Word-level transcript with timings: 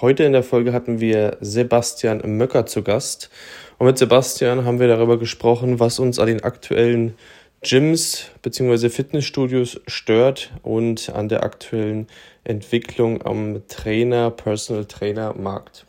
Heute 0.00 0.24
in 0.24 0.32
der 0.32 0.42
Folge 0.42 0.72
hatten 0.72 0.98
wir 0.98 1.36
Sebastian 1.42 2.22
Möcker 2.38 2.64
zu 2.64 2.82
Gast. 2.82 3.28
Und 3.76 3.86
mit 3.86 3.98
Sebastian 3.98 4.64
haben 4.64 4.80
wir 4.80 4.88
darüber 4.88 5.18
gesprochen, 5.18 5.78
was 5.78 5.98
uns 5.98 6.18
an 6.18 6.26
den 6.26 6.42
aktuellen 6.42 7.16
Gyms 7.60 8.30
bzw. 8.40 8.88
Fitnessstudios 8.88 9.78
stört 9.86 10.52
und 10.62 11.10
an 11.10 11.28
der 11.28 11.42
aktuellen 11.42 12.06
Entwicklung 12.44 13.20
am 13.26 13.60
Trainer, 13.68 14.30
Personal 14.30 14.86
Trainer 14.86 15.34
Markt. 15.34 15.84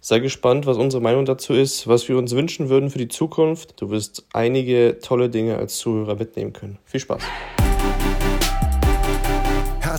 Sei 0.00 0.20
gespannt, 0.20 0.64
was 0.64 0.78
unsere 0.78 1.02
Meinung 1.02 1.26
dazu 1.26 1.52
ist, 1.52 1.86
was 1.86 2.08
wir 2.08 2.16
uns 2.16 2.34
wünschen 2.34 2.70
würden 2.70 2.88
für 2.88 2.98
die 2.98 3.08
Zukunft. 3.08 3.78
Du 3.82 3.90
wirst 3.90 4.24
einige 4.32 5.00
tolle 5.02 5.28
Dinge 5.28 5.58
als 5.58 5.76
Zuhörer 5.76 6.14
mitnehmen 6.14 6.54
können. 6.54 6.78
Viel 6.86 7.00
Spaß! 7.00 7.22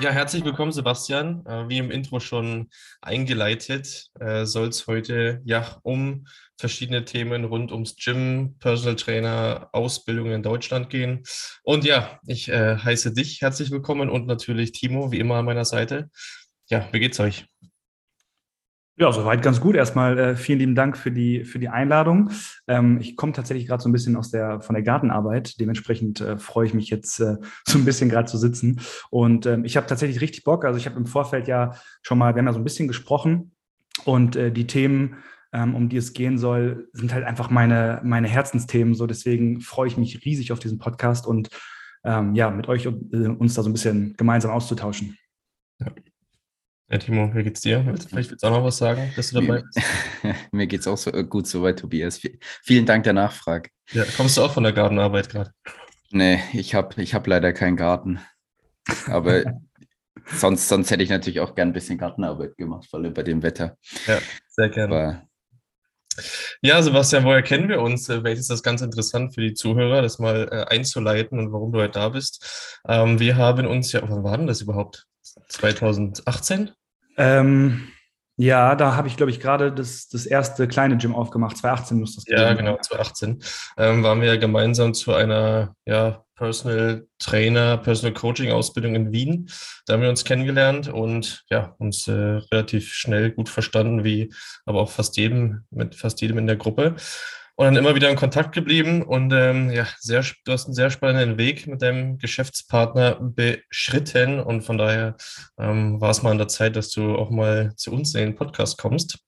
Ja, 0.00 0.10
herzlich 0.10 0.44
willkommen, 0.44 0.70
Sebastian. 0.70 1.44
Äh, 1.44 1.68
wie 1.68 1.78
im 1.78 1.90
Intro 1.90 2.20
schon 2.20 2.70
eingeleitet, 3.00 4.10
äh, 4.20 4.44
soll 4.44 4.68
es 4.68 4.86
heute 4.86 5.40
ja 5.44 5.78
um 5.82 6.26
verschiedene 6.56 7.04
Themen 7.04 7.44
rund 7.44 7.72
ums 7.72 7.96
Gym, 7.96 8.56
Personal 8.60 8.94
Trainer, 8.94 9.68
Ausbildung 9.72 10.30
in 10.30 10.44
Deutschland 10.44 10.88
gehen. 10.88 11.24
Und 11.64 11.84
ja, 11.84 12.20
ich 12.26 12.48
äh, 12.48 12.76
heiße 12.76 13.12
dich 13.12 13.40
herzlich 13.40 13.72
willkommen 13.72 14.08
und 14.08 14.26
natürlich 14.28 14.70
Timo, 14.70 15.10
wie 15.10 15.18
immer 15.18 15.36
an 15.36 15.46
meiner 15.46 15.64
Seite. 15.64 16.10
Ja, 16.68 16.88
wie 16.92 17.00
geht's 17.00 17.18
euch? 17.18 17.46
Ja, 19.00 19.12
soweit 19.12 19.42
ganz 19.42 19.60
gut. 19.60 19.76
Erstmal 19.76 20.18
äh, 20.18 20.36
vielen 20.36 20.58
lieben 20.58 20.74
Dank 20.74 20.96
für 20.96 21.12
die, 21.12 21.44
für 21.44 21.60
die 21.60 21.68
Einladung. 21.68 22.30
Ähm, 22.66 22.98
ich 23.00 23.14
komme 23.16 23.32
tatsächlich 23.32 23.68
gerade 23.68 23.80
so 23.80 23.88
ein 23.88 23.92
bisschen 23.92 24.16
aus 24.16 24.32
der, 24.32 24.60
von 24.60 24.74
der 24.74 24.82
Gartenarbeit. 24.82 25.60
Dementsprechend 25.60 26.20
äh, 26.20 26.36
freue 26.36 26.66
ich 26.66 26.74
mich 26.74 26.90
jetzt 26.90 27.20
äh, 27.20 27.36
so 27.64 27.78
ein 27.78 27.84
bisschen 27.84 28.08
gerade 28.08 28.26
zu 28.26 28.36
sitzen. 28.38 28.80
Und 29.10 29.46
ähm, 29.46 29.64
ich 29.64 29.76
habe 29.76 29.86
tatsächlich 29.86 30.20
richtig 30.20 30.42
Bock. 30.42 30.64
Also 30.64 30.78
ich 30.78 30.86
habe 30.86 30.96
im 30.96 31.06
Vorfeld 31.06 31.46
ja 31.46 31.76
schon 32.02 32.18
mal, 32.18 32.34
wir 32.34 32.40
haben 32.40 32.46
ja 32.48 32.52
so 32.52 32.58
ein 32.58 32.64
bisschen 32.64 32.88
gesprochen 32.88 33.52
und 34.04 34.34
äh, 34.34 34.50
die 34.50 34.66
Themen, 34.66 35.18
ähm, 35.52 35.76
um 35.76 35.88
die 35.88 35.96
es 35.96 36.12
gehen 36.12 36.36
soll, 36.36 36.88
sind 36.92 37.14
halt 37.14 37.24
einfach 37.24 37.50
meine, 37.50 38.00
meine 38.02 38.26
Herzensthemen. 38.26 38.96
So 38.96 39.06
deswegen 39.06 39.60
freue 39.60 39.86
ich 39.86 39.96
mich 39.96 40.24
riesig 40.24 40.50
auf 40.50 40.58
diesen 40.58 40.78
Podcast 40.80 41.24
und 41.24 41.50
ähm, 42.02 42.34
ja, 42.34 42.50
mit 42.50 42.66
euch 42.66 42.86
äh, 42.86 42.88
uns 42.88 43.54
da 43.54 43.62
so 43.62 43.70
ein 43.70 43.74
bisschen 43.74 44.14
gemeinsam 44.16 44.50
auszutauschen. 44.50 45.16
Ja. 45.78 45.86
Ja, 46.90 46.96
Timo, 46.96 47.34
wie 47.34 47.42
geht's 47.42 47.60
dir? 47.60 47.84
Vielleicht 48.08 48.30
willst 48.30 48.42
du 48.42 48.46
auch 48.46 48.52
noch 48.52 48.64
was 48.64 48.78
sagen, 48.78 49.12
dass 49.14 49.30
du 49.30 49.40
dabei 49.40 49.62
bist. 49.62 49.86
Mir 50.52 50.66
geht's 50.66 50.86
auch 50.86 50.96
so 50.96 51.12
äh, 51.12 51.22
gut 51.22 51.46
soweit, 51.46 51.78
Tobias. 51.78 52.18
Vielen 52.62 52.86
Dank 52.86 53.04
der 53.04 53.12
Nachfrage. 53.12 53.68
Ja, 53.92 54.04
kommst 54.16 54.38
du 54.38 54.42
auch 54.42 54.54
von 54.54 54.62
der 54.62 54.72
Gartenarbeit 54.72 55.28
gerade? 55.28 55.52
Nee, 56.10 56.40
ich 56.54 56.74
habe 56.74 57.02
ich 57.02 57.12
hab 57.12 57.26
leider 57.26 57.52
keinen 57.52 57.76
Garten. 57.76 58.20
Aber 59.06 59.44
sonst, 60.34 60.66
sonst 60.66 60.90
hätte 60.90 61.02
ich 61.02 61.10
natürlich 61.10 61.40
auch 61.40 61.54
gern 61.54 61.68
ein 61.68 61.74
bisschen 61.74 61.98
Gartenarbeit 61.98 62.56
gemacht, 62.56 62.88
vor 62.88 63.00
allem 63.00 63.12
bei 63.12 63.22
dem 63.22 63.42
Wetter. 63.42 63.76
Ja, 64.06 64.18
sehr 64.48 64.70
gerne. 64.70 64.94
Aber 64.94 65.28
ja, 66.62 66.82
Sebastian, 66.82 67.24
woher 67.24 67.42
kennen 67.42 67.68
wir 67.68 67.82
uns? 67.82 68.08
Äh, 68.08 68.20
vielleicht 68.20 68.40
ist 68.40 68.50
das 68.50 68.62
ganz 68.62 68.80
interessant 68.80 69.34
für 69.34 69.42
die 69.42 69.54
Zuhörer, 69.54 70.00
das 70.00 70.18
mal 70.18 70.48
äh, 70.50 70.74
einzuleiten 70.74 71.38
und 71.38 71.52
warum 71.52 71.70
du 71.70 71.80
heute 71.80 71.92
da 71.92 72.08
bist. 72.08 72.80
Ähm, 72.88 73.20
wir 73.20 73.36
haben 73.36 73.66
uns 73.66 73.92
ja, 73.92 74.00
wann 74.08 74.24
war 74.24 74.38
denn 74.38 74.46
das 74.46 74.62
überhaupt? 74.62 75.06
2018? 75.48 76.70
Ähm, 77.16 77.88
ja, 78.40 78.76
da 78.76 78.94
habe 78.94 79.08
ich, 79.08 79.16
glaube 79.16 79.32
ich, 79.32 79.40
gerade 79.40 79.72
das, 79.72 80.08
das 80.08 80.24
erste 80.24 80.68
kleine 80.68 80.96
Gym 80.96 81.12
aufgemacht. 81.12 81.56
2018 81.56 81.98
muss 81.98 82.14
das 82.14 82.24
Ja, 82.28 82.54
genau, 82.54 82.76
2018. 82.80 83.42
Ähm, 83.76 84.04
waren 84.04 84.20
wir 84.20 84.38
gemeinsam 84.38 84.94
zu 84.94 85.12
einer 85.12 85.74
ja, 85.86 86.22
Personal 86.36 87.08
Trainer, 87.18 87.78
Personal 87.78 88.14
Coaching 88.14 88.52
Ausbildung 88.52 88.94
in 88.94 89.10
Wien. 89.10 89.50
Da 89.86 89.94
haben 89.94 90.02
wir 90.02 90.08
uns 90.08 90.24
kennengelernt 90.24 90.86
und 90.86 91.44
ja, 91.50 91.74
uns 91.78 92.06
äh, 92.06 92.12
relativ 92.12 92.92
schnell 92.92 93.32
gut 93.32 93.48
verstanden, 93.48 94.04
wie 94.04 94.32
aber 94.64 94.82
auch 94.82 94.90
fast 94.90 95.16
jedem, 95.16 95.64
mit 95.70 95.96
fast 95.96 96.20
jedem 96.20 96.38
in 96.38 96.46
der 96.46 96.56
Gruppe 96.56 96.94
und 97.58 97.64
dann 97.64 97.76
immer 97.76 97.96
wieder 97.96 98.08
in 98.08 98.14
Kontakt 98.14 98.54
geblieben 98.54 99.02
und 99.02 99.32
ähm, 99.32 99.70
ja, 99.70 99.84
sehr, 99.98 100.24
du 100.44 100.52
hast 100.52 100.66
einen 100.66 100.74
sehr 100.74 100.90
spannenden 100.90 101.38
Weg 101.38 101.66
mit 101.66 101.82
deinem 101.82 102.16
Geschäftspartner 102.16 103.16
beschritten 103.20 104.38
und 104.38 104.62
von 104.62 104.78
daher 104.78 105.16
ähm, 105.58 106.00
war 106.00 106.10
es 106.10 106.22
mal 106.22 106.30
an 106.30 106.38
der 106.38 106.46
Zeit, 106.46 106.76
dass 106.76 106.90
du 106.90 107.16
auch 107.16 107.30
mal 107.30 107.74
zu 107.74 107.90
uns 107.90 108.14
in 108.14 108.20
den 108.20 108.36
Podcast 108.36 108.78
kommst. 108.78 109.18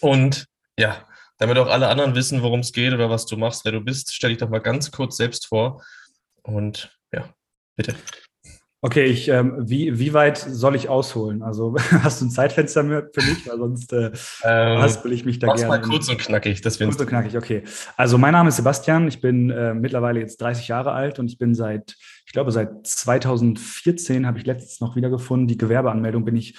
Und 0.00 0.48
ja, 0.76 1.06
damit 1.38 1.56
auch 1.58 1.68
alle 1.68 1.86
anderen 1.86 2.16
wissen, 2.16 2.42
worum 2.42 2.58
es 2.58 2.72
geht 2.72 2.92
oder 2.92 3.08
was 3.08 3.24
du 3.24 3.36
machst, 3.36 3.64
wer 3.64 3.70
du 3.70 3.80
bist, 3.80 4.12
stell 4.12 4.30
dich 4.30 4.38
doch 4.38 4.50
mal 4.50 4.58
ganz 4.58 4.90
kurz 4.90 5.16
selbst 5.16 5.46
vor 5.46 5.80
und 6.42 6.98
ja, 7.12 7.32
bitte. 7.76 7.94
Okay, 8.84 9.06
ich, 9.06 9.28
ähm, 9.28 9.54
wie, 9.60 9.98
wie 9.98 10.12
weit 10.12 10.36
soll 10.36 10.74
ich 10.76 10.90
ausholen? 10.90 11.42
Also 11.42 11.74
hast 12.02 12.20
du 12.20 12.26
ein 12.26 12.30
Zeitfenster 12.30 12.84
für 12.84 13.22
mich? 13.22 13.48
Weil 13.48 13.56
sonst 13.56 13.90
äh, 13.94 14.12
ähm, 14.44 14.78
haspel 14.78 15.10
ich 15.12 15.24
mich 15.24 15.38
da 15.38 15.54
gerne. 15.54 15.68
mal 15.68 15.80
kurz 15.80 16.10
und 16.10 16.18
knackig. 16.18 16.60
Das 16.60 16.78
kurz 16.78 17.00
und 17.00 17.06
knackig, 17.06 17.34
okay. 17.38 17.62
Also 17.96 18.18
mein 18.18 18.32
Name 18.32 18.50
ist 18.50 18.56
Sebastian. 18.56 19.08
Ich 19.08 19.22
bin 19.22 19.48
äh, 19.48 19.72
mittlerweile 19.72 20.20
jetzt 20.20 20.38
30 20.38 20.68
Jahre 20.68 20.92
alt 20.92 21.18
und 21.18 21.28
ich 21.28 21.38
bin 21.38 21.54
seit, 21.54 21.96
ich 22.26 22.32
glaube, 22.34 22.52
seit 22.52 22.86
2014 22.86 24.26
habe 24.26 24.36
ich 24.36 24.44
letztens 24.44 24.82
noch 24.82 24.96
wiedergefunden. 24.96 25.48
Die 25.48 25.56
Gewerbeanmeldung 25.56 26.26
bin 26.26 26.36
ich 26.36 26.58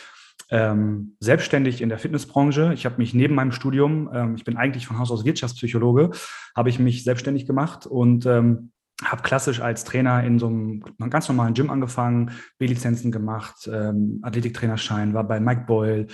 ähm, 0.50 1.18
selbstständig 1.20 1.80
in 1.80 1.90
der 1.90 2.00
Fitnessbranche. 2.00 2.72
Ich 2.74 2.88
habe 2.88 2.98
mich 2.98 3.14
neben 3.14 3.36
meinem 3.36 3.52
Studium, 3.52 4.10
ähm, 4.12 4.36
ich 4.36 4.44
bin 4.44 4.58
eigentlich 4.58 4.88
von 4.88 4.98
Haus 4.98 5.12
aus 5.12 5.26
Wirtschaftspsychologe, 5.26 6.10
habe 6.56 6.70
ich 6.70 6.80
mich 6.80 7.04
selbstständig 7.04 7.46
gemacht 7.46 7.86
und 7.86 8.26
ähm, 8.26 8.72
habe 9.04 9.24
klassisch 9.24 9.60
als 9.60 9.84
Trainer 9.84 10.24
in 10.24 10.40
so 10.40 10.48
einem 10.48 10.84
ganz 11.10 11.28
normalen 11.28 11.54
Gym 11.54 11.70
angefangen, 11.70 12.32
B-Lizenzen 12.58 13.12
gemacht, 13.12 13.70
ähm, 13.72 14.20
Athletiktrainerschein, 14.24 15.14
war 15.14 15.26
bei 15.26 15.40
Mike 15.40 15.66
Boyle, 15.68 16.08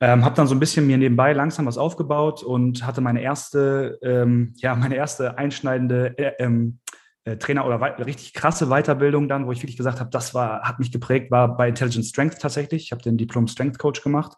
ähm, 0.00 0.24
habe 0.24 0.34
dann 0.34 0.46
so 0.46 0.54
ein 0.54 0.60
bisschen 0.60 0.86
mir 0.86 0.96
nebenbei 0.96 1.32
langsam 1.32 1.66
was 1.66 1.78
aufgebaut 1.78 2.42
und 2.42 2.86
hatte 2.86 3.00
meine 3.00 3.20
erste, 3.20 3.98
ähm, 4.02 4.54
ja, 4.56 4.74
meine 4.74 4.96
erste 4.96 5.36
einschneidende 5.36 6.16
äh, 6.18 6.32
ähm, 6.38 6.78
äh, 7.24 7.36
Trainer 7.36 7.66
oder 7.66 7.80
richtig 8.04 8.32
krasse 8.32 8.66
Weiterbildung 8.68 9.28
dann, 9.28 9.46
wo 9.46 9.52
ich 9.52 9.62
wirklich 9.62 9.76
gesagt 9.76 10.00
habe, 10.00 10.10
das 10.10 10.34
war, 10.34 10.62
hat 10.62 10.78
mich 10.78 10.92
geprägt, 10.92 11.30
war 11.30 11.56
bei 11.56 11.68
Intelligent 11.68 12.06
Strength 12.06 12.40
tatsächlich. 12.40 12.84
Ich 12.84 12.92
habe 12.92 13.02
den 13.02 13.16
Diplom 13.16 13.48
Strength 13.48 13.78
Coach 13.78 14.02
gemacht. 14.02 14.32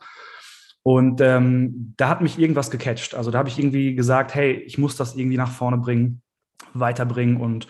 Und 0.83 1.21
ähm, 1.21 1.95
da 1.97 2.09
hat 2.09 2.21
mich 2.21 2.39
irgendwas 2.39 2.71
gecatcht. 2.71 3.17
Also 3.17 3.33
da 3.33 3.39
habe 3.39 3.49
ich 3.49 3.59
irgendwie 3.59 3.97
gesagt, 3.97 4.37
hey, 4.37 4.53
ich 4.53 4.79
muss 4.79 4.97
das 4.97 5.17
irgendwie 5.17 5.37
nach 5.37 5.51
vorne 5.51 5.79
bringen 5.79 6.23
weiterbringen 6.75 7.39
und 7.39 7.67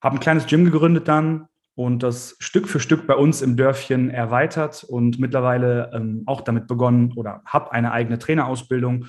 habe 0.00 0.16
ein 0.16 0.20
kleines 0.20 0.46
Gym 0.46 0.64
gegründet 0.64 1.08
dann 1.08 1.48
und 1.74 2.02
das 2.02 2.36
Stück 2.40 2.68
für 2.68 2.80
Stück 2.80 3.06
bei 3.06 3.14
uns 3.14 3.42
im 3.42 3.56
Dörfchen 3.56 4.10
erweitert 4.10 4.84
und 4.84 5.18
mittlerweile 5.18 5.90
ähm, 5.94 6.24
auch 6.26 6.40
damit 6.40 6.66
begonnen 6.66 7.12
oder 7.14 7.42
habe 7.44 7.72
eine 7.72 7.92
eigene 7.92 8.18
Trainerausbildung, 8.18 9.06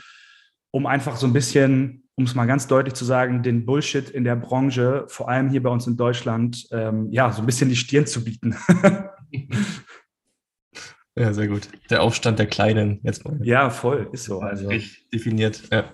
um 0.72 0.86
einfach 0.86 1.16
so 1.16 1.26
ein 1.26 1.34
bisschen, 1.34 2.04
um 2.16 2.26
es 2.26 2.36
mal 2.36 2.46
ganz 2.46 2.68
deutlich 2.68 2.94
zu 2.94 3.06
sagen, 3.06 3.44
den 3.44 3.66
Bullshit 3.66 4.10
in 4.10 4.24
der 4.24 4.36
Branche, 4.36 5.06
vor 5.08 5.30
allem 5.30 5.50
hier 5.50 5.64
bei 5.64 5.70
uns 5.70 5.88
in 5.88 5.98
Deutschland, 5.98 6.68
ähm, 6.72 7.08
ja, 7.12 7.32
so 7.32 7.42
ein 7.42 7.46
bisschen 7.46 7.70
die 7.70 7.76
Stirn 7.76 8.06
zu 8.06 8.24
bieten. 8.24 8.56
Ja, 11.20 11.34
sehr 11.34 11.50
gut. 11.50 11.68
Der 11.90 12.02
Aufstand 12.02 12.40
der 12.40 12.46
Kleinen 12.46 13.02
jetzt 13.04 13.26
mal. 13.26 13.38
Ja, 13.44 13.70
voll, 13.70 14.08
ist 14.14 14.24
so. 14.24 14.40
Also. 14.40 14.70
definiert, 15.12 15.64
ja. 15.70 15.94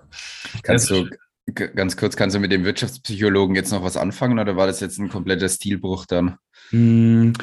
Kannst 0.62 0.92
du, 0.92 1.10
Ganz 1.56 1.96
kurz, 1.96 2.16
kannst 2.16 2.36
du 2.36 2.40
mit 2.40 2.52
dem 2.52 2.66
Wirtschaftspsychologen 2.66 3.56
jetzt 3.56 3.72
noch 3.72 3.84
was 3.84 3.98
anfangen 3.98 4.40
oder 4.40 4.58
war 4.58 4.68
das 4.68 4.82
jetzt 4.82 5.00
ein 5.00 5.10
kompletter 5.10 5.48
Stilbruch 5.48 6.06
dann? 6.06 6.38
Hm, 6.70 7.34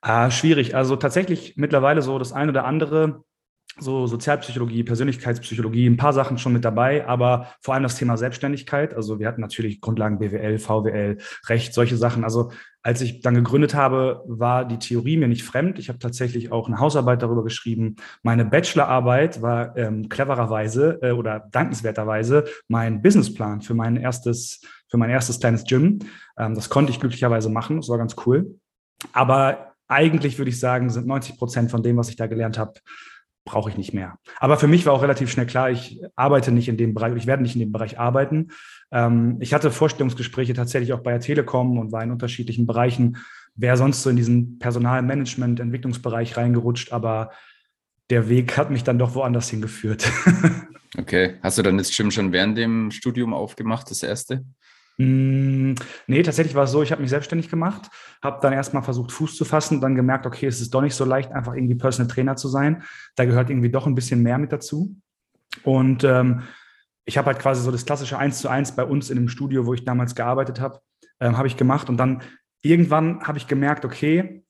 ah, 0.00 0.30
schwierig. 0.30 0.74
Also 0.74 0.96
tatsächlich 0.96 1.54
mittlerweile 1.56 2.00
so 2.02 2.18
das 2.18 2.32
eine 2.32 2.52
oder 2.52 2.64
andere, 2.64 3.22
so 3.78 4.06
Sozialpsychologie, 4.06 4.82
Persönlichkeitspsychologie, 4.82 5.86
ein 5.86 5.96
paar 5.96 6.12
Sachen 6.12 6.38
schon 6.38 6.52
mit 6.52 6.64
dabei, 6.64 7.06
aber 7.06 7.52
vor 7.60 7.74
allem 7.74 7.82
das 7.82 7.96
Thema 7.96 8.16
Selbstständigkeit. 8.16 8.94
Also 8.94 9.18
wir 9.18 9.28
hatten 9.28 9.40
natürlich 9.40 9.80
Grundlagen 9.80 10.18
BWL, 10.18 10.58
VWL, 10.58 11.18
Recht, 11.48 11.72
solche 11.72 11.96
Sachen. 11.96 12.24
Also 12.24 12.50
als 12.82 13.00
ich 13.00 13.20
dann 13.20 13.34
gegründet 13.34 13.74
habe, 13.74 14.22
war 14.26 14.64
die 14.64 14.78
Theorie 14.78 15.16
mir 15.16 15.28
nicht 15.28 15.44
fremd. 15.44 15.78
Ich 15.78 15.88
habe 15.88 15.98
tatsächlich 15.98 16.50
auch 16.50 16.66
eine 16.66 16.78
Hausarbeit 16.78 17.22
darüber 17.22 17.44
geschrieben. 17.44 17.96
Meine 18.22 18.44
Bachelorarbeit 18.44 19.42
war 19.42 19.76
ähm, 19.76 20.08
clevererweise 20.08 20.98
äh, 21.02 21.12
oder 21.12 21.48
dankenswerterweise 21.50 22.44
mein 22.68 23.02
Businessplan 23.02 23.60
für 23.60 23.74
mein 23.74 23.96
erstes, 23.96 24.62
für 24.88 24.96
mein 24.96 25.10
erstes 25.10 25.40
kleines 25.40 25.64
Gym. 25.64 26.00
Ähm, 26.38 26.54
das 26.54 26.70
konnte 26.70 26.90
ich 26.90 27.00
glücklicherweise 27.00 27.50
machen. 27.50 27.76
Das 27.76 27.88
war 27.88 27.98
ganz 27.98 28.16
cool. 28.26 28.58
Aber 29.12 29.74
eigentlich 29.88 30.38
würde 30.38 30.50
ich 30.50 30.60
sagen, 30.60 30.88
sind 30.88 31.06
90 31.06 31.36
Prozent 31.36 31.70
von 31.70 31.82
dem, 31.82 31.96
was 31.96 32.08
ich 32.08 32.16
da 32.16 32.26
gelernt 32.26 32.58
habe, 32.58 32.74
brauche 33.44 33.70
ich 33.70 33.76
nicht 33.76 33.92
mehr. 33.92 34.18
Aber 34.38 34.56
für 34.56 34.66
mich 34.66 34.86
war 34.86 34.92
auch 34.92 35.02
relativ 35.02 35.30
schnell 35.30 35.46
klar, 35.46 35.70
ich 35.70 36.00
arbeite 36.14 36.52
nicht 36.52 36.68
in 36.68 36.76
dem 36.76 36.94
Bereich, 36.94 37.14
ich 37.16 37.26
werde 37.26 37.42
nicht 37.42 37.54
in 37.54 37.60
dem 37.60 37.72
Bereich 37.72 37.98
arbeiten. 37.98 38.48
Ähm, 38.92 39.38
ich 39.40 39.54
hatte 39.54 39.70
Vorstellungsgespräche 39.70 40.54
tatsächlich 40.54 40.92
auch 40.92 41.00
bei 41.00 41.12
der 41.12 41.20
Telekom 41.20 41.78
und 41.78 41.92
war 41.92 42.02
in 42.02 42.10
unterschiedlichen 42.10 42.66
Bereichen, 42.66 43.18
wäre 43.54 43.76
sonst 43.76 44.02
so 44.02 44.10
in 44.10 44.16
diesen 44.16 44.58
Personalmanagement, 44.58 45.60
Entwicklungsbereich 45.60 46.36
reingerutscht, 46.36 46.92
aber 46.92 47.30
der 48.10 48.28
Weg 48.28 48.56
hat 48.56 48.70
mich 48.70 48.84
dann 48.84 48.98
doch 48.98 49.14
woanders 49.14 49.48
hingeführt. 49.50 50.10
okay. 50.98 51.36
Hast 51.42 51.58
du 51.58 51.62
dann 51.62 51.78
das 51.78 51.96
Gym 51.96 52.10
schon 52.10 52.32
während 52.32 52.58
dem 52.58 52.90
Studium 52.90 53.32
aufgemacht, 53.32 53.90
das 53.90 54.02
erste? 54.02 54.44
Mm, 55.00 55.76
nee, 56.08 56.22
tatsächlich 56.22 56.54
war 56.54 56.64
es 56.64 56.72
so, 56.72 56.82
ich 56.82 56.92
habe 56.92 57.00
mich 57.00 57.08
selbstständig 57.08 57.48
gemacht, 57.48 57.90
habe 58.22 58.38
dann 58.42 58.52
erstmal 58.52 58.82
versucht, 58.82 59.12
Fuß 59.12 59.34
zu 59.34 59.46
fassen, 59.46 59.80
dann 59.80 59.94
gemerkt, 59.94 60.26
okay, 60.26 60.46
es 60.46 60.60
ist 60.60 60.74
doch 60.74 60.82
nicht 60.82 60.94
so 60.94 61.06
leicht, 61.06 61.32
einfach 61.32 61.54
irgendwie 61.54 61.74
Personal 61.74 62.12
Trainer 62.12 62.36
zu 62.36 62.48
sein. 62.48 62.82
Da 63.16 63.24
gehört 63.24 63.48
irgendwie 63.48 63.70
doch 63.70 63.86
ein 63.86 63.94
bisschen 63.94 64.22
mehr 64.22 64.36
mit 64.36 64.52
dazu. 64.52 64.94
Und 65.62 66.04
ähm, 66.04 66.42
ich 67.06 67.16
habe 67.16 67.28
halt 67.28 67.38
quasi 67.38 67.62
so 67.62 67.70
das 67.70 67.86
klassische 67.86 68.18
Eins 68.18 68.40
zu 68.40 68.48
eins 68.48 68.76
bei 68.76 68.84
uns 68.84 69.08
in 69.08 69.16
dem 69.16 69.30
Studio, 69.30 69.64
wo 69.64 69.72
ich 69.72 69.86
damals 69.86 70.14
gearbeitet 70.14 70.60
habe, 70.60 70.80
ähm, 71.18 71.38
habe 71.38 71.48
ich 71.48 71.56
gemacht. 71.56 71.88
Und 71.88 71.96
dann 71.96 72.20
irgendwann 72.60 73.22
habe 73.22 73.38
ich 73.38 73.46
gemerkt, 73.46 73.86
okay, 73.86 74.44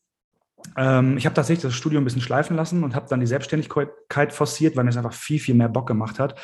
ähm, 0.76 1.16
ich 1.16 1.26
habe 1.26 1.34
tatsächlich 1.34 1.62
das 1.62 1.74
Studio 1.74 2.00
ein 2.00 2.04
bisschen 2.04 2.22
schleifen 2.22 2.56
lassen 2.56 2.82
und 2.82 2.96
habe 2.96 3.06
dann 3.08 3.20
die 3.20 3.26
Selbstständigkeit 3.26 4.32
forciert, 4.32 4.74
weil 4.74 4.82
mir 4.82 4.90
es 4.90 4.96
einfach 4.96 5.12
viel, 5.12 5.38
viel 5.38 5.54
mehr 5.54 5.68
Bock 5.68 5.86
gemacht 5.86 6.18
hat. 6.18 6.40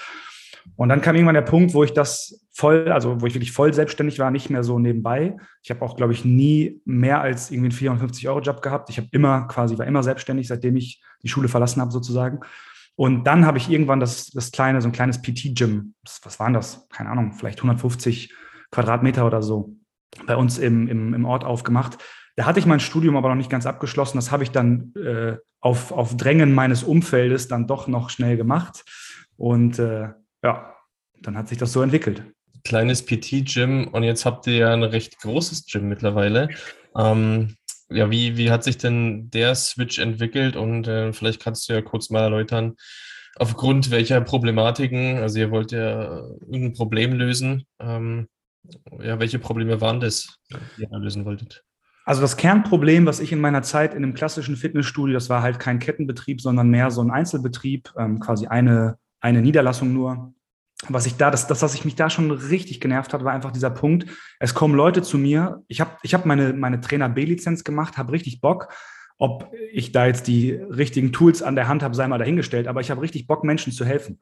Und 0.75 0.89
dann 0.89 1.01
kam 1.01 1.15
irgendwann 1.15 1.35
der 1.35 1.43
Punkt, 1.43 1.75
wo 1.75 1.85
ich 1.85 1.93
das 1.93 2.47
voll, 2.53 2.91
also 2.91 3.21
wo 3.21 3.27
ich 3.27 3.35
wirklich 3.35 3.53
voll 3.53 3.73
selbstständig 3.73 4.19
war, 4.19 4.31
nicht 4.31 4.51
mehr 4.51 4.65
so 4.65 4.79
nebenbei. 4.79 5.37
Ich 5.63 5.71
habe 5.71 5.83
auch, 5.83 5.97
glaube 5.97 6.13
ich, 6.13 6.25
nie 6.25 6.81
mehr 6.85 7.21
als 7.21 7.51
irgendwie 7.51 7.89
einen 7.89 7.99
450-Euro-Job 7.99 8.63
gehabt. 8.63 8.91
Ich 8.91 8.99
habe 8.99 9.09
immer 9.13 9.47
quasi, 9.47 9.79
war 9.79 9.87
immer 9.87 10.03
selbstständig, 10.03 10.49
seitdem 10.49 10.77
ich 10.77 11.03
die 11.23 11.29
Schule 11.29 11.49
verlassen 11.49 11.81
habe, 11.81 11.93
sozusagen. 11.93 12.41
Und 12.97 13.25
dann 13.25 13.45
habe 13.45 13.59
ich 13.59 13.71
irgendwann 13.71 14.01
das, 14.01 14.31
das 14.31 14.51
kleine, 14.51 14.81
so 14.81 14.89
ein 14.89 14.93
kleines 14.93 15.21
PT-Gym, 15.21 15.95
was 16.23 16.41
waren 16.41 16.55
das? 16.55 16.89
Keine 16.89 17.11
Ahnung, 17.11 17.35
vielleicht 17.35 17.59
150 17.59 18.35
Quadratmeter 18.71 19.27
oder 19.27 19.43
so, 19.43 19.77
bei 20.27 20.37
uns 20.37 20.59
im, 20.59 20.89
im, 20.89 21.15
im 21.15 21.25
Ort 21.27 21.45
aufgemacht. 21.45 21.99
Da 22.37 22.47
hatte 22.47 22.59
ich 22.59 22.67
mein 22.67 22.81
Studium 22.81 23.17
aber 23.17 23.29
noch 23.29 23.37
nicht 23.37 23.51
ganz 23.51 23.67
abgeschlossen. 23.67 24.19
Das 24.19 24.31
habe 24.31 24.43
ich 24.43 24.51
dann 24.51 24.95
äh, 24.95 25.37
auf, 25.61 25.93
auf 25.93 26.17
Drängen 26.17 26.55
meines 26.55 26.83
Umfeldes 26.83 27.49
dann 27.49 27.67
doch 27.67 27.87
noch 27.87 28.11
schnell 28.11 28.37
gemacht. 28.37 28.85
Und 29.37 29.79
äh, 29.79 30.11
ja, 30.47 30.77
dann 31.23 31.37
hat 31.37 31.49
sich 31.49 31.59
das 31.59 31.73
so 31.73 31.83
entwickelt. 31.83 32.23
Kleines 32.65 33.05
PT-Gym 33.05 33.89
und 33.89 34.03
jetzt 34.05 34.25
habt 34.25 34.47
ihr 34.47 34.55
ja 34.55 34.73
ein 34.73 34.83
recht 34.83 35.19
großes 35.19 35.67
Gym 35.67 35.89
mittlerweile. 35.89 36.49
Ähm, 36.97 37.57
ja, 37.91 38.11
wie, 38.11 38.37
wie 38.37 38.51
hat 38.51 38.65
sich 38.65 38.79
denn 38.79 39.31
der 39.31 39.55
Switch 39.55 39.99
entwickelt? 39.99 40.57
Und 40.57 40.87
äh, 40.87 41.13
vielleicht 41.13 41.43
kannst 41.43 41.69
du 41.69 41.73
ja 41.73 41.83
kurz 41.83 42.11
mal 42.11 42.23
erläutern, 42.23 42.77
aufgrund 43.37 43.91
welcher 43.91 44.21
Problematiken, 44.21 45.19
also 45.19 45.39
ihr 45.39 45.51
wollt 45.51 45.73
ja 45.73 46.23
irgendein 46.41 46.75
Problem 46.75 47.13
lösen. 47.13 47.67
Ähm, 47.81 48.29
ja, 49.01 49.19
welche 49.19 49.39
Probleme 49.39 49.81
waren 49.81 50.01
das, 50.01 50.39
die 50.77 50.83
ihr 50.83 50.99
lösen 50.99 51.25
wolltet? 51.25 51.65
Also 52.05 52.21
das 52.21 52.37
Kernproblem, 52.37 53.05
was 53.05 53.19
ich 53.19 53.33
in 53.33 53.41
meiner 53.41 53.63
Zeit 53.63 53.93
in 53.93 54.05
einem 54.05 54.15
klassischen 54.15 54.57
Fitnessstudio, 54.57 55.15
das 55.15 55.29
war 55.29 55.43
halt 55.43 55.59
kein 55.59 55.81
Kettenbetrieb, 55.81 56.41
sondern 56.41 56.71
mehr 56.71 56.93
so 56.93 57.03
ein 57.03 57.11
Einzelbetrieb, 57.11 57.93
ähm, 57.99 58.21
quasi 58.21 58.47
eine, 58.47 58.97
eine 59.21 59.43
Niederlassung 59.43 59.93
nur, 59.93 60.33
was 60.89 61.07
ich 61.07 61.17
da, 61.17 61.31
das, 61.31 61.47
das, 61.47 61.63
was 61.63 61.75
ich 61.75 61.85
mich 61.85 61.97
da 61.97 62.11
schon 62.11 62.31
richtig 62.31 62.81
genervt 62.81 63.15
hat, 63.15 63.25
war 63.25 63.33
einfach 63.33 63.51
dieser 63.51 63.71
Punkt. 63.71 64.07
Es 64.39 64.55
kommen 64.55 64.75
Leute 64.75 65.03
zu 65.03 65.17
mir. 65.17 65.63
Ich 65.69 65.81
habe 65.81 65.93
ich 66.03 66.13
hab 66.13 66.27
meine, 66.27 66.53
meine 66.53 66.81
Trainer 66.81 67.09
B-Lizenz 67.09 67.65
gemacht, 67.65 67.97
habe 67.97 68.13
richtig 68.13 68.41
Bock. 68.41 68.69
Ob 69.19 69.51
ich 69.73 69.93
da 69.93 70.07
jetzt 70.07 70.27
die 70.27 70.53
richtigen 70.53 71.13
Tools 71.13 71.43
an 71.43 71.57
der 71.57 71.69
Hand 71.69 71.83
habe, 71.83 71.95
sei 71.95 72.07
mal 72.07 72.19
dahingestellt, 72.19 72.69
aber 72.69 72.83
ich 72.83 72.91
habe 72.91 73.01
richtig 73.01 73.27
Bock, 73.27 73.45
Menschen 73.45 73.73
zu 73.73 73.87
helfen. 73.87 74.21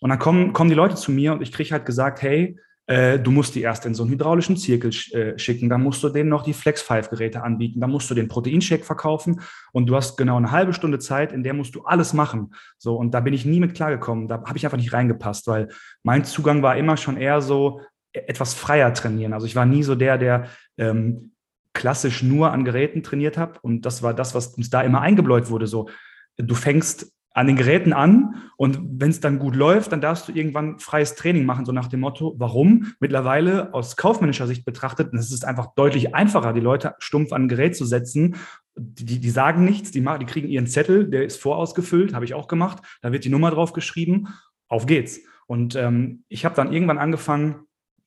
Und 0.00 0.10
dann 0.10 0.18
kommen, 0.18 0.52
kommen 0.52 0.70
die 0.70 0.76
Leute 0.76 0.96
zu 0.96 1.12
mir 1.12 1.32
und 1.32 1.42
ich 1.42 1.52
kriege 1.52 1.70
halt 1.70 1.86
gesagt, 1.86 2.20
hey, 2.22 2.58
du 2.86 3.30
musst 3.30 3.54
die 3.54 3.62
erst 3.62 3.86
in 3.86 3.94
so 3.94 4.02
einen 4.02 4.12
hydraulischen 4.12 4.58
Zirkel 4.58 4.90
äh, 5.12 5.38
schicken, 5.38 5.70
dann 5.70 5.82
musst 5.82 6.02
du 6.04 6.10
denen 6.10 6.28
noch 6.28 6.42
die 6.42 6.52
Flex-5-Geräte 6.52 7.42
anbieten, 7.42 7.80
dann 7.80 7.90
musst 7.90 8.10
du 8.10 8.14
den 8.14 8.28
Proteinshake 8.28 8.84
verkaufen 8.84 9.40
und 9.72 9.86
du 9.86 9.96
hast 9.96 10.18
genau 10.18 10.36
eine 10.36 10.50
halbe 10.50 10.74
Stunde 10.74 10.98
Zeit, 10.98 11.32
in 11.32 11.42
der 11.42 11.54
musst 11.54 11.74
du 11.74 11.84
alles 11.84 12.12
machen. 12.12 12.54
So, 12.76 12.96
und 12.96 13.12
da 13.14 13.20
bin 13.20 13.32
ich 13.32 13.46
nie 13.46 13.58
mit 13.58 13.74
klargekommen, 13.74 14.28
da 14.28 14.44
habe 14.44 14.58
ich 14.58 14.66
einfach 14.66 14.76
nicht 14.76 14.92
reingepasst, 14.92 15.46
weil 15.46 15.68
mein 16.02 16.24
Zugang 16.24 16.62
war 16.62 16.76
immer 16.76 16.98
schon 16.98 17.16
eher 17.16 17.40
so 17.40 17.80
e-, 18.12 18.18
etwas 18.18 18.52
freier 18.52 18.92
trainieren. 18.92 19.32
Also 19.32 19.46
ich 19.46 19.56
war 19.56 19.64
nie 19.64 19.82
so 19.82 19.94
der, 19.94 20.18
der 20.18 20.48
ähm, 20.76 21.32
klassisch 21.72 22.22
nur 22.22 22.52
an 22.52 22.66
Geräten 22.66 23.02
trainiert 23.02 23.38
habe 23.38 23.58
und 23.62 23.86
das 23.86 24.02
war 24.02 24.12
das, 24.12 24.34
was 24.34 24.48
uns 24.48 24.68
da 24.68 24.82
immer 24.82 25.00
eingebläut 25.00 25.48
wurde, 25.48 25.66
so 25.66 25.88
du 26.36 26.54
fängst 26.54 27.12
an 27.34 27.48
den 27.48 27.56
Geräten 27.56 27.92
an 27.92 28.36
und 28.56 28.78
wenn 29.00 29.10
es 29.10 29.20
dann 29.20 29.40
gut 29.40 29.56
läuft, 29.56 29.90
dann 29.90 30.00
darfst 30.00 30.28
du 30.28 30.32
irgendwann 30.32 30.78
freies 30.78 31.16
Training 31.16 31.44
machen, 31.44 31.66
so 31.66 31.72
nach 31.72 31.88
dem 31.88 32.00
Motto, 32.00 32.34
warum? 32.38 32.94
Mittlerweile 33.00 33.74
aus 33.74 33.96
kaufmännischer 33.96 34.46
Sicht 34.46 34.64
betrachtet, 34.64 35.12
es 35.12 35.32
ist 35.32 35.44
einfach 35.44 35.74
deutlich 35.74 36.14
einfacher, 36.14 36.52
die 36.52 36.60
Leute 36.60 36.94
stumpf 37.00 37.32
an 37.32 37.42
ein 37.42 37.48
Gerät 37.48 37.76
zu 37.76 37.84
setzen. 37.84 38.36
Die, 38.76 39.18
die 39.18 39.30
sagen 39.30 39.64
nichts, 39.64 39.90
die, 39.90 40.00
die 40.00 40.26
kriegen 40.26 40.48
ihren 40.48 40.68
Zettel, 40.68 41.10
der 41.10 41.24
ist 41.24 41.42
vorausgefüllt, 41.42 42.14
habe 42.14 42.24
ich 42.24 42.34
auch 42.34 42.46
gemacht, 42.46 42.82
da 43.02 43.12
wird 43.12 43.24
die 43.24 43.30
Nummer 43.30 43.50
drauf 43.50 43.72
geschrieben, 43.72 44.28
auf 44.68 44.86
geht's. 44.86 45.20
Und 45.46 45.74
ähm, 45.74 46.24
ich 46.28 46.44
habe 46.44 46.54
dann 46.54 46.72
irgendwann 46.72 46.98
angefangen, 46.98 47.66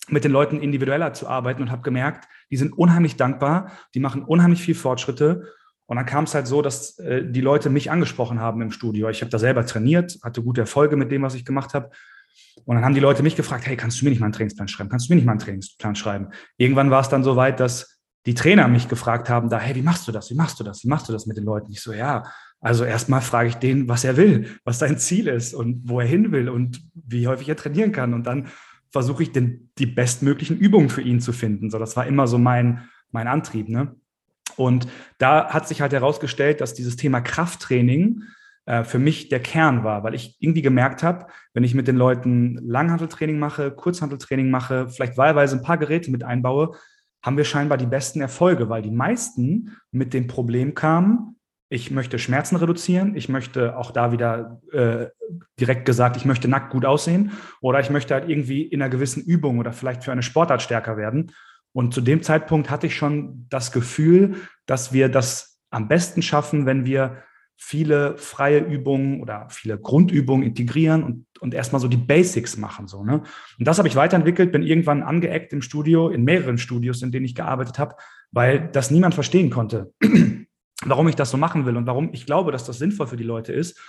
mit 0.10 0.24
den 0.24 0.32
Leuten 0.32 0.62
individueller 0.62 1.12
zu 1.12 1.28
arbeiten 1.28 1.62
und 1.62 1.70
habe 1.70 1.82
gemerkt, 1.82 2.30
die 2.50 2.56
sind 2.56 2.72
unheimlich 2.78 3.18
dankbar, 3.18 3.72
die 3.94 4.00
machen 4.00 4.24
unheimlich 4.24 4.62
viel 4.62 4.76
Fortschritte 4.76 5.52
und 5.88 5.96
dann 5.96 6.06
kam 6.06 6.26
es 6.26 6.36
halt 6.36 6.48
so, 6.48 6.62
dass 6.62 7.00
äh, 7.00 7.24
die 7.26 7.42
Leute 7.42 7.70
mich 7.70 7.90
angesprochen 7.90 8.40
haben 8.40 8.62
im 8.62 8.72
Studio. 8.72 9.10
Ich 9.10 9.22
habe 9.22 9.32
da 9.32 9.40
selber 9.40 9.66
trainiert, 9.66 10.20
hatte 10.22 10.44
gute 10.44 10.62
Erfolge 10.62 10.98
mit 10.98 11.12
dem, 11.12 11.24
was 11.24 11.34
ich 11.34 11.46
gemacht 11.46 11.74
habe. 11.74 11.90
Und 12.66 12.76
dann 12.76 12.84
haben 12.84 12.94
die 12.94 13.00
Leute 13.00 13.24
mich 13.24 13.38
gefragt, 13.38 13.66
hey, 13.66 13.78
kannst 13.78 14.02
du 14.02 14.06
mir 14.06 14.12
nicht 14.12 14.20
mal 14.20 14.26
einen 14.26 14.34
Trainingsplan 14.34 14.68
schreiben? 14.68 14.90
Kannst 14.90 15.08
du 15.08 15.14
mir 15.14 15.16
nicht 15.16 15.26
mal 15.26 15.32
einen 15.32 15.40
Trainingsplan 15.40 15.96
schreiben? 15.96 16.30
Irgendwann 16.58 16.92
war 16.92 17.00
es 17.00 17.10
dann 17.10 17.24
so 17.24 17.38
weit, 17.38 17.62
dass 17.62 18.00
die 18.26 18.34
Trainer 18.34 18.68
mich 18.68 18.90
gefragt 18.90 19.30
haben, 19.30 19.50
da, 19.50 19.60
hey, 19.60 19.76
wie 19.76 19.82
machst 19.82 20.06
du 20.08 20.12
das? 20.12 20.30
Wie 20.30 20.36
machst 20.36 20.60
du 20.60 20.66
das? 20.66 20.84
Wie 20.84 20.90
machst 20.90 21.08
du 21.08 21.14
das 21.14 21.26
mit 21.26 21.38
den 21.38 21.46
Leuten? 21.46 21.72
Ich 21.72 21.80
so, 21.80 21.94
ja, 21.94 22.24
also 22.60 22.84
erstmal 22.84 23.22
frage 23.22 23.48
ich 23.48 23.56
den, 23.56 23.88
was 23.88 24.04
er 24.04 24.18
will, 24.18 24.48
was 24.66 24.80
sein 24.80 24.98
Ziel 24.98 25.28
ist 25.28 25.54
und 25.54 25.88
wo 25.88 26.02
er 26.02 26.08
hin 26.08 26.34
will 26.34 26.50
und 26.50 26.82
wie 26.94 27.28
häufig 27.28 27.48
er 27.48 27.56
trainieren 27.56 27.94
kann. 27.94 28.14
Und 28.14 28.28
dann 28.28 28.48
versuche 28.92 29.24
ich 29.24 29.32
den, 29.32 29.70
die 29.78 29.86
bestmöglichen 29.86 30.58
Übungen 30.58 30.90
für 30.90 31.02
ihn 31.02 31.22
zu 31.22 31.32
finden. 31.32 31.70
So, 31.70 31.80
das 31.80 31.96
war 31.96 32.06
immer 32.08 32.28
so 32.28 32.38
mein, 32.38 32.90
mein 33.12 33.28
Antrieb, 33.28 33.70
ne? 33.70 33.96
Und 34.58 34.88
da 35.18 35.50
hat 35.50 35.68
sich 35.68 35.82
halt 35.82 35.94
herausgestellt, 35.94 36.62
dass 36.62 36.74
dieses 36.74 36.96
Thema 36.98 37.22
Krafttraining 37.22 38.24
äh, 38.66 38.84
für 38.84 39.00
mich 39.00 39.30
der 39.30 39.40
Kern 39.40 39.84
war, 39.84 40.04
weil 40.04 40.14
ich 40.14 40.36
irgendwie 40.40 40.62
gemerkt 40.62 41.04
habe, 41.04 41.28
wenn 41.54 41.64
ich 41.64 41.74
mit 41.74 41.88
den 41.88 41.96
Leuten 41.96 42.60
Langhanteltraining 42.62 43.40
mache, 43.40 43.72
Kurzhanteltraining 43.72 44.50
mache, 44.50 44.90
vielleicht 44.90 45.18
wahlweise 45.18 45.56
ein 45.56 45.64
paar 45.64 45.78
Geräte 45.78 46.12
mit 46.12 46.24
einbaue, 46.24 46.76
haben 47.24 47.38
wir 47.38 47.46
scheinbar 47.46 47.78
die 47.78 47.86
besten 47.86 48.22
Erfolge, 48.22 48.70
weil 48.70 48.82
die 48.82 48.92
meisten 48.92 49.78
mit 49.92 50.14
dem 50.14 50.28
Problem 50.28 50.74
kamen, 50.74 51.38
ich 51.70 51.92
möchte 51.92 52.20
Schmerzen 52.20 52.56
reduzieren, 52.56 53.16
ich 53.16 53.28
möchte 53.28 53.78
auch 53.78 53.92
da 53.92 54.12
wieder 54.12 54.62
äh, 54.72 55.08
direkt 55.60 55.86
gesagt, 55.86 56.16
ich 56.16 56.26
möchte 56.26 56.48
nackt 56.48 56.72
gut 56.72 56.86
aussehen 56.86 57.32
oder 57.60 57.80
ich 57.80 57.90
möchte 57.90 58.14
halt 58.14 58.30
irgendwie 58.30 58.62
in 58.62 58.82
einer 58.82 58.90
gewissen 58.90 59.24
Übung 59.24 59.60
oder 59.60 59.74
vielleicht 59.74 60.04
für 60.04 60.12
eine 60.12 60.24
Sportart 60.24 60.62
stärker 60.62 60.96
werden. 60.96 61.32
Und 61.78 61.94
zu 61.94 62.02
dem 62.02 62.24
Zeitpunkt 62.24 62.72
hatte 62.72 62.88
ich 62.88 62.96
schon 62.96 63.46
das 63.52 63.72
Gefühl, 63.72 64.38
dass 64.66 64.94
wir 64.94 65.10
das 65.10 65.60
am 65.70 65.88
besten 65.88 66.24
schaffen, 66.24 66.66
wenn 66.66 66.88
wir 66.88 67.18
viele 67.56 68.18
freie 68.18 68.62
Übungen 68.62 69.22
oder 69.22 69.46
viele 69.52 69.78
Grundübungen 69.78 70.44
integrieren 70.44 71.04
und, 71.04 71.28
und 71.40 71.54
erstmal 71.54 71.80
so 71.80 71.88
die 71.88 71.96
Basics 71.96 72.58
machen. 72.58 72.88
So, 72.88 73.04
ne? 73.04 73.22
Und 73.60 73.68
das 73.68 73.78
habe 73.78 73.88
ich 73.88 73.96
weiterentwickelt, 73.96 74.52
bin 74.52 74.64
irgendwann 74.64 75.04
angeeckt 75.04 75.54
im 75.54 75.62
Studio, 75.62 76.10
in 76.10 76.24
mehreren 76.24 76.58
Studios, 76.58 77.04
in 77.04 77.12
denen 77.12 77.28
ich 77.28 77.36
gearbeitet 77.36 77.78
habe, 77.78 77.94
weil 78.32 78.70
das 78.72 78.90
niemand 78.90 79.14
verstehen 79.14 79.52
konnte, 79.52 79.94
warum 80.84 81.08
ich 81.08 81.16
das 81.16 81.30
so 81.30 81.38
machen 81.38 81.68
will 81.68 81.78
und 81.78 81.86
warum 81.86 82.10
ich 82.12 82.26
glaube, 82.26 82.52
dass 82.52 82.66
das 82.66 82.80
sinnvoll 82.80 83.06
für 83.06 83.18
die 83.18 83.24
Leute 83.24 83.54
ist. 83.54 83.80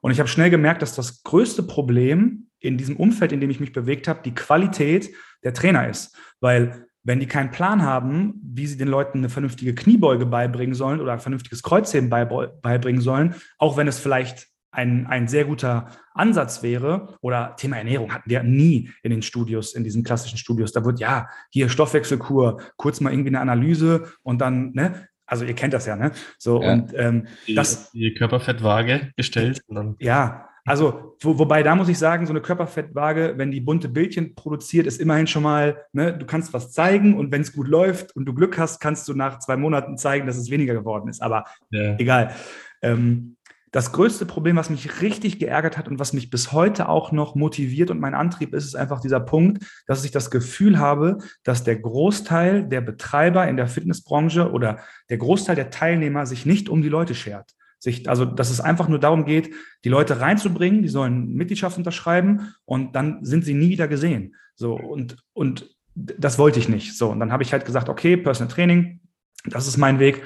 Und 0.00 0.12
ich 0.12 0.20
habe 0.20 0.28
schnell 0.28 0.50
gemerkt, 0.50 0.80
dass 0.80 0.94
das 0.94 1.24
größte 1.24 1.64
Problem 1.64 2.46
in 2.60 2.78
diesem 2.78 2.96
Umfeld, 2.96 3.32
in 3.32 3.40
dem 3.40 3.50
ich 3.50 3.58
mich 3.58 3.72
bewegt 3.72 4.06
habe, 4.06 4.20
die 4.24 4.32
Qualität 4.32 5.10
der 5.42 5.54
Trainer 5.54 5.88
ist. 5.88 6.16
Weil 6.38 6.86
wenn 7.04 7.20
die 7.20 7.26
keinen 7.26 7.50
Plan 7.50 7.82
haben, 7.82 8.40
wie 8.42 8.66
sie 8.66 8.76
den 8.76 8.88
Leuten 8.88 9.18
eine 9.18 9.28
vernünftige 9.28 9.74
Kniebeuge 9.74 10.26
beibringen 10.26 10.74
sollen 10.74 11.00
oder 11.00 11.12
ein 11.12 11.20
vernünftiges 11.20 11.62
Kreuzheben 11.62 12.08
beibringen 12.10 13.00
sollen, 13.00 13.34
auch 13.58 13.76
wenn 13.76 13.88
es 13.88 13.98
vielleicht 13.98 14.48
ein, 14.70 15.06
ein 15.06 15.28
sehr 15.28 15.44
guter 15.44 15.88
Ansatz 16.14 16.62
wäre, 16.62 17.16
oder 17.20 17.54
Thema 17.56 17.76
Ernährung 17.76 18.12
hatten 18.12 18.30
wir 18.30 18.42
nie 18.42 18.90
in 19.02 19.10
den 19.10 19.22
Studios, 19.22 19.74
in 19.74 19.84
diesen 19.84 20.02
klassischen 20.02 20.38
Studios. 20.38 20.72
Da 20.72 20.84
wird 20.84 20.98
ja 20.98 21.28
hier 21.50 21.68
Stoffwechselkur, 21.68 22.60
kurz 22.76 23.00
mal 23.00 23.12
irgendwie 23.12 23.28
eine 23.28 23.40
Analyse 23.40 24.12
und 24.22 24.40
dann, 24.40 24.72
ne, 24.72 25.08
also 25.26 25.44
ihr 25.44 25.54
kennt 25.54 25.74
das 25.74 25.86
ja, 25.86 25.96
ne? 25.96 26.12
So 26.38 26.62
ja. 26.62 26.72
und 26.72 26.92
ähm, 26.94 27.26
die, 27.46 27.54
das 27.54 27.90
die 27.92 28.14
Körperfettwaage 28.14 29.12
gestellt. 29.16 29.62
Und 29.66 29.76
dann 29.76 29.96
ja, 29.98 30.48
also, 30.64 31.16
wo, 31.20 31.38
wobei 31.38 31.62
da 31.62 31.74
muss 31.74 31.88
ich 31.88 31.98
sagen, 31.98 32.26
so 32.26 32.32
eine 32.32 32.40
Körperfettwaage, 32.40 33.34
wenn 33.36 33.50
die 33.50 33.60
bunte 33.60 33.88
Bildchen 33.88 34.34
produziert, 34.34 34.86
ist 34.86 35.00
immerhin 35.00 35.26
schon 35.26 35.42
mal, 35.42 35.84
ne, 35.92 36.16
du 36.16 36.24
kannst 36.24 36.52
was 36.52 36.70
zeigen 36.70 37.16
und 37.16 37.32
wenn 37.32 37.42
es 37.42 37.52
gut 37.52 37.66
läuft 37.66 38.14
und 38.14 38.26
du 38.26 38.34
Glück 38.34 38.58
hast, 38.58 38.78
kannst 38.80 39.08
du 39.08 39.14
nach 39.14 39.40
zwei 39.40 39.56
Monaten 39.56 39.98
zeigen, 39.98 40.26
dass 40.26 40.36
es 40.36 40.50
weniger 40.50 40.74
geworden 40.74 41.08
ist. 41.08 41.20
Aber 41.20 41.44
ja. 41.70 41.96
egal. 41.98 42.34
Ähm, 42.80 43.36
das 43.72 43.90
größte 43.90 44.26
Problem, 44.26 44.56
was 44.56 44.68
mich 44.68 45.00
richtig 45.00 45.38
geärgert 45.38 45.78
hat 45.78 45.88
und 45.88 45.98
was 45.98 46.12
mich 46.12 46.28
bis 46.28 46.52
heute 46.52 46.90
auch 46.90 47.10
noch 47.10 47.34
motiviert 47.34 47.90
und 47.90 48.00
mein 48.00 48.14
Antrieb 48.14 48.52
ist, 48.52 48.66
ist 48.66 48.74
einfach 48.76 49.00
dieser 49.00 49.20
Punkt, 49.20 49.64
dass 49.86 50.04
ich 50.04 50.10
das 50.10 50.30
Gefühl 50.30 50.78
habe, 50.78 51.18
dass 51.42 51.64
der 51.64 51.76
Großteil 51.76 52.68
der 52.68 52.82
Betreiber 52.82 53.48
in 53.48 53.56
der 53.56 53.68
Fitnessbranche 53.68 54.52
oder 54.52 54.80
der 55.08 55.16
Großteil 55.16 55.56
der 55.56 55.70
Teilnehmer 55.70 56.26
sich 56.26 56.44
nicht 56.44 56.68
um 56.68 56.82
die 56.82 56.90
Leute 56.90 57.14
schert. 57.14 57.54
Sich, 57.82 58.08
also, 58.08 58.24
dass 58.24 58.50
es 58.50 58.60
einfach 58.60 58.86
nur 58.86 59.00
darum 59.00 59.24
geht, 59.24 59.52
die 59.84 59.88
Leute 59.88 60.20
reinzubringen, 60.20 60.82
die 60.82 60.88
sollen 60.88 61.34
Mitgliedschaft 61.34 61.76
unterschreiben 61.76 62.54
und 62.64 62.94
dann 62.94 63.24
sind 63.24 63.44
sie 63.44 63.54
nie 63.54 63.70
wieder 63.70 63.88
gesehen. 63.88 64.36
So, 64.54 64.74
und, 64.76 65.16
und 65.32 65.68
das 65.96 66.38
wollte 66.38 66.60
ich 66.60 66.68
nicht. 66.68 66.96
So, 66.96 67.10
und 67.10 67.18
dann 67.18 67.32
habe 67.32 67.42
ich 67.42 67.52
halt 67.52 67.64
gesagt, 67.64 67.88
okay, 67.88 68.16
Personal 68.16 68.54
Training, 68.54 69.00
das 69.46 69.66
ist 69.66 69.78
mein 69.78 69.98
Weg. 69.98 70.22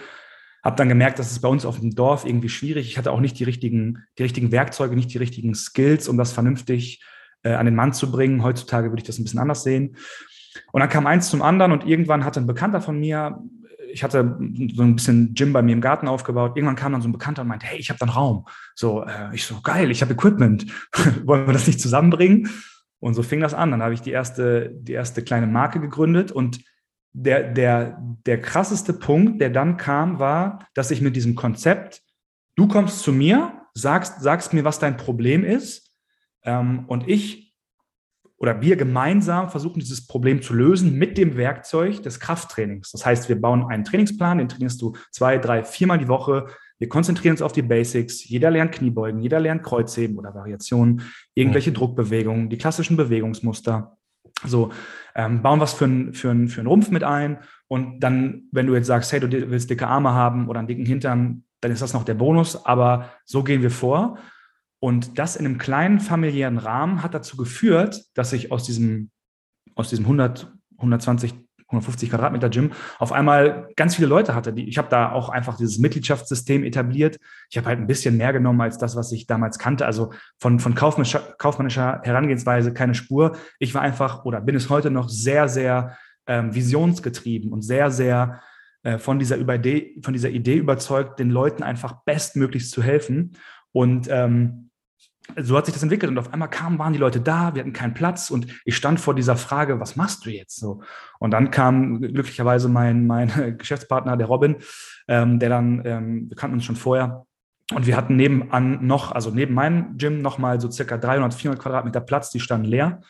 Habe 0.63 0.77
dann 0.77 0.91
gemerkt, 0.91 1.19
dass 1.19 1.33
es 1.33 1.41
bei 1.41 1.49
uns 1.49 1.65
auf 1.65 1.81
dem 1.81 1.95
Dorf 1.95 2.27
irgendwie 2.27 2.51
schwierig. 2.51 2.89
Ich 2.89 2.99
hatte 2.99 3.11
auch 3.11 3.21
nicht 3.21 3.39
die 3.39 3.45
richtigen, 3.45 4.05
die 4.19 4.25
richtigen 4.25 4.53
Werkzeuge, 4.53 4.95
nicht 4.95 5.15
die 5.15 5.19
richtigen 5.19 5.55
Skills, 5.55 6.09
um 6.09 6.19
das 6.19 6.33
vernünftig 6.33 7.03
äh, 7.43 7.55
an 7.55 7.65
den 7.65 7.75
Mann 7.75 7.95
zu 7.95 8.11
bringen. 8.11 8.43
Heutzutage 8.43 8.91
würde 8.91 9.01
ich 9.01 9.07
das 9.07 9.19
ein 9.19 9.25
bisschen 9.25 9.41
anders 9.41 9.63
sehen. 9.63 9.97
Und 10.73 10.81
dann 10.81 10.91
kam 10.91 11.07
eins 11.07 11.31
zum 11.31 11.41
anderen 11.41 11.73
und 11.73 11.87
irgendwann 11.87 12.27
hatte 12.27 12.39
ein 12.39 12.47
Bekannter 12.47 12.83
von 12.83 13.01
mir, 13.01 13.43
ich 13.93 14.03
hatte 14.05 14.37
so 14.75 14.83
ein 14.83 14.97
bisschen 14.97 15.35
Gym 15.35 15.53
bei 15.53 15.63
mir 15.63 15.73
im 15.73 15.81
Garten 15.81 16.09
aufgebaut. 16.09 16.57
Irgendwann 16.57 16.77
kam 16.77 16.93
dann 16.93 17.03
so 17.03 17.09
ein 17.09 17.13
Bekannter 17.13 17.43
und 17.43 17.49
meinte, 17.49 17.67
hey, 17.67 17.79
ich 17.79 17.91
habe 17.91 17.99
dann 17.99 18.09
Raum. 18.09 18.47
So, 18.75 19.05
äh, 19.05 19.35
ich 19.35 19.45
so, 19.45 19.61
geil, 19.63 19.91
ich 19.91 20.03
habe 20.03 20.13
Equipment. 20.13 20.67
Wollen 21.25 21.47
wir 21.47 21.53
das 21.53 21.67
nicht 21.67 21.81
zusammenbringen? 21.81 22.51
Und 22.99 23.15
so 23.15 23.23
fing 23.23 23.41
das 23.41 23.55
an. 23.55 23.71
Dann 23.71 23.83
habe 23.83 23.95
ich 23.95 24.03
die 24.03 24.11
erste, 24.11 24.71
die 24.75 24.93
erste 24.93 25.23
kleine 25.23 25.47
Marke 25.47 25.81
gegründet 25.81 26.33
und 26.33 26.61
der, 27.13 27.51
der, 27.53 27.99
der 28.27 28.41
krasseste 28.41 28.93
Punkt, 28.93 29.41
der 29.41 29.51
dann 29.51 29.77
kam, 29.77 30.19
war, 30.19 30.67
dass 30.75 30.91
ich 30.91 31.01
mit 31.01 31.17
diesem 31.17 31.35
Konzept, 31.35 32.03
du 32.57 32.69
kommst 32.69 33.01
zu 33.01 33.13
mir, 33.13 33.63
sagst, 33.75 34.21
sagst 34.21 34.53
mir, 34.53 34.65
was 34.65 34.79
dein 34.79 34.97
Problem 34.97 35.45
ist, 35.45 35.87
ähm, 36.45 36.85
und 36.87 37.09
ich 37.09 37.46
oder 38.39 38.61
wir 38.61 38.77
gemeinsam 38.77 39.51
versuchen, 39.51 39.81
dieses 39.81 40.07
Problem 40.07 40.43
zu 40.43 40.55
lösen 40.55 40.95
mit 40.95 41.17
dem 41.17 41.37
Werkzeug 41.37 42.03
des 42.03 42.21
Krafttrainings. 42.21 42.93
Das 42.93 43.07
heißt, 43.07 43.29
wir 43.29 43.41
bauen 43.41 43.67
einen 43.69 43.85
Trainingsplan, 43.85 44.39
den 44.39 44.49
trainierst 44.49 44.81
du 44.83 44.95
zwei, 45.11 45.39
drei, 45.39 45.65
viermal 45.65 45.99
die 45.99 46.09
Woche. 46.09 46.47
Wir 46.79 46.89
konzentrieren 46.89 47.33
uns 47.33 47.43
auf 47.43 47.53
die 47.53 47.63
Basics. 47.63 48.29
Jeder 48.29 48.51
lernt 48.51 48.73
Kniebeugen, 48.73 49.23
jeder 49.23 49.41
lernt 49.41 49.63
Kreuzheben 49.63 50.19
oder 50.19 50.35
Variationen, 50.35 51.03
irgendwelche 51.35 51.71
mhm. 51.71 51.75
Druckbewegungen, 51.75 52.51
die 52.51 52.59
klassischen 52.59 52.97
Bewegungsmuster. 52.97 53.97
So, 54.45 54.71
ähm, 55.15 55.41
bauen 55.43 55.61
was 55.61 55.73
für 55.73 55.87
einen 55.87 56.13
für 56.13 56.29
für 56.49 56.61
einen 56.61 56.69
Rumpf 56.69 56.91
mit 56.91 57.03
ein 57.03 57.39
und 57.69 58.01
dann, 58.01 58.43
wenn 58.53 58.67
du 58.67 58.75
jetzt 58.75 58.87
sagst, 58.87 59.11
hey, 59.13 59.21
du 59.21 59.31
willst 59.51 59.71
dicke 59.71 59.87
Arme 59.87 60.13
haben 60.13 60.49
oder 60.49 60.59
einen 60.59 60.69
dicken 60.69 60.85
Hintern, 60.85 61.45
dann 61.63 61.73
ist 61.73 61.81
das 61.81 61.95
noch 61.95 62.05
der 62.05 62.15
Bonus, 62.15 62.67
aber 62.67 63.11
so 63.25 63.43
gehen 63.43 63.63
wir 63.63 63.71
vor. 63.71 64.19
Und 64.87 65.19
das 65.19 65.35
in 65.35 65.45
einem 65.45 65.59
kleinen 65.59 65.99
familiären 65.99 66.59
Rahmen 66.59 67.03
hat 67.03 67.13
dazu 67.13 67.37
geführt, 67.37 68.05
dass 68.15 68.33
ich 68.33 68.53
aus 68.53 68.63
diesem, 68.63 69.11
aus 69.75 69.91
diesem 69.91 70.05
100, 70.05 70.55
120 70.77 71.35
150 71.67 72.11
Quadratmeter 72.11 72.49
Gym, 72.49 72.71
auf 73.01 73.11
einmal 73.11 73.69
ganz 73.75 73.97
viele 73.97 74.07
Leute 74.07 74.37
hatte. 74.37 74.53
Ich 74.55 74.79
habe 74.79 74.89
da 74.89 75.11
auch 75.11 75.29
einfach 75.29 75.57
dieses 75.57 75.79
Mitgliedschaftssystem 75.79 76.63
etabliert. 76.63 77.19
Ich 77.51 77.57
habe 77.57 77.67
halt 77.67 77.81
ein 77.81 77.89
bisschen 77.89 78.17
mehr 78.17 78.33
genommen 78.33 78.61
als 78.61 78.79
das, 78.79 78.95
was 78.95 79.11
ich 79.11 79.27
damals 79.27 79.59
kannte. 79.59 79.87
Also 79.87 80.13
von, 80.39 80.61
von 80.61 80.77
kaufmännischer, 80.77 82.01
Herangehensweise 82.05 82.73
keine 82.73 82.95
Spur. 82.95 83.37
Ich 83.59 83.75
war 83.75 83.83
einfach 83.83 84.25
oder 84.25 84.41
bin 84.41 84.55
es 84.55 84.71
heute 84.71 84.93
noch 84.93 85.09
sehr, 85.09 85.49
sehr 85.49 85.99
ähm, 86.29 86.55
visionsgetrieben 86.55 87.53
und 87.53 87.63
sehr, 87.63 87.91
sehr 87.91 88.41
äh, 88.85 88.99
von, 88.99 89.19
dieser 89.19 89.37
Idee, 89.37 90.01
von 90.05 90.13
dieser 90.13 90.31
Idee 90.31 90.59
überzeugt, 90.59 91.19
den 91.19 91.31
Leuten 91.31 91.65
einfach 91.65 92.05
bestmöglichst 92.05 92.71
zu 92.71 92.85
helfen. 92.85 93.33
Und 93.73 94.07
ähm, 94.09 94.66
so 95.37 95.57
hat 95.57 95.67
sich 95.67 95.75
das 95.75 95.83
entwickelt 95.83 96.11
und 96.11 96.19
auf 96.19 96.33
einmal 96.33 96.51
kamen, 96.51 96.79
waren 96.79 96.93
die 96.93 96.99
Leute 96.99 97.21
da, 97.21 97.55
wir 97.55 97.61
hatten 97.61 97.73
keinen 97.73 97.95
Platz 97.95 98.31
und 98.31 98.47
ich 98.65 98.77
stand 98.77 99.01
vor 99.01 99.15
dieser 99.15 99.37
Frage, 99.37 99.81
was 99.81 99.97
machst 99.97 100.25
du 100.25 100.31
jetzt 100.31 100.57
so? 100.57 100.83
Und 101.19 101.33
dann 101.33 101.51
kam 101.51 102.01
glücklicherweise 102.01 102.69
mein, 102.69 103.07
mein 103.07 103.57
Geschäftspartner, 103.59 104.17
der 104.17 104.27
Robin, 104.27 104.57
ähm, 105.09 105.39
der 105.39 105.49
dann, 105.49 105.83
ähm, 105.85 106.29
wir 106.29 106.37
kannten 106.37 106.55
uns 106.55 106.65
schon 106.65 106.77
vorher 106.77 107.27
und 107.75 107.87
wir 107.87 107.97
hatten 107.97 108.17
nebenan 108.17 108.87
noch, 108.87 109.13
also 109.13 109.31
neben 109.31 109.55
meinem 109.55 109.97
Gym 109.99 110.23
nochmal 110.23 110.61
so 110.61 110.71
circa 110.71 110.97
300, 110.97 111.35
400 111.35 111.63
Quadratmeter 111.63 112.01
Platz, 112.01 112.31
die 112.31 112.41
standen 112.41 112.67
leer. 112.67 113.01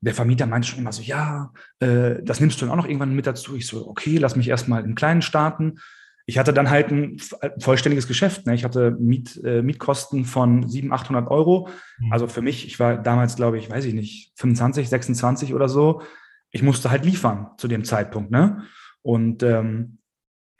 Der 0.00 0.14
Vermieter 0.14 0.46
meinte 0.46 0.68
schon 0.68 0.80
immer 0.80 0.92
so, 0.92 1.02
ja, 1.02 1.50
äh, 1.80 2.22
das 2.22 2.38
nimmst 2.38 2.60
du 2.60 2.66
dann 2.66 2.72
auch 2.72 2.82
noch 2.82 2.86
irgendwann 2.86 3.14
mit 3.14 3.26
dazu. 3.26 3.56
Ich 3.56 3.66
so, 3.66 3.88
okay, 3.88 4.18
lass 4.18 4.36
mich 4.36 4.48
erstmal 4.48 4.84
im 4.84 4.94
Kleinen 4.94 5.22
starten 5.22 5.78
ich 6.26 6.38
hatte 6.38 6.52
dann 6.52 6.70
halt 6.70 6.90
ein 6.90 7.18
vollständiges 7.58 8.08
Geschäft. 8.08 8.46
Ne? 8.46 8.54
Ich 8.54 8.64
hatte 8.64 8.92
Miet, 8.98 9.40
äh, 9.44 9.62
Mietkosten 9.62 10.24
von 10.24 10.68
700, 10.68 11.00
800 11.00 11.30
Euro. 11.30 11.68
Mhm. 11.98 12.12
Also 12.12 12.26
für 12.26 12.40
mich, 12.40 12.66
ich 12.66 12.80
war 12.80 12.96
damals, 12.96 13.36
glaube 13.36 13.58
ich, 13.58 13.68
weiß 13.68 13.84
ich 13.84 13.94
nicht, 13.94 14.32
25, 14.36 14.88
26 14.88 15.54
oder 15.54 15.68
so. 15.68 16.02
Ich 16.50 16.62
musste 16.62 16.90
halt 16.90 17.04
liefern 17.04 17.48
zu 17.58 17.68
dem 17.68 17.84
Zeitpunkt. 17.84 18.30
Ne? 18.30 18.62
Und, 19.02 19.42
ähm, 19.42 19.98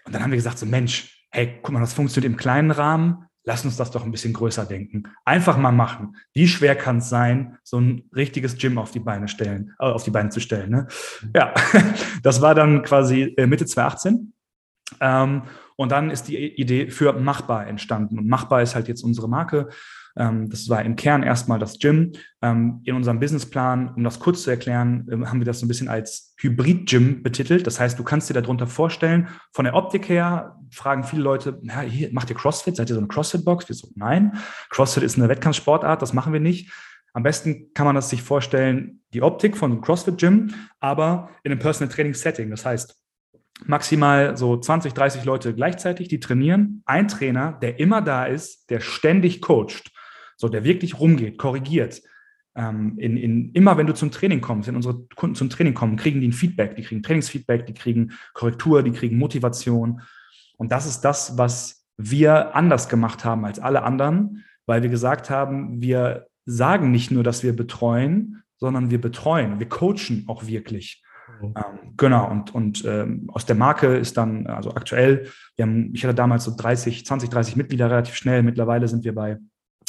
und 0.04 0.14
dann 0.14 0.22
haben 0.22 0.32
wir 0.32 0.36
gesagt, 0.36 0.58
so 0.58 0.66
Mensch, 0.66 1.26
hey, 1.30 1.60
guck 1.62 1.72
mal, 1.72 1.80
das 1.80 1.94
funktioniert 1.94 2.30
im 2.30 2.36
kleinen 2.36 2.70
Rahmen. 2.70 3.24
Lass 3.46 3.64
uns 3.64 3.76
das 3.76 3.90
doch 3.90 4.04
ein 4.04 4.10
bisschen 4.10 4.32
größer 4.32 4.64
denken. 4.66 5.04
Einfach 5.24 5.56
mal 5.56 5.72
machen. 5.72 6.16
Wie 6.32 6.48
schwer 6.48 6.76
kann 6.76 6.98
es 6.98 7.08
sein, 7.08 7.58
so 7.62 7.78
ein 7.78 8.08
richtiges 8.14 8.56
Gym 8.56 8.78
auf 8.78 8.90
die 8.90 9.00
Beine 9.00 9.28
stellen, 9.28 9.74
äh, 9.78 9.84
auf 9.84 10.04
die 10.04 10.10
Beine 10.10 10.28
zu 10.28 10.40
stellen? 10.40 10.70
Ne? 10.70 10.88
Mhm. 11.22 11.30
Ja, 11.34 11.54
das 12.22 12.42
war 12.42 12.54
dann 12.54 12.82
quasi 12.82 13.34
äh, 13.36 13.46
Mitte 13.46 13.64
2018. 13.64 14.34
Ähm, 15.00 15.42
und 15.76 15.90
dann 15.90 16.10
ist 16.10 16.28
die 16.28 16.36
Idee 16.60 16.90
für 16.90 17.12
Machbar 17.14 17.66
entstanden. 17.66 18.18
Und 18.18 18.28
Machbar 18.28 18.62
ist 18.62 18.74
halt 18.74 18.88
jetzt 18.88 19.02
unsere 19.02 19.28
Marke. 19.28 19.68
Ähm, 20.16 20.48
das 20.48 20.68
war 20.68 20.82
im 20.82 20.96
Kern 20.96 21.22
erstmal 21.22 21.58
das 21.58 21.78
Gym. 21.78 22.12
Ähm, 22.42 22.80
in 22.84 22.94
unserem 22.94 23.18
Businessplan, 23.18 23.92
um 23.94 24.04
das 24.04 24.20
kurz 24.20 24.42
zu 24.42 24.50
erklären, 24.50 25.06
haben 25.26 25.40
wir 25.40 25.44
das 25.44 25.60
so 25.60 25.66
ein 25.66 25.68
bisschen 25.68 25.88
als 25.88 26.34
Hybrid-Gym 26.38 27.22
betitelt. 27.22 27.66
Das 27.66 27.80
heißt, 27.80 27.98
du 27.98 28.04
kannst 28.04 28.30
dir 28.30 28.34
darunter 28.34 28.66
vorstellen, 28.66 29.28
von 29.52 29.64
der 29.64 29.74
Optik 29.74 30.08
her 30.08 30.56
fragen 30.70 31.04
viele 31.04 31.22
Leute, 31.22 31.58
ja, 31.62 31.80
hier, 31.80 32.12
macht 32.12 32.30
ihr 32.30 32.36
CrossFit? 32.36 32.76
Seid 32.76 32.90
ihr 32.90 32.94
so 32.94 33.00
eine 33.00 33.08
CrossFit-Box? 33.08 33.68
Wir 33.68 33.74
so, 33.74 33.88
nein. 33.96 34.38
CrossFit 34.70 35.02
ist 35.02 35.18
eine 35.18 35.28
Wettkampfsportart, 35.28 36.00
das 36.02 36.12
machen 36.12 36.32
wir 36.32 36.40
nicht. 36.40 36.70
Am 37.12 37.22
besten 37.22 37.72
kann 37.74 37.86
man 37.86 37.94
das 37.94 38.10
sich 38.10 38.22
vorstellen, 38.22 39.00
die 39.12 39.22
Optik 39.22 39.56
von 39.56 39.70
einem 39.70 39.80
CrossFit-Gym, 39.80 40.52
aber 40.80 41.30
in 41.44 41.52
einem 41.52 41.60
Personal 41.60 41.92
Training 41.92 42.14
Setting. 42.14 42.50
Das 42.50 42.64
heißt, 42.66 42.96
maximal 43.66 44.36
so 44.36 44.56
20, 44.56 44.92
30 44.94 45.24
Leute 45.24 45.54
gleichzeitig, 45.54 46.08
die 46.08 46.20
trainieren. 46.20 46.82
Ein 46.86 47.08
Trainer, 47.08 47.52
der 47.62 47.78
immer 47.78 48.02
da 48.02 48.24
ist, 48.24 48.70
der 48.70 48.80
ständig 48.80 49.40
coacht, 49.40 49.92
so 50.36 50.48
der 50.48 50.64
wirklich 50.64 50.98
rumgeht, 50.98 51.38
korrigiert. 51.38 52.02
Ähm, 52.56 52.98
in, 52.98 53.16
in, 53.16 53.52
immer 53.52 53.76
wenn 53.76 53.86
du 53.86 53.94
zum 53.94 54.10
Training 54.10 54.40
kommst, 54.40 54.68
wenn 54.68 54.76
unsere 54.76 55.06
Kunden 55.16 55.34
zum 55.34 55.50
Training 55.50 55.74
kommen, 55.74 55.96
kriegen 55.96 56.20
die 56.20 56.28
ein 56.28 56.32
Feedback, 56.32 56.76
die 56.76 56.82
kriegen 56.82 57.02
Trainingsfeedback, 57.02 57.66
die 57.66 57.74
kriegen 57.74 58.12
Korrektur, 58.32 58.82
die 58.82 58.92
kriegen 58.92 59.18
Motivation. 59.18 60.02
Und 60.56 60.70
das 60.70 60.86
ist 60.86 61.00
das, 61.00 61.36
was 61.38 61.84
wir 61.96 62.54
anders 62.54 62.88
gemacht 62.88 63.24
haben 63.24 63.44
als 63.44 63.58
alle 63.58 63.82
anderen, 63.82 64.44
weil 64.66 64.82
wir 64.82 64.90
gesagt 64.90 65.30
haben, 65.30 65.80
wir 65.80 66.26
sagen 66.46 66.90
nicht 66.90 67.10
nur, 67.10 67.22
dass 67.22 67.42
wir 67.42 67.54
betreuen, 67.54 68.42
sondern 68.56 68.90
wir 68.90 69.00
betreuen, 69.00 69.58
wir 69.58 69.68
coachen 69.68 70.24
auch 70.26 70.46
wirklich. 70.46 71.02
Mhm. 71.40 71.54
Ähm, 71.56 71.94
genau, 71.96 72.30
und, 72.30 72.54
und 72.54 72.84
ähm, 72.84 73.30
aus 73.32 73.46
der 73.46 73.56
Marke 73.56 73.96
ist 73.96 74.16
dann, 74.16 74.46
also 74.46 74.74
aktuell, 74.74 75.28
wir 75.56 75.64
haben, 75.64 75.94
ich 75.94 76.04
hatte 76.04 76.14
damals 76.14 76.44
so 76.44 76.54
30, 76.56 77.06
20, 77.06 77.30
30 77.30 77.56
Mitglieder 77.56 77.90
relativ 77.90 78.14
schnell. 78.14 78.42
Mittlerweile 78.42 78.88
sind 78.88 79.04
wir 79.04 79.14
bei 79.14 79.38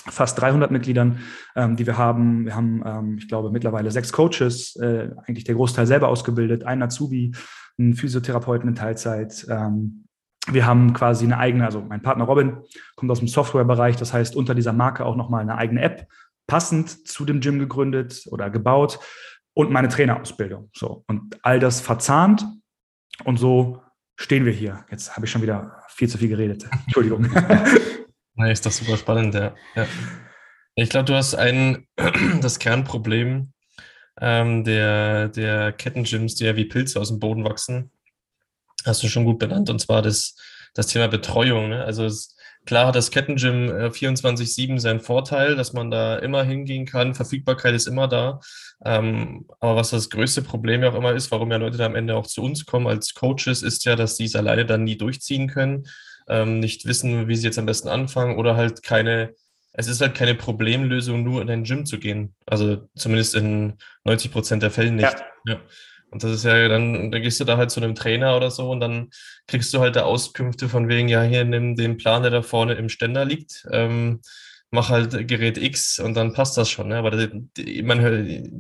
fast 0.08 0.40
300 0.40 0.72
Mitgliedern, 0.72 1.20
ähm, 1.56 1.76
die 1.76 1.86
wir 1.86 1.98
haben. 1.98 2.46
Wir 2.46 2.56
haben, 2.56 2.84
ähm, 2.86 3.18
ich 3.18 3.28
glaube, 3.28 3.52
mittlerweile 3.52 3.92
sechs 3.92 4.12
Coaches, 4.12 4.76
äh, 4.78 5.10
eigentlich 5.26 5.46
der 5.46 5.56
Großteil 5.56 5.88
selber 5.88 6.10
ausgebildet, 6.10 6.64
ein 6.64 6.84
Azubi, 6.84 7.34
einen 7.78 7.96
Physiotherapeuten 7.96 8.70
in 8.70 8.76
Teilzeit. 8.76 9.46
Ähm, 9.50 10.06
wir 10.48 10.66
haben 10.68 10.94
quasi 10.94 11.26
eine 11.26 11.40
eigene, 11.40 11.66
also 11.66 11.82
mein 11.82 12.04
Partner 12.04 12.26
Robin 12.26 12.58
kommt 12.96 13.12
aus 13.12 13.20
dem 13.20 13.28
Softwarebereich, 13.28 13.96
das 13.96 14.14
heißt 14.14 14.36
unter 14.36 14.54
dieser 14.54 14.74
Marke 14.74 15.06
auch 15.06 15.16
nochmal 15.16 15.42
eine 15.42 15.58
eigene 15.58 15.82
App 15.82 16.08
passend 16.48 17.08
zu 17.08 17.26
dem 17.26 17.40
Gym 17.40 17.58
gegründet 17.58 18.28
oder 18.30 18.52
gebaut, 18.52 19.00
und 19.56 19.72
meine 19.72 19.88
Trainerausbildung. 19.88 20.70
So. 20.74 21.04
Und 21.08 21.40
all 21.42 21.60
das 21.60 21.82
verzahnt 21.82 22.46
und 23.24 23.38
so 23.38 23.82
stehen 24.16 24.46
wir 24.46 24.54
hier. 24.54 24.86
Jetzt 24.92 25.16
habe 25.16 25.26
ich 25.26 25.32
schon 25.32 25.42
wieder 25.42 25.82
viel 25.90 26.08
zu 26.08 26.20
viel 26.20 26.30
geredet. 26.30 26.66
Entschuldigung. 26.86 27.28
Nee, 28.38 28.52
ist 28.52 28.66
das 28.66 28.76
super 28.76 28.98
spannend, 28.98 29.34
ja. 29.34 29.56
ja. 29.76 29.88
Ich 30.76 30.90
glaube, 30.90 31.06
du 31.06 31.14
hast 31.16 31.36
ein, 31.36 31.88
das 32.42 32.60
Kernproblem 32.60 33.54
ähm, 34.20 34.66
der, 34.66 35.30
der 35.30 35.72
Kettengyms, 35.72 36.36
die 36.36 36.44
ja 36.44 36.58
wie 36.58 36.66
Pilze 36.66 37.00
aus 37.00 37.08
dem 37.08 37.20
Boden 37.20 37.46
wachsen, 37.46 37.92
hast 38.86 39.02
du 39.04 39.08
schon 39.08 39.24
gut 39.24 39.40
benannt, 39.40 39.70
und 39.70 39.80
zwar 39.80 40.02
das, 40.02 40.36
das 40.74 40.88
Thema 40.88 41.08
Betreuung. 41.08 41.70
Ne? 41.70 41.86
Also 41.86 42.04
es, 42.04 42.35
Klar 42.66 42.88
hat 42.88 42.96
das 42.96 43.12
Kettengym 43.12 43.70
24-7 43.70 44.76
äh, 44.76 44.80
seinen 44.80 45.00
Vorteil, 45.00 45.56
dass 45.56 45.74
man 45.74 45.92
da 45.92 46.18
immer 46.18 46.44
hingehen 46.44 46.86
kann. 46.86 47.14
Verfügbarkeit 47.14 47.76
ist 47.76 47.88
immer 47.88 48.08
da. 48.08 48.40
Ähm, 48.84 49.46
aber 49.60 49.76
was 49.76 49.92
das 49.92 50.10
größte 50.10 50.42
Problem 50.42 50.84
ja 50.84 50.92
auch 50.92 50.96
immer 50.96 51.14
ist, 51.14 51.32
warum 51.32 51.52
ja 51.52 51.58
Leute 51.58 51.78
da 51.78 51.86
am 51.86 51.96
Ende 51.96 52.16
auch 52.16 52.28
zu 52.28 52.42
uns 52.42 52.66
kommen 52.66 52.88
als 52.88 53.14
Coaches, 53.14 53.62
ist 53.62 53.86
ja, 53.86 53.96
dass 53.96 54.18
sie 54.18 54.26
es 54.26 54.36
alleine 54.36 54.66
dann 54.66 54.84
nie 54.84 54.98
durchziehen 54.98 55.48
können. 55.48 55.86
ähm, 56.28 56.60
nicht 56.60 56.86
wissen, 56.88 57.28
wie 57.28 57.36
sie 57.36 57.46
jetzt 57.46 57.60
am 57.60 57.68
besten 57.68 57.88
anfangen 57.88 58.38
oder 58.38 58.56
halt 58.56 58.82
keine, 58.82 59.36
es 59.74 59.88
ist 59.88 60.02
halt 60.02 60.16
keine 60.16 60.34
Problemlösung, 60.34 61.24
nur 61.24 61.42
in 61.42 61.50
ein 61.52 61.64
Gym 61.64 61.86
zu 61.86 62.00
gehen. 62.00 62.36
Also 62.48 62.88
zumindest 62.96 63.36
in 63.36 63.78
90 64.06 64.32
Prozent 64.32 64.64
der 64.64 64.72
Fälle 64.72 64.92
nicht. 64.92 65.04
Ja. 65.46 65.54
ja. 65.54 65.60
Und 66.16 66.24
das 66.24 66.32
ist 66.32 66.46
ja 66.46 66.70
dann, 66.70 67.12
da 67.12 67.20
gehst 67.20 67.42
du 67.42 67.44
da 67.44 67.58
halt 67.58 67.72
zu 67.72 67.82
einem 67.82 67.94
Trainer 67.94 68.38
oder 68.38 68.50
so 68.50 68.72
und 68.72 68.80
dann 68.80 69.10
kriegst 69.48 69.74
du 69.74 69.82
halt 69.82 69.98
da 69.98 70.04
Auskünfte 70.04 70.70
von 70.70 70.88
wegen, 70.88 71.10
ja, 71.10 71.22
hier 71.24 71.44
nimm 71.44 71.76
den 71.76 71.98
Plan, 71.98 72.22
der 72.22 72.32
da 72.32 72.42
vorne 72.42 72.76
im 72.76 72.88
Ständer 72.88 73.26
liegt. 73.26 73.68
Ähm, 73.70 74.22
mach 74.72 74.88
halt 74.88 75.28
Gerät 75.28 75.58
X 75.58 76.00
und 76.00 76.16
dann 76.16 76.32
passt 76.32 76.56
das 76.56 76.70
schon. 76.70 76.88
Ne? 76.88 76.96
Aber 76.96 77.12
die, 77.12 77.50
die, 77.58 77.84
man, 77.84 78.00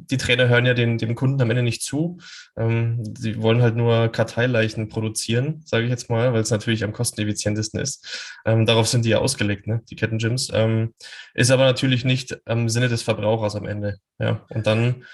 die 0.06 0.18
Trainer 0.18 0.50
hören 0.50 0.66
ja 0.66 0.74
den, 0.74 0.98
dem 0.98 1.16
Kunden 1.16 1.42
am 1.42 1.50
Ende 1.50 1.64
nicht 1.64 1.82
zu. 1.82 2.18
Ähm, 2.58 3.02
sie 3.18 3.42
wollen 3.42 3.62
halt 3.62 3.78
nur 3.78 4.10
Karteileichen 4.10 4.90
produzieren, 4.90 5.62
sage 5.64 5.86
ich 5.86 5.90
jetzt 5.90 6.10
mal, 6.10 6.34
weil 6.34 6.42
es 6.42 6.52
natürlich 6.52 6.84
am 6.84 6.92
kosteneffizientesten 6.92 7.80
ist. 7.80 8.36
Ähm, 8.46 8.66
darauf 8.66 8.90
sind 8.90 9.06
die 9.06 9.12
ja 9.12 9.20
ausgelegt, 9.20 9.66
ne? 9.66 9.82
die 9.90 9.96
Kettengyms. 9.96 10.50
Ähm, 10.54 10.94
ist 11.34 11.52
aber 11.52 11.64
natürlich 11.64 12.04
nicht 12.04 12.38
im 12.46 12.68
Sinne 12.68 12.90
des 12.90 13.02
Verbrauchers 13.02 13.56
am 13.56 13.66
Ende. 13.66 14.00
Ja? 14.20 14.46
Und 14.50 14.68
dann 14.68 15.06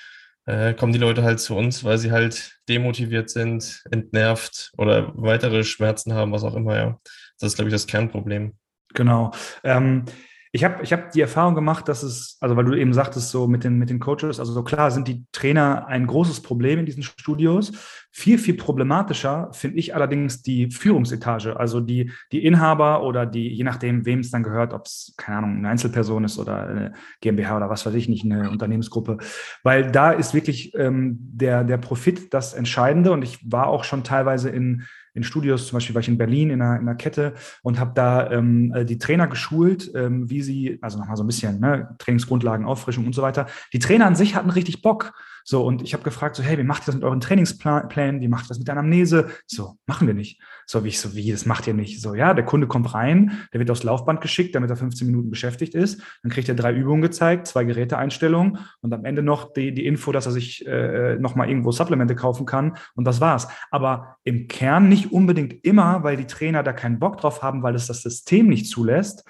äh, 0.46 0.74
kommen 0.74 0.94
die 0.94 1.00
Leute 1.00 1.24
halt 1.24 1.40
zu 1.40 1.56
uns, 1.56 1.84
weil 1.84 1.98
sie 1.98 2.12
halt 2.12 2.60
demotiviert 2.68 3.30
sind, 3.30 3.84
entnervt 3.92 4.72
oder 4.78 5.12
weitere 5.16 5.64
Schmerzen 5.64 6.14
haben, 6.14 6.32
was 6.32 6.44
auch 6.44 6.56
immer, 6.56 6.76
ja. 6.76 7.00
Das 7.40 7.52
ist, 7.52 7.56
glaube 7.56 7.70
ich, 7.70 7.74
das 7.74 7.88
Kernproblem. 7.88 8.54
Genau. 8.94 9.32
Ähm, 9.64 10.06
ich 10.54 10.66
habe 10.66 10.84
ich 10.84 10.92
hab 10.92 11.12
die 11.12 11.22
Erfahrung 11.22 11.56
gemacht, 11.56 11.88
dass 11.88 12.04
es, 12.04 12.38
also 12.42 12.58
weil 12.58 12.66
du 12.66 12.74
eben 12.74 12.94
sagtest, 12.94 13.30
so 13.30 13.48
mit 13.48 13.64
den, 13.64 13.78
mit 13.78 13.90
den 13.90 14.02
Coaches, 14.02 14.38
also 14.38 14.52
so 14.52 14.64
klar 14.64 14.92
sind 14.92 15.08
die 15.08 15.26
Trainer 15.32 15.88
ein 15.88 16.06
großes 16.06 16.42
Problem 16.42 16.80
in 16.80 16.86
diesen 16.86 17.04
Studios. 17.04 17.72
Viel, 18.12 18.38
viel 18.38 18.56
problematischer 18.56 19.50
finde 19.54 19.78
ich 19.78 19.96
allerdings 19.96 20.42
die 20.42 20.70
Führungsetage, 20.70 21.58
also 21.58 21.80
die, 21.80 22.12
die 22.34 22.44
Inhaber 22.44 23.04
oder 23.04 23.26
die, 23.26 23.48
je 23.48 23.64
nachdem, 23.64 24.06
wem 24.06 24.20
es 24.20 24.32
dann 24.32 24.44
gehört, 24.44 24.74
ob 24.74 24.88
es, 24.88 25.14
keine 25.16 25.38
Ahnung, 25.38 25.58
eine 25.58 25.70
Einzelperson 25.70 26.26
ist 26.26 26.38
oder 26.38 26.68
eine 26.68 26.94
GmbH 27.22 27.56
oder 27.56 27.70
was 27.70 27.86
weiß 27.86 27.94
ich 27.94 28.10
nicht, 28.10 28.26
eine 28.26 28.50
Unternehmensgruppe. 28.50 29.20
Weil 29.64 29.90
da 29.90 30.12
ist 30.12 30.34
wirklich 30.34 30.74
ähm, 30.76 31.18
der, 31.22 31.64
der 31.64 31.78
Profit 31.78 32.34
das 32.34 32.54
Entscheidende 32.54 33.14
und 33.14 33.22
ich 33.22 33.40
war 33.50 33.68
auch 33.68 33.86
schon 33.86 34.04
teilweise 34.04 34.50
in 34.50 34.84
in 35.14 35.24
Studios, 35.24 35.68
zum 35.68 35.78
Beispiel 35.78 35.96
war 35.96 36.02
ich 36.02 36.08
in 36.08 36.18
Berlin 36.18 36.50
in 36.50 36.62
einer, 36.62 36.76
in 36.76 36.82
einer 36.82 36.96
Kette 36.96 37.34
und 37.64 37.80
habe 37.80 37.92
da 37.96 38.32
ähm, 38.32 38.74
äh, 38.74 38.86
die 38.86 38.98
Trainer 38.98 39.28
geschult, 39.28 39.92
ähm, 39.96 40.30
wie 40.30 40.42
sie, 40.42 40.80
also 40.82 40.98
nochmal 40.98 41.18
so 41.18 41.24
ein 41.24 41.28
bisschen, 41.28 41.60
ne, 41.60 41.96
Trainingsgrundlagen, 41.98 42.66
Auffrischung 42.66 43.06
und 43.06 43.14
so 43.14 43.22
weiter. 43.22 43.48
Die 43.74 43.80
Trainer 43.80 44.06
an 44.06 44.16
sich 44.16 44.36
hatten 44.36 44.50
richtig 44.50 44.82
Bock. 44.82 45.14
So, 45.44 45.66
und 45.66 45.82
ich 45.82 45.94
habe 45.94 46.04
gefragt, 46.04 46.36
so, 46.36 46.44
hey, 46.44 46.58
wie 46.58 46.64
macht 46.64 46.84
ihr 46.84 46.86
das 46.88 46.96
mit 46.96 47.04
euren 47.04 47.20
Trainingsplänen? 47.20 48.22
Wie 48.22 48.28
macht 48.28 48.46
ihr 48.46 48.50
das 48.50 48.60
mit 48.60 48.68
der 48.68 48.74
Anamnese? 48.78 49.30
So, 49.48 49.78
machen 49.88 50.08
wir 50.08 50.14
nicht. 50.14 50.42
So, 50.66 50.84
wie 50.84 50.90
ich 50.90 51.00
so, 51.00 51.16
wie, 51.16 51.32
das 51.32 51.46
macht 51.46 51.68
ihr 51.68 51.74
nicht. 51.74 52.02
So, 52.02 52.16
ja, 52.16 52.34
der 52.34 52.46
Kunde 52.46 52.68
kommt 52.68 52.94
rein, 52.94 53.40
der 53.54 53.60
wird 53.60 53.72
aufs 53.72 53.84
Laufband 53.84 54.22
geschickt, 54.22 54.56
damit 54.56 54.70
er 54.70 54.78
15 54.78 55.08
Minuten 55.08 55.30
beschäftigt 55.30 55.76
ist. 55.76 56.02
Dann 56.24 56.32
kriegt 56.32 56.50
er 56.50 56.56
drei 56.56 56.74
Übungen 56.74 57.02
gezeigt, 57.02 57.48
zwei 57.48 57.64
Geräteeinstellungen 57.64 58.60
und 58.82 58.94
am 58.94 59.06
Ende 59.06 59.24
noch 59.24 59.54
die, 59.54 59.74
die 59.74 59.86
Info, 59.86 60.12
dass 60.12 60.26
er 60.26 60.32
sich 60.32 60.66
äh, 60.68 61.16
nochmal 61.18 61.50
irgendwo 61.50 61.72
Supplemente 61.72 62.16
kaufen 62.16 62.46
kann 62.46 62.78
und 62.96 63.06
das 63.06 63.22
war's. 63.22 63.48
Aber 63.70 64.18
im 64.24 64.48
Kern 64.48 64.90
nicht 64.90 65.12
unbedingt 65.12 65.64
immer, 65.66 66.04
weil 66.04 66.18
die 66.18 66.28
Trainer 66.28 66.64
da 66.64 66.74
keinen 66.74 67.00
Bock 67.00 67.18
drauf 67.18 67.42
haben, 67.42 67.64
weil 67.64 67.76
es 67.76 67.88
das 67.88 68.02
System 68.02 68.48
nicht 68.48 68.68
zulässt. 68.68 69.26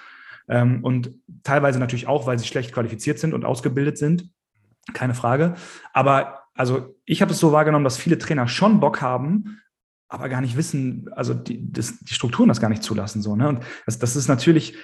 Ähm, 0.47 0.83
und 0.83 1.11
teilweise 1.43 1.79
natürlich 1.79 2.07
auch, 2.07 2.27
weil 2.27 2.37
sie 2.37 2.45
schlecht 2.45 2.73
qualifiziert 2.73 3.19
sind 3.19 3.33
und 3.33 3.45
ausgebildet 3.45 3.97
sind 3.97 4.29
keine 4.93 5.13
Frage. 5.13 5.55
Aber 5.93 6.43
also 6.53 6.95
ich 7.05 7.21
habe 7.21 7.31
es 7.31 7.39
so 7.39 7.51
wahrgenommen, 7.51 7.83
dass 7.83 7.97
viele 7.97 8.17
Trainer 8.17 8.47
schon 8.47 8.79
Bock 8.79 9.01
haben, 9.01 9.61
aber 10.07 10.27
gar 10.27 10.41
nicht 10.41 10.57
wissen, 10.57 11.09
also 11.15 11.33
die, 11.33 11.71
das, 11.71 11.99
die 11.99 12.13
Strukturen 12.13 12.49
das 12.49 12.59
gar 12.59 12.69
nicht 12.69 12.83
zulassen. 12.83 13.21
So, 13.21 13.35
ne? 13.35 13.47
Und 13.47 13.63
das, 13.85 13.97
das 13.97 14.15
ist 14.15 14.27
natürlich 14.27 14.75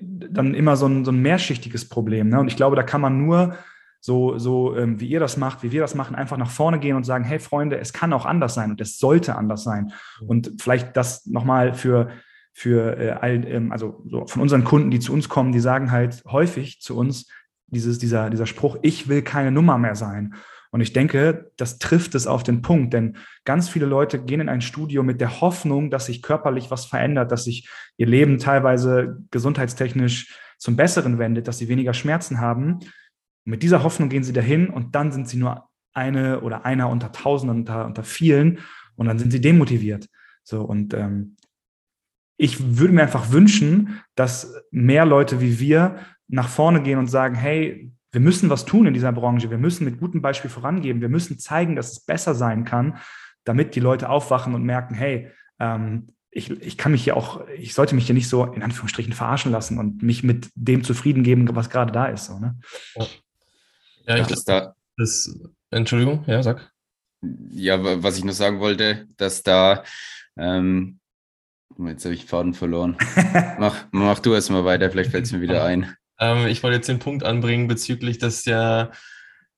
dann 0.00 0.54
immer 0.54 0.76
so 0.76 0.86
ein, 0.86 1.04
so 1.04 1.12
ein 1.12 1.20
mehrschichtiges 1.20 1.88
Problem. 1.88 2.30
Ne? 2.30 2.40
Und 2.40 2.48
ich 2.48 2.56
glaube, 2.56 2.76
da 2.76 2.82
kann 2.82 3.02
man 3.02 3.18
nur 3.18 3.56
so, 4.00 4.38
so 4.38 4.74
ähm, 4.76 4.98
wie 4.98 5.08
ihr 5.08 5.20
das 5.20 5.36
macht, 5.36 5.62
wie 5.62 5.72
wir 5.72 5.82
das 5.82 5.94
machen, 5.94 6.16
einfach 6.16 6.36
nach 6.38 6.50
vorne 6.50 6.80
gehen 6.80 6.96
und 6.96 7.04
sagen, 7.04 7.22
hey 7.22 7.38
Freunde, 7.38 7.78
es 7.78 7.92
kann 7.92 8.12
auch 8.12 8.24
anders 8.24 8.54
sein 8.54 8.70
und 8.70 8.80
es 8.80 8.98
sollte 8.98 9.36
anders 9.36 9.62
sein. 9.62 9.92
Und 10.26 10.54
vielleicht 10.60 10.96
das 10.96 11.26
nochmal 11.26 11.74
für, 11.74 12.08
für 12.52 12.96
äh, 12.98 13.10
all, 13.10 13.46
ähm, 13.46 13.72
also 13.72 14.02
so 14.08 14.26
von 14.26 14.42
unseren 14.42 14.64
Kunden, 14.64 14.90
die 14.90 15.00
zu 15.00 15.12
uns 15.12 15.28
kommen, 15.28 15.52
die 15.52 15.60
sagen 15.60 15.92
halt 15.92 16.24
häufig 16.26 16.80
zu 16.80 16.96
uns, 16.96 17.28
dieses, 17.72 17.98
dieser, 17.98 18.30
dieser 18.30 18.46
Spruch, 18.46 18.76
ich 18.82 19.08
will 19.08 19.22
keine 19.22 19.50
Nummer 19.50 19.78
mehr 19.78 19.94
sein. 19.94 20.34
Und 20.70 20.80
ich 20.80 20.94
denke, 20.94 21.52
das 21.58 21.78
trifft 21.78 22.14
es 22.14 22.26
auf 22.26 22.42
den 22.42 22.62
Punkt, 22.62 22.94
denn 22.94 23.16
ganz 23.44 23.68
viele 23.68 23.84
Leute 23.84 24.22
gehen 24.22 24.40
in 24.40 24.48
ein 24.48 24.62
Studio 24.62 25.02
mit 25.02 25.20
der 25.20 25.42
Hoffnung, 25.42 25.90
dass 25.90 26.06
sich 26.06 26.22
körperlich 26.22 26.70
was 26.70 26.86
verändert, 26.86 27.30
dass 27.30 27.44
sich 27.44 27.68
ihr 27.98 28.06
Leben 28.06 28.38
teilweise 28.38 29.18
gesundheitstechnisch 29.30 30.34
zum 30.56 30.76
Besseren 30.76 31.18
wendet, 31.18 31.46
dass 31.46 31.58
sie 31.58 31.68
weniger 31.68 31.92
Schmerzen 31.92 32.40
haben. 32.40 32.78
Mit 33.44 33.62
dieser 33.62 33.82
Hoffnung 33.82 34.08
gehen 34.08 34.24
sie 34.24 34.32
dahin 34.32 34.70
und 34.70 34.94
dann 34.94 35.12
sind 35.12 35.28
sie 35.28 35.36
nur 35.36 35.68
eine 35.92 36.40
oder 36.40 36.64
einer 36.64 36.88
unter 36.88 37.12
Tausenden, 37.12 37.58
unter, 37.58 37.84
unter 37.84 38.02
vielen 38.02 38.60
und 38.94 39.06
dann 39.06 39.18
sind 39.18 39.30
sie 39.30 39.42
demotiviert. 39.42 40.08
So 40.42 40.62
und 40.62 40.94
ähm, 40.94 41.36
ich 42.38 42.78
würde 42.78 42.94
mir 42.94 43.02
einfach 43.02 43.30
wünschen, 43.30 44.00
dass 44.14 44.54
mehr 44.70 45.04
Leute 45.04 45.40
wie 45.40 45.60
wir 45.60 45.98
nach 46.32 46.48
vorne 46.48 46.82
gehen 46.82 46.98
und 46.98 47.08
sagen, 47.08 47.34
hey, 47.34 47.92
wir 48.10 48.20
müssen 48.20 48.50
was 48.50 48.64
tun 48.64 48.86
in 48.86 48.94
dieser 48.94 49.12
Branche, 49.12 49.50
wir 49.50 49.58
müssen 49.58 49.84
mit 49.84 50.00
gutem 50.00 50.22
Beispiel 50.22 50.50
vorangehen, 50.50 51.00
wir 51.00 51.08
müssen 51.08 51.38
zeigen, 51.38 51.76
dass 51.76 51.92
es 51.92 52.00
besser 52.00 52.34
sein 52.34 52.64
kann, 52.64 52.98
damit 53.44 53.74
die 53.74 53.80
Leute 53.80 54.08
aufwachen 54.08 54.54
und 54.54 54.64
merken, 54.64 54.94
hey, 54.94 55.30
ähm, 55.60 56.08
ich, 56.30 56.50
ich 56.50 56.78
kann 56.78 56.92
mich 56.92 57.04
hier 57.04 57.16
auch, 57.16 57.46
ich 57.58 57.74
sollte 57.74 57.94
mich 57.94 58.06
hier 58.06 58.14
nicht 58.14 58.28
so 58.28 58.44
in 58.46 58.62
Anführungsstrichen 58.62 59.12
verarschen 59.12 59.52
lassen 59.52 59.78
und 59.78 60.02
mich 60.02 60.22
mit 60.22 60.50
dem 60.54 60.82
zufrieden 60.84 61.22
geben, 61.22 61.48
was 61.54 61.68
gerade 61.68 61.92
da 61.92 62.06
ist. 62.06 62.24
So, 62.24 62.38
ne? 62.38 62.58
Ja, 64.06 64.16
ich 64.16 64.26
das 64.26 64.44
da. 64.44 64.74
Das, 64.96 65.38
Entschuldigung, 65.70 66.24
ja, 66.26 66.42
sag. 66.42 66.72
Ja, 67.50 68.02
was 68.02 68.16
ich 68.16 68.24
nur 68.24 68.34
sagen 68.34 68.60
wollte, 68.60 69.06
dass 69.16 69.42
da 69.42 69.84
ähm, 70.36 70.98
Jetzt 71.78 72.04
habe 72.04 72.14
ich 72.14 72.26
Faden 72.26 72.54
verloren. 72.54 72.96
mach, 73.58 73.86
mach 73.92 74.18
du 74.18 74.34
erst 74.34 74.50
mal 74.50 74.64
weiter, 74.64 74.90
vielleicht 74.90 75.10
fällt 75.10 75.24
es 75.24 75.32
mir 75.32 75.40
wieder 75.40 75.64
ein. 75.64 75.94
Ähm, 76.22 76.46
ich 76.46 76.62
wollte 76.62 76.76
jetzt 76.76 76.88
den 76.88 77.00
Punkt 77.00 77.24
anbringen 77.24 77.66
bezüglich, 77.66 78.18
dass 78.18 78.44
ja 78.44 78.92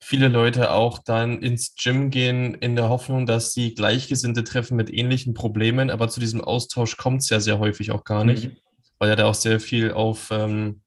viele 0.00 0.28
Leute 0.28 0.70
auch 0.70 0.98
dann 0.98 1.42
ins 1.42 1.74
Gym 1.76 2.10
gehen 2.10 2.54
in 2.54 2.74
der 2.74 2.88
Hoffnung, 2.88 3.26
dass 3.26 3.52
sie 3.52 3.74
Gleichgesinnte 3.74 4.44
treffen 4.44 4.76
mit 4.76 4.92
ähnlichen 4.92 5.34
Problemen, 5.34 5.90
aber 5.90 6.08
zu 6.08 6.20
diesem 6.20 6.40
Austausch 6.40 6.96
kommt 6.96 7.20
es 7.20 7.28
ja 7.28 7.38
sehr 7.38 7.58
häufig 7.58 7.90
auch 7.90 8.04
gar 8.04 8.24
nicht, 8.24 8.44
mhm. 8.44 8.56
weil 8.98 9.10
ja 9.10 9.16
da 9.16 9.26
auch 9.26 9.34
sehr 9.34 9.60
viel 9.60 9.92
auf 9.92 10.30
ähm, 10.30 10.80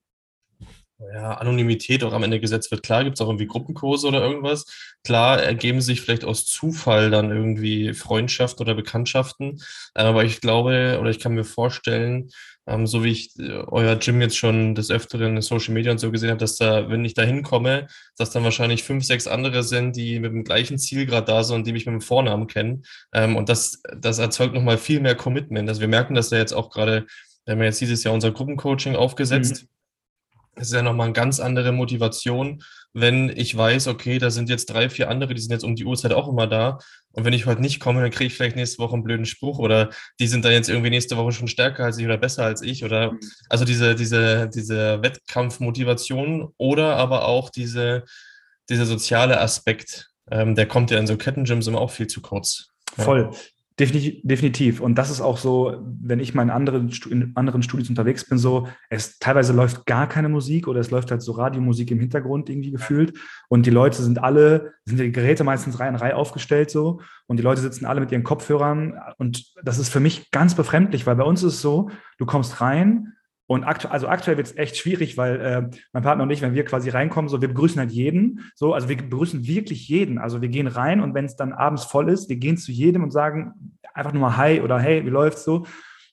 ja, 1.14 1.34
Anonymität 1.34 2.04
auch 2.04 2.14
am 2.14 2.24
Ende 2.24 2.40
gesetzt 2.40 2.72
wird. 2.72 2.82
Klar 2.82 3.04
gibt 3.04 3.18
es 3.18 3.22
auch 3.22 3.28
irgendwie 3.28 3.46
Gruppenkurse 3.46 4.08
oder 4.08 4.22
irgendwas. 4.22 4.66
Klar 5.04 5.42
ergeben 5.44 5.82
sich 5.82 6.02
vielleicht 6.02 6.26
aus 6.26 6.46
Zufall 6.48 7.12
dann 7.12 7.30
irgendwie 7.30 7.94
Freundschaften 7.94 8.64
oder 8.64 8.74
Bekanntschaften. 8.74 9.62
Aber 9.94 10.26
ich 10.26 10.42
glaube 10.42 10.98
oder 11.00 11.12
ich 11.12 11.20
kann 11.20 11.36
mir 11.36 11.44
vorstellen, 11.44 12.32
ähm, 12.68 12.86
so 12.86 13.04
wie 13.04 13.12
ich 13.12 13.38
äh, 13.40 13.64
euer 13.68 13.96
Gym 13.96 14.22
jetzt 14.22 14.38
schon 14.38 14.76
des 14.76 14.92
Öfteren 14.92 15.36
in 15.36 15.42
Social 15.42 15.74
Media 15.74 15.92
und 15.92 16.00
so 16.00 16.12
gesehen 16.12 16.30
habe, 16.30 16.40
dass 16.40 16.58
da, 16.58 16.90
wenn 16.90 17.06
ich 17.06 17.14
da 17.14 17.24
hinkomme, 17.24 17.88
dass 18.18 18.30
dann 18.30 18.44
wahrscheinlich 18.44 18.84
fünf, 18.84 19.06
sechs 19.06 19.26
andere 19.28 19.64
sind, 19.64 19.96
die 19.96 20.20
mit 20.20 20.32
dem 20.32 20.44
gleichen 20.44 20.78
Ziel 20.78 21.06
gerade 21.06 21.26
da 21.26 21.44
sind 21.44 21.56
und 21.58 21.68
die 21.68 21.74
mich 21.74 21.86
mit 21.86 21.94
dem 21.94 22.02
Vornamen 22.02 22.48
kennen. 22.48 22.84
Ähm, 23.14 23.36
und 23.36 23.50
das, 23.50 23.82
das 23.98 24.20
erzeugt 24.20 24.54
nochmal 24.54 24.78
viel 24.78 25.00
mehr 25.00 25.16
Commitment. 25.16 25.68
Also 25.70 25.82
wir 25.82 25.88
merken 25.88 26.14
das 26.14 26.30
ja 26.30 26.38
jetzt 26.38 26.54
auch 26.54 26.70
gerade, 26.70 27.06
wir 27.46 27.54
haben 27.54 27.64
jetzt 27.64 27.82
dieses 27.82 28.04
Jahr 28.04 28.14
unser 28.14 28.32
Gruppencoaching 28.32 28.96
aufgesetzt. 28.96 29.64
Mhm 29.64 29.68
es 30.58 30.70
ist 30.70 30.74
ja 30.74 30.82
nochmal 30.82 31.06
eine 31.06 31.14
ganz 31.14 31.40
andere 31.40 31.72
Motivation, 31.72 32.64
wenn 33.00 33.30
ich 33.36 33.56
weiß, 33.56 33.88
okay, 33.88 34.18
da 34.18 34.32
sind 34.32 34.50
jetzt 34.50 34.68
drei, 34.68 34.90
vier 34.90 35.10
andere, 35.10 35.36
die 35.36 35.42
sind 35.42 35.52
jetzt 35.52 35.64
um 35.64 35.76
die 35.76 35.86
Uhrzeit 35.86 36.14
auch 36.14 36.28
immer 36.28 36.48
da. 36.48 36.80
Und 37.12 37.26
wenn 37.26 37.34
ich 37.34 37.46
heute 37.46 37.62
nicht 37.62 37.80
komme, 37.80 38.02
dann 38.02 38.10
kriege 38.10 38.26
ich 38.26 38.34
vielleicht 38.34 38.56
nächste 38.56 38.80
Woche 38.80 38.94
einen 38.94 39.04
blöden 39.04 39.26
Spruch 39.28 39.60
oder 39.60 39.92
die 40.20 40.28
sind 40.28 40.44
dann 40.44 40.52
jetzt 40.52 40.68
irgendwie 40.68 40.90
nächste 40.90 41.16
Woche 41.16 41.32
schon 41.32 41.48
stärker 41.48 41.86
als 41.86 42.00
ich 42.00 42.06
oder 42.06 42.18
besser 42.18 42.44
als 42.44 42.62
ich 42.64 42.84
oder 42.84 43.12
mhm. 43.12 43.20
also 43.50 43.66
diese, 43.66 43.94
diese, 43.94 44.50
diese 44.50 45.02
Wettkampfmotivation 45.04 46.54
oder 46.58 46.96
aber 46.96 47.28
auch 47.28 47.52
diese, 47.52 48.04
dieser 48.70 48.88
soziale 48.88 49.40
Aspekt, 49.42 50.10
ähm, 50.32 50.56
der 50.56 50.68
kommt 50.68 50.90
ja 50.90 50.98
in 50.98 51.08
so 51.08 51.18
Kettengyms 51.18 51.68
immer 51.68 51.82
auch 51.82 51.92
viel 51.92 52.08
zu 52.08 52.22
kurz. 52.22 52.70
Voll. 52.96 53.30
Definitiv. 53.80 54.82
Und 54.82 54.96
das 54.96 55.12
ist 55.12 55.22
auch 55.22 55.38
so, 55.38 55.84
wenn 56.02 56.20
ich 56.20 56.34
mal 56.34 56.42
in 56.42 56.50
anderen, 56.50 56.90
in 57.12 57.32
anderen 57.36 57.62
Studios 57.62 57.90
unterwegs 57.90 58.28
bin, 58.28 58.40
so, 58.40 58.68
es 58.90 59.20
teilweise 59.20 59.54
läuft 59.54 59.86
gar 59.86 60.10
keine 60.10 60.30
Musik 60.30 60.68
oder 60.68 60.80
es 60.80 60.90
läuft 60.90 61.12
halt 61.12 61.22
so 61.22 61.34
Radiomusik 61.34 61.92
im 61.92 62.00
Hintergrund 62.00 62.50
irgendwie 62.50 62.72
gefühlt. 62.72 63.14
Und 63.50 63.68
die 63.68 63.72
Leute 63.72 64.02
sind 64.02 64.18
alle, 64.18 64.74
sind 64.86 65.00
die 65.00 65.12
Geräte 65.12 65.44
meistens 65.44 65.80
Reihe 65.80 65.90
in 65.90 65.96
Reihe 65.96 66.16
aufgestellt 66.16 66.72
so. 66.72 67.02
Und 67.28 67.38
die 67.38 67.44
Leute 67.44 67.62
sitzen 67.62 67.86
alle 67.86 68.00
mit 68.00 68.12
ihren 68.12 68.24
Kopfhörern. 68.24 69.00
Und 69.20 69.54
das 69.64 69.78
ist 69.78 69.90
für 69.90 70.00
mich 70.00 70.32
ganz 70.32 70.56
befremdlich, 70.56 71.06
weil 71.06 71.16
bei 71.16 71.24
uns 71.24 71.44
ist 71.44 71.54
es 71.54 71.62
so, 71.62 71.92
du 72.18 72.26
kommst 72.26 72.60
rein, 72.62 73.14
und 73.48 73.64
aktu 73.64 73.88
also 73.88 74.08
aktuell 74.08 74.36
wird 74.38 74.48
es 74.48 74.58
echt 74.58 74.78
schwierig, 74.78 75.18
weil 75.18 75.40
äh, 75.40 75.70
mein 75.94 76.04
Partner 76.04 76.24
und 76.24 76.30
ich, 76.30 76.42
wenn 76.42 76.54
wir 76.54 76.66
quasi 76.66 76.90
reinkommen, 76.90 77.30
so 77.30 77.42
wir 77.42 77.48
begrüßen 77.48 77.80
halt 77.80 77.92
jeden. 77.92 78.42
So, 78.56 78.74
also 78.74 78.90
wir 78.90 78.98
begrüßen 78.98 79.48
wirklich 79.48 79.88
jeden. 79.88 80.20
Also 80.20 80.42
wir 80.42 80.50
gehen 80.50 80.68
rein 80.68 81.00
und 81.00 81.14
wenn 81.14 81.26
es 81.26 81.38
dann 81.38 81.54
abends 81.54 81.86
voll 81.86 82.10
ist, 82.10 82.30
wir 82.30 82.36
gehen 82.36 82.58
zu 82.58 82.74
jedem 82.74 83.04
und 83.04 83.12
sagen 83.12 83.54
einfach 83.94 84.12
nur 84.12 84.22
mal 84.22 84.38
Hi 84.38 84.62
oder 84.62 84.80
Hey, 84.80 85.06
wie 85.06 85.10
läuft's 85.10 85.46
so? 85.46 85.66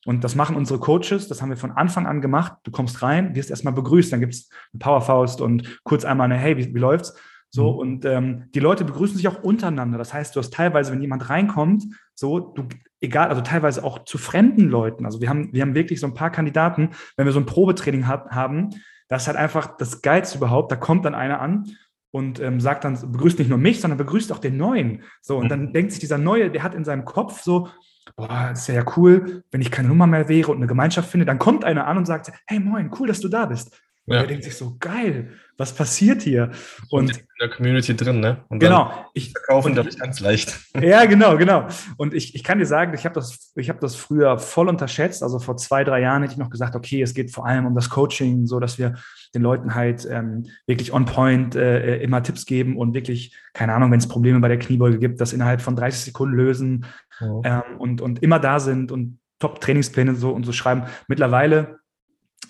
Und 0.06 0.22
das 0.22 0.34
machen 0.34 0.54
unsere 0.54 0.78
Coaches, 0.78 1.28
das 1.28 1.42
haben 1.42 1.48
wir 1.48 1.56
von 1.56 1.72
Anfang 1.72 2.06
an 2.06 2.20
gemacht. 2.20 2.54
Du 2.62 2.70
kommst 2.70 3.02
rein, 3.02 3.34
wirst 3.34 3.50
erstmal 3.50 3.74
begrüßt, 3.74 4.12
dann 4.12 4.20
gibt 4.20 4.34
es 4.34 4.50
eine 4.72 4.78
Powerfaust 4.78 5.40
und 5.40 5.80
kurz 5.82 6.04
einmal 6.04 6.26
eine 6.26 6.36
Hey, 6.36 6.56
wie, 6.56 6.74
wie 6.74 6.78
läuft's? 6.78 7.14
So, 7.54 7.70
mhm. 7.70 7.78
und 7.78 8.04
ähm, 8.04 8.42
die 8.52 8.58
Leute 8.58 8.84
begrüßen 8.84 9.16
sich 9.16 9.28
auch 9.28 9.44
untereinander. 9.44 9.96
Das 9.96 10.12
heißt, 10.12 10.34
du 10.34 10.40
hast 10.40 10.52
teilweise, 10.52 10.90
wenn 10.90 11.00
jemand 11.00 11.30
reinkommt, 11.30 11.84
so, 12.12 12.40
du, 12.40 12.64
egal, 13.00 13.28
also 13.28 13.42
teilweise 13.42 13.84
auch 13.84 14.04
zu 14.04 14.18
fremden 14.18 14.68
Leuten. 14.68 15.06
Also 15.06 15.20
wir 15.20 15.28
haben, 15.28 15.52
wir 15.52 15.62
haben 15.62 15.76
wirklich 15.76 16.00
so 16.00 16.08
ein 16.08 16.14
paar 16.14 16.30
Kandidaten, 16.30 16.90
wenn 17.16 17.26
wir 17.26 17.32
so 17.32 17.38
ein 17.38 17.46
Probetraining 17.46 18.08
hat, 18.08 18.32
haben, 18.32 18.70
das 19.06 19.22
ist 19.22 19.28
halt 19.28 19.36
einfach 19.36 19.76
das 19.76 20.02
Geilste 20.02 20.38
überhaupt. 20.38 20.72
Da 20.72 20.74
kommt 20.74 21.04
dann 21.04 21.14
einer 21.14 21.40
an 21.40 21.76
und 22.10 22.40
ähm, 22.40 22.58
sagt 22.60 22.82
dann, 22.82 22.98
begrüßt 23.12 23.38
nicht 23.38 23.50
nur 23.50 23.58
mich, 23.58 23.80
sondern 23.80 23.98
begrüßt 23.98 24.32
auch 24.32 24.40
den 24.40 24.56
Neuen. 24.56 25.04
So, 25.22 25.36
und 25.36 25.48
dann 25.48 25.66
mhm. 25.66 25.72
denkt 25.74 25.92
sich 25.92 26.00
dieser 26.00 26.18
Neue, 26.18 26.50
der 26.50 26.64
hat 26.64 26.74
in 26.74 26.84
seinem 26.84 27.04
Kopf 27.04 27.42
so, 27.42 27.68
boah, 28.16 28.48
das 28.50 28.66
wäre 28.66 28.84
ja 28.84 28.92
cool, 28.96 29.44
wenn 29.52 29.60
ich 29.60 29.70
keine 29.70 29.86
Nummer 29.86 30.08
mehr 30.08 30.28
wäre 30.28 30.50
und 30.50 30.56
eine 30.56 30.66
Gemeinschaft 30.66 31.08
finde, 31.08 31.24
dann 31.24 31.38
kommt 31.38 31.64
einer 31.64 31.86
an 31.86 31.98
und 31.98 32.06
sagt, 32.06 32.32
hey 32.46 32.58
moin, 32.58 32.90
cool, 32.98 33.06
dass 33.06 33.20
du 33.20 33.28
da 33.28 33.46
bist. 33.46 33.80
Und 34.06 34.14
ja. 34.14 34.20
er 34.20 34.26
denkt 34.26 34.44
sich 34.44 34.56
so, 34.56 34.76
geil, 34.78 35.30
was 35.56 35.72
passiert 35.72 36.22
hier? 36.22 36.50
Und, 36.90 37.10
und 37.10 37.16
in 37.16 37.24
der 37.40 37.48
Community 37.48 37.96
drin, 37.96 38.20
ne? 38.20 38.44
Und 38.48 38.58
genau. 38.58 38.92
Ich 39.14 39.30
verkaufen, 39.30 39.78
ich, 39.78 39.98
ganz 39.98 40.20
leicht. 40.20 40.60
Ja, 40.80 41.06
genau, 41.06 41.38
genau. 41.38 41.68
Und 41.96 42.12
ich, 42.12 42.34
ich 42.34 42.44
kann 42.44 42.58
dir 42.58 42.66
sagen, 42.66 42.92
ich 42.94 43.04
habe 43.04 43.14
das, 43.14 43.52
ich 43.54 43.68
habe 43.70 43.78
das 43.78 43.96
früher 43.96 44.38
voll 44.38 44.68
unterschätzt. 44.68 45.22
Also 45.22 45.38
vor 45.38 45.56
zwei, 45.56 45.84
drei 45.84 46.00
Jahren 46.00 46.22
hätte 46.22 46.34
ich 46.34 46.38
noch 46.38 46.50
gesagt, 46.50 46.76
okay, 46.76 47.00
es 47.00 47.14
geht 47.14 47.32
vor 47.32 47.46
allem 47.46 47.64
um 47.64 47.74
das 47.74 47.88
Coaching, 47.88 48.46
so 48.46 48.60
dass 48.60 48.78
wir 48.78 48.94
den 49.34 49.42
Leuten 49.42 49.74
halt 49.74 50.06
ähm, 50.10 50.46
wirklich 50.66 50.92
on 50.92 51.06
point 51.06 51.54
äh, 51.54 52.02
immer 52.02 52.22
Tipps 52.22 52.44
geben 52.44 52.76
und 52.76 52.92
wirklich, 52.92 53.34
keine 53.54 53.72
Ahnung, 53.72 53.90
wenn 53.90 54.00
es 54.00 54.08
Probleme 54.08 54.40
bei 54.40 54.48
der 54.48 54.58
Kniebeuge 54.58 54.98
gibt, 54.98 55.20
das 55.20 55.32
innerhalb 55.32 55.62
von 55.62 55.76
30 55.76 56.04
Sekunden 56.04 56.36
lösen 56.36 56.86
oh. 57.20 57.40
ähm, 57.44 57.62
und, 57.78 58.00
und 58.02 58.22
immer 58.22 58.38
da 58.38 58.60
sind 58.60 58.92
und 58.92 59.18
Top-Trainingspläne 59.38 60.14
so 60.14 60.30
und 60.30 60.44
so 60.44 60.52
schreiben. 60.52 60.84
Mittlerweile 61.08 61.78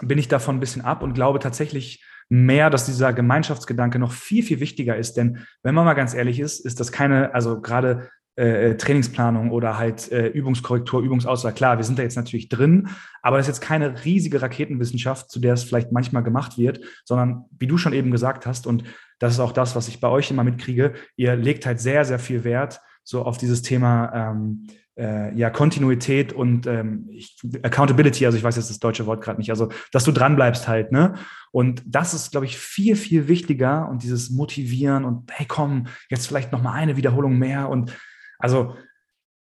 bin 0.02 0.18
ich 0.18 0.28
davon 0.28 0.56
ein 0.56 0.60
bisschen 0.60 0.82
ab 0.82 1.02
und 1.02 1.14
glaube 1.14 1.38
tatsächlich 1.38 2.04
mehr, 2.28 2.70
dass 2.70 2.86
dieser 2.86 3.12
Gemeinschaftsgedanke 3.12 3.98
noch 3.98 4.12
viel, 4.12 4.42
viel 4.42 4.60
wichtiger 4.60 4.96
ist. 4.96 5.16
Denn 5.16 5.46
wenn 5.62 5.74
man 5.74 5.84
mal 5.84 5.94
ganz 5.94 6.14
ehrlich 6.14 6.40
ist, 6.40 6.64
ist 6.64 6.80
das 6.80 6.90
keine, 6.90 7.34
also 7.34 7.60
gerade 7.60 8.08
äh, 8.36 8.70
äh, 8.70 8.76
Trainingsplanung 8.76 9.52
oder 9.52 9.78
halt 9.78 10.10
äh, 10.10 10.26
Übungskorrektur, 10.26 11.00
Übungsauswahl. 11.00 11.52
Klar, 11.52 11.76
wir 11.76 11.84
sind 11.84 12.00
da 12.00 12.02
jetzt 12.02 12.16
natürlich 12.16 12.48
drin, 12.48 12.88
aber 13.22 13.36
das 13.36 13.46
ist 13.46 13.58
jetzt 13.58 13.64
keine 13.64 14.04
riesige 14.04 14.42
Raketenwissenschaft, 14.42 15.30
zu 15.30 15.38
der 15.38 15.54
es 15.54 15.62
vielleicht 15.62 15.92
manchmal 15.92 16.24
gemacht 16.24 16.58
wird, 16.58 16.80
sondern 17.04 17.44
wie 17.56 17.68
du 17.68 17.78
schon 17.78 17.92
eben 17.92 18.10
gesagt 18.10 18.44
hast, 18.44 18.66
und 18.66 18.82
das 19.20 19.34
ist 19.34 19.38
auch 19.38 19.52
das, 19.52 19.76
was 19.76 19.86
ich 19.86 20.00
bei 20.00 20.08
euch 20.08 20.32
immer 20.32 20.42
mitkriege, 20.42 20.94
ihr 21.14 21.36
legt 21.36 21.64
halt 21.64 21.78
sehr, 21.78 22.04
sehr 22.04 22.18
viel 22.18 22.42
Wert 22.42 22.80
so 23.04 23.22
auf 23.22 23.38
dieses 23.38 23.62
Thema 23.62 24.12
ähm, 24.12 24.66
äh, 24.96 25.34
ja, 25.34 25.50
Kontinuität 25.50 26.32
und 26.32 26.66
ähm, 26.66 27.08
ich, 27.10 27.36
Accountability, 27.62 28.26
also 28.26 28.38
ich 28.38 28.44
weiß 28.44 28.56
jetzt 28.56 28.70
das 28.70 28.78
deutsche 28.78 29.06
Wort 29.06 29.22
gerade 29.22 29.38
nicht, 29.38 29.50
also 29.50 29.70
dass 29.92 30.04
du 30.04 30.12
dranbleibst 30.12 30.68
halt, 30.68 30.92
ne? 30.92 31.14
Und 31.50 31.82
das 31.86 32.14
ist, 32.14 32.30
glaube 32.30 32.46
ich, 32.46 32.58
viel, 32.58 32.96
viel 32.96 33.28
wichtiger 33.28 33.88
und 33.88 34.02
dieses 34.02 34.30
Motivieren 34.30 35.04
und 35.04 35.30
hey 35.32 35.46
komm, 35.46 35.88
jetzt 36.10 36.26
vielleicht 36.26 36.52
noch 36.52 36.62
mal 36.62 36.72
eine 36.72 36.96
Wiederholung 36.96 37.38
mehr 37.38 37.68
und 37.68 37.92
also 38.38 38.76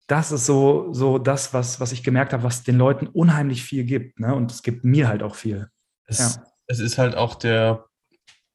das 0.07 0.33
ist 0.33 0.44
so, 0.44 0.92
so 0.92 1.18
das, 1.18 1.55
was, 1.55 1.79
was 1.79 1.92
ich 1.92 2.03
gemerkt 2.03 2.33
habe, 2.33 2.42
was 2.42 2.64
den 2.64 2.76
Leuten 2.76 3.07
unheimlich 3.07 3.62
viel 3.62 3.85
gibt, 3.85 4.20
ne? 4.20 4.35
Und 4.35 4.50
es 4.50 4.62
gibt 4.62 4.85
mir 4.85 5.09
halt 5.09 5.22
auch 5.22 5.35
viel. 5.35 5.68
Es, 6.07 6.37
ja. 6.37 6.44
es 6.66 6.81
ist 6.81 6.98
halt 6.98 7.14
auch 7.14 7.35
der 7.35 7.87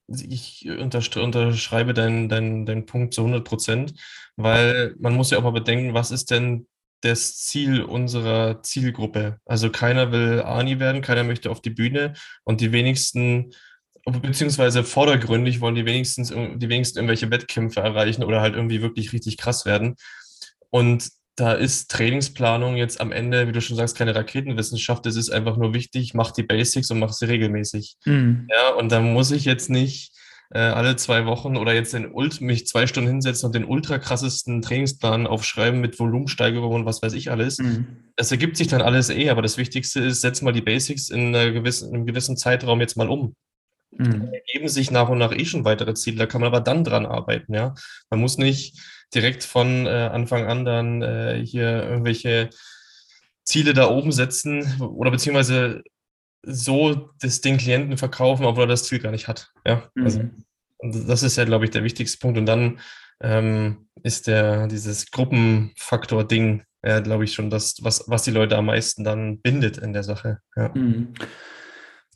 ich 0.08 0.70
unterschreibe 0.70 1.96
deinen, 1.96 2.30
deinen, 2.30 2.68
deinen 2.68 2.86
Punkt 2.86 3.16
zu 3.16 3.22
100 3.22 3.44
Prozent, 3.44 3.94
weil 4.36 4.96
man 5.00 5.16
muss 5.16 5.32
ja 5.32 5.40
auch 5.40 5.44
mal 5.44 5.52
bedenken, 5.52 5.96
was 5.96 6.12
ist 6.12 6.30
denn 6.30 6.68
das 7.06 7.38
Ziel 7.38 7.84
unserer 7.84 8.64
Zielgruppe. 8.64 9.38
Also 9.46 9.70
keiner 9.70 10.12
will 10.12 10.42
Ani 10.42 10.80
werden, 10.80 11.02
keiner 11.02 11.24
möchte 11.24 11.52
auf 11.52 11.62
die 11.62 11.70
Bühne 11.70 12.14
und 12.44 12.62
die 12.62 12.72
wenigsten, 12.72 13.52
beziehungsweise 14.06 14.84
vordergründig 14.84 15.62
wollen 15.62 15.76
die 15.76 15.86
wenigstens 15.86 16.30
die 16.30 16.70
wenigsten 16.70 16.98
irgendwelche 16.98 17.30
Wettkämpfe 17.30 17.80
erreichen 17.80 18.24
oder 18.24 18.42
halt 18.42 18.56
irgendwie 18.56 18.82
wirklich 18.82 19.14
richtig 19.14 19.38
krass 19.38 19.66
werden. 19.66 19.96
Und 20.70 21.10
da 21.36 21.54
ist 21.54 21.92
Trainingsplanung 21.92 22.78
jetzt 22.78 23.02
am 23.02 23.12
Ende, 23.12 23.48
wie 23.48 23.52
du 23.52 23.62
schon 23.62 23.76
sagst, 23.76 23.98
keine 23.98 24.16
Raketenwissenschaft. 24.16 25.06
Es 25.06 25.18
ist 25.18 25.30
einfach 25.30 25.58
nur 25.58 25.74
wichtig, 25.74 26.14
mach 26.14 26.32
die 26.32 26.44
Basics 26.44 26.90
und 26.92 27.00
mach 27.00 27.12
sie 27.12 27.26
regelmäßig. 27.26 27.98
Mhm. 28.06 28.48
Ja, 28.50 28.74
und 28.76 28.92
da 28.92 29.02
muss 29.02 29.32
ich 29.32 29.46
jetzt 29.46 29.70
nicht 29.70 30.15
äh, 30.56 30.60
alle 30.60 30.96
zwei 30.96 31.26
Wochen 31.26 31.58
oder 31.58 31.74
jetzt 31.74 31.94
den 31.94 32.10
Ult 32.10 32.40
mich 32.40 32.66
zwei 32.66 32.88
Stunden 32.88 33.10
hinsetzen 33.10 33.48
und 33.48 33.56
den 33.56 33.66
ultra 33.66 34.00
krassesten 34.00 34.62
Trainingsplan 34.62 35.28
aufschreiben 35.28 35.82
mit 35.82 36.00
Volumensteigerung 36.00 36.74
und 36.74 36.86
was 36.86 37.02
weiß 37.02 37.12
ich 37.12 37.30
alles. 37.30 37.58
Mhm. 37.58 37.88
Das 38.16 38.32
ergibt 38.32 38.56
sich 38.56 38.68
dann 38.68 38.82
alles 38.82 39.10
eh, 39.10 39.30
aber 39.30 39.42
das 39.42 39.58
Wichtigste 39.58 40.00
ist, 40.00 40.22
setz 40.22 40.42
mal 40.42 40.54
die 40.54 40.62
Basics 40.62 41.10
in, 41.10 41.34
gewissen, 41.34 41.90
in 41.90 41.96
einem 41.96 42.06
gewissen 42.06 42.38
Zeitraum 42.38 42.80
jetzt 42.80 42.96
mal 42.96 43.10
um. 43.10 43.36
Mhm. 43.98 44.30
ergeben 44.32 44.68
sich 44.68 44.92
nach 44.92 45.10
und 45.10 45.18
nach 45.18 45.34
eh 45.34 45.46
schon 45.46 45.64
weitere 45.64 45.94
Ziele, 45.94 46.18
da 46.18 46.26
kann 46.26 46.42
man 46.42 46.48
aber 46.48 46.60
dann 46.60 46.84
dran 46.84 47.06
arbeiten, 47.06 47.54
ja. 47.54 47.76
Man 48.10 48.20
muss 48.20 48.38
nicht 48.38 48.78
direkt 49.14 49.44
von 49.44 49.86
äh, 49.86 49.90
Anfang 49.90 50.46
an 50.46 50.66
dann 50.66 51.02
äh, 51.02 51.42
hier 51.46 51.84
irgendwelche 51.84 52.50
Ziele 53.44 53.74
da 53.74 53.90
oben 53.90 54.12
setzen 54.12 54.82
oder 54.82 55.12
beziehungsweise 55.12 55.84
so 56.46 57.10
das 57.20 57.42
den 57.42 57.58
Klienten 57.58 57.98
verkaufen, 57.98 58.46
obwohl 58.46 58.64
er 58.64 58.68
das 58.68 58.86
Ziel 58.86 59.00
gar 59.00 59.12
nicht 59.12 59.28
hat. 59.28 59.52
Ja, 59.66 59.84
also, 59.96 60.20
mhm. 60.20 60.46
und 60.78 61.10
das 61.10 61.24
ist 61.24 61.38
ja, 61.38 61.46
glaube 61.46 61.66
ich, 61.66 61.72
der 61.72 61.84
wichtigste 61.84 62.20
Punkt. 62.20 62.38
Und 62.38 62.46
dann 62.46 62.80
ähm, 63.22 63.88
ist 64.04 64.28
der 64.28 64.68
dieses 64.68 65.12
Gruppenfaktor-Ding, 65.12 66.64
ja, 66.86 67.00
glaube 67.00 67.24
ich, 67.24 67.34
schon 67.34 67.50
das, 67.50 67.78
was, 67.82 68.04
was 68.08 68.24
die 68.24 68.32
Leute 68.32 68.58
am 68.58 68.68
meisten 68.68 69.04
dann 69.04 69.40
bindet 69.40 69.78
in 69.78 69.94
der 69.94 70.04
Sache. 70.04 70.40
Ja. 70.56 70.72
Mhm. 70.74 71.14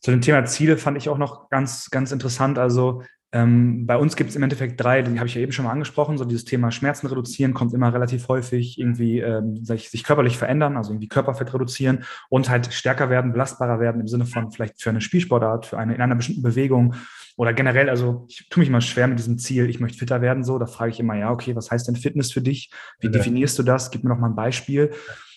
Zu 0.02 0.12
dem 0.12 0.22
Thema 0.22 0.46
Ziele 0.46 0.78
fand 0.78 0.98
ich 0.98 1.10
auch 1.10 1.18
noch 1.18 1.50
ganz, 1.50 1.90
ganz 1.90 2.12
interessant. 2.12 2.58
Also 2.58 3.04
ähm, 3.32 3.86
bei 3.86 3.96
uns 3.96 4.16
gibt 4.16 4.32
es 4.32 4.36
im 4.36 4.42
Endeffekt 4.42 4.82
drei, 4.84 5.04
die 5.04 5.20
habe 5.20 5.28
ich 5.28 5.36
ja 5.36 5.42
eben 5.42 5.52
schon 5.52 5.66
mal 5.66 5.72
angesprochen. 5.72 6.18
So 6.18 6.26
dieses 6.26 6.46
Thema 6.46 6.72
Schmerzen 6.72 7.06
reduzieren 7.06 7.54
kommt 7.54 7.74
immer 7.74 7.94
relativ 7.94 8.28
häufig, 8.28 8.80
irgendwie 8.80 9.20
ähm, 9.20 9.64
sich, 9.64 9.92
sich, 9.92 10.04
körperlich 10.04 10.38
verändern, 10.38 10.78
also 10.78 10.92
irgendwie 10.92 11.10
Körperfett 11.10 11.54
reduzieren 11.54 12.04
und 12.30 12.50
halt 12.50 12.74
stärker 12.74 13.12
werden, 13.12 13.32
belastbarer 13.32 13.80
werden 13.80 14.02
im 14.02 14.08
Sinne 14.08 14.26
von 14.26 14.52
vielleicht 14.52 14.82
für 14.82 14.90
eine 14.90 15.02
Spielsportart, 15.02 15.68
für 15.68 15.78
eine 15.78 15.94
in 15.94 16.02
einer 16.02 16.16
bestimmten 16.16 16.42
Bewegung 16.42 16.96
oder 17.38 17.54
generell. 17.54 17.90
Also 17.90 18.26
ich 18.30 18.50
tue 18.50 18.62
mich 18.62 18.72
mal 18.72 18.82
schwer 18.82 19.08
mit 19.08 19.20
diesem 19.20 19.38
Ziel, 19.38 19.70
ich 19.70 19.80
möchte 19.80 20.00
fitter 20.00 20.22
werden. 20.22 20.44
So, 20.44 20.58
da 20.58 20.66
frage 20.66 20.92
ich 20.92 21.00
immer, 21.00 21.16
ja, 21.16 21.32
okay, 21.32 21.56
was 21.56 21.70
heißt 21.70 21.88
denn 21.88 21.96
Fitness 21.96 22.32
für 22.32 22.42
dich? 22.42 22.72
Wie 23.00 23.08
ja. 23.08 23.12
definierst 23.12 23.60
du 23.60 23.64
das? 23.64 23.92
Gib 23.92 24.04
mir 24.04 24.10
noch 24.10 24.18
mal 24.18 24.30
ein 24.30 24.36
Beispiel. 24.36 24.92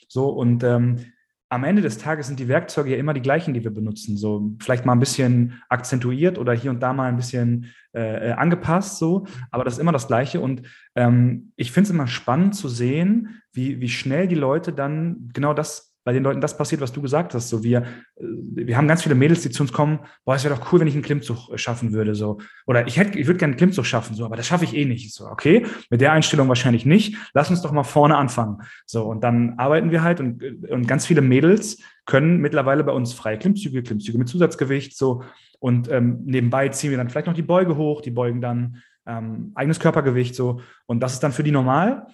So 0.08 0.30
und 0.30 0.64
ähm, 0.64 1.11
am 1.52 1.64
Ende 1.64 1.82
des 1.82 1.98
Tages 1.98 2.28
sind 2.28 2.40
die 2.40 2.48
Werkzeuge 2.48 2.92
ja 2.92 2.96
immer 2.96 3.12
die 3.12 3.20
gleichen, 3.20 3.52
die 3.52 3.62
wir 3.62 3.74
benutzen. 3.74 4.16
So 4.16 4.54
vielleicht 4.58 4.86
mal 4.86 4.94
ein 4.94 5.00
bisschen 5.00 5.62
akzentuiert 5.68 6.38
oder 6.38 6.54
hier 6.54 6.70
und 6.70 6.80
da 6.80 6.94
mal 6.94 7.10
ein 7.10 7.16
bisschen 7.16 7.66
äh, 7.94 8.30
äh 8.30 8.32
angepasst, 8.32 8.96
so, 8.96 9.26
aber 9.50 9.62
das 9.62 9.74
ist 9.74 9.78
immer 9.78 9.92
das 9.92 10.08
Gleiche. 10.08 10.40
Und 10.40 10.62
ähm, 10.94 11.52
ich 11.56 11.70
finde 11.70 11.88
es 11.88 11.90
immer 11.90 12.06
spannend 12.06 12.54
zu 12.54 12.68
sehen, 12.68 13.42
wie, 13.52 13.82
wie 13.82 13.90
schnell 13.90 14.28
die 14.28 14.34
Leute 14.34 14.72
dann 14.72 15.28
genau 15.34 15.52
das 15.52 15.91
bei 16.04 16.12
den 16.12 16.22
Leuten 16.22 16.40
das 16.40 16.56
passiert, 16.56 16.80
was 16.80 16.92
du 16.92 17.00
gesagt 17.00 17.34
hast. 17.34 17.48
So, 17.48 17.62
wir, 17.62 17.82
äh, 18.16 18.24
wir 18.54 18.76
haben 18.76 18.88
ganz 18.88 19.02
viele 19.02 19.14
Mädels, 19.14 19.42
die 19.42 19.50
zu 19.50 19.62
uns 19.62 19.72
kommen, 19.72 20.00
boah, 20.24 20.34
es 20.34 20.44
wäre 20.44 20.54
doch 20.54 20.72
cool, 20.72 20.80
wenn 20.80 20.88
ich 20.88 20.94
einen 20.94 21.02
Klimmzug 21.02 21.50
äh, 21.52 21.58
schaffen 21.58 21.92
würde. 21.92 22.14
So. 22.14 22.38
Oder 22.66 22.86
ich 22.86 22.96
hätte, 22.96 23.18
ich 23.18 23.26
würde 23.26 23.38
gerne 23.38 23.52
einen 23.52 23.58
Klimmzug 23.58 23.86
schaffen, 23.86 24.14
so, 24.14 24.24
aber 24.24 24.36
das 24.36 24.46
schaffe 24.46 24.64
ich 24.64 24.74
eh 24.74 24.84
nicht. 24.84 25.14
So, 25.14 25.26
okay, 25.26 25.66
mit 25.90 26.00
der 26.00 26.12
Einstellung 26.12 26.48
wahrscheinlich 26.48 26.86
nicht. 26.86 27.16
Lass 27.34 27.50
uns 27.50 27.62
doch 27.62 27.72
mal 27.72 27.84
vorne 27.84 28.16
anfangen. 28.16 28.58
So, 28.86 29.04
und 29.04 29.22
dann 29.22 29.58
arbeiten 29.58 29.90
wir 29.90 30.02
halt 30.02 30.20
und, 30.20 30.42
und 30.68 30.88
ganz 30.88 31.06
viele 31.06 31.20
Mädels 31.20 31.78
können 32.04 32.38
mittlerweile 32.38 32.82
bei 32.82 32.92
uns 32.92 33.12
freie 33.12 33.38
Klimmzüge, 33.38 33.82
Klimmzüge 33.82 34.18
mit 34.18 34.28
Zusatzgewicht, 34.28 34.96
so. 34.96 35.22
Und 35.60 35.88
ähm, 35.92 36.22
nebenbei 36.24 36.68
ziehen 36.70 36.90
wir 36.90 36.98
dann 36.98 37.08
vielleicht 37.08 37.28
noch 37.28 37.34
die 37.34 37.42
Beuge 37.42 37.76
hoch, 37.76 38.00
die 38.00 38.10
beugen 38.10 38.40
dann 38.40 38.82
ähm, 39.06 39.52
eigenes 39.54 39.78
Körpergewicht, 39.78 40.34
so. 40.34 40.60
Und 40.86 41.00
das 41.00 41.12
ist 41.12 41.20
dann 41.20 41.30
für 41.30 41.44
die 41.44 41.52
normal. 41.52 42.08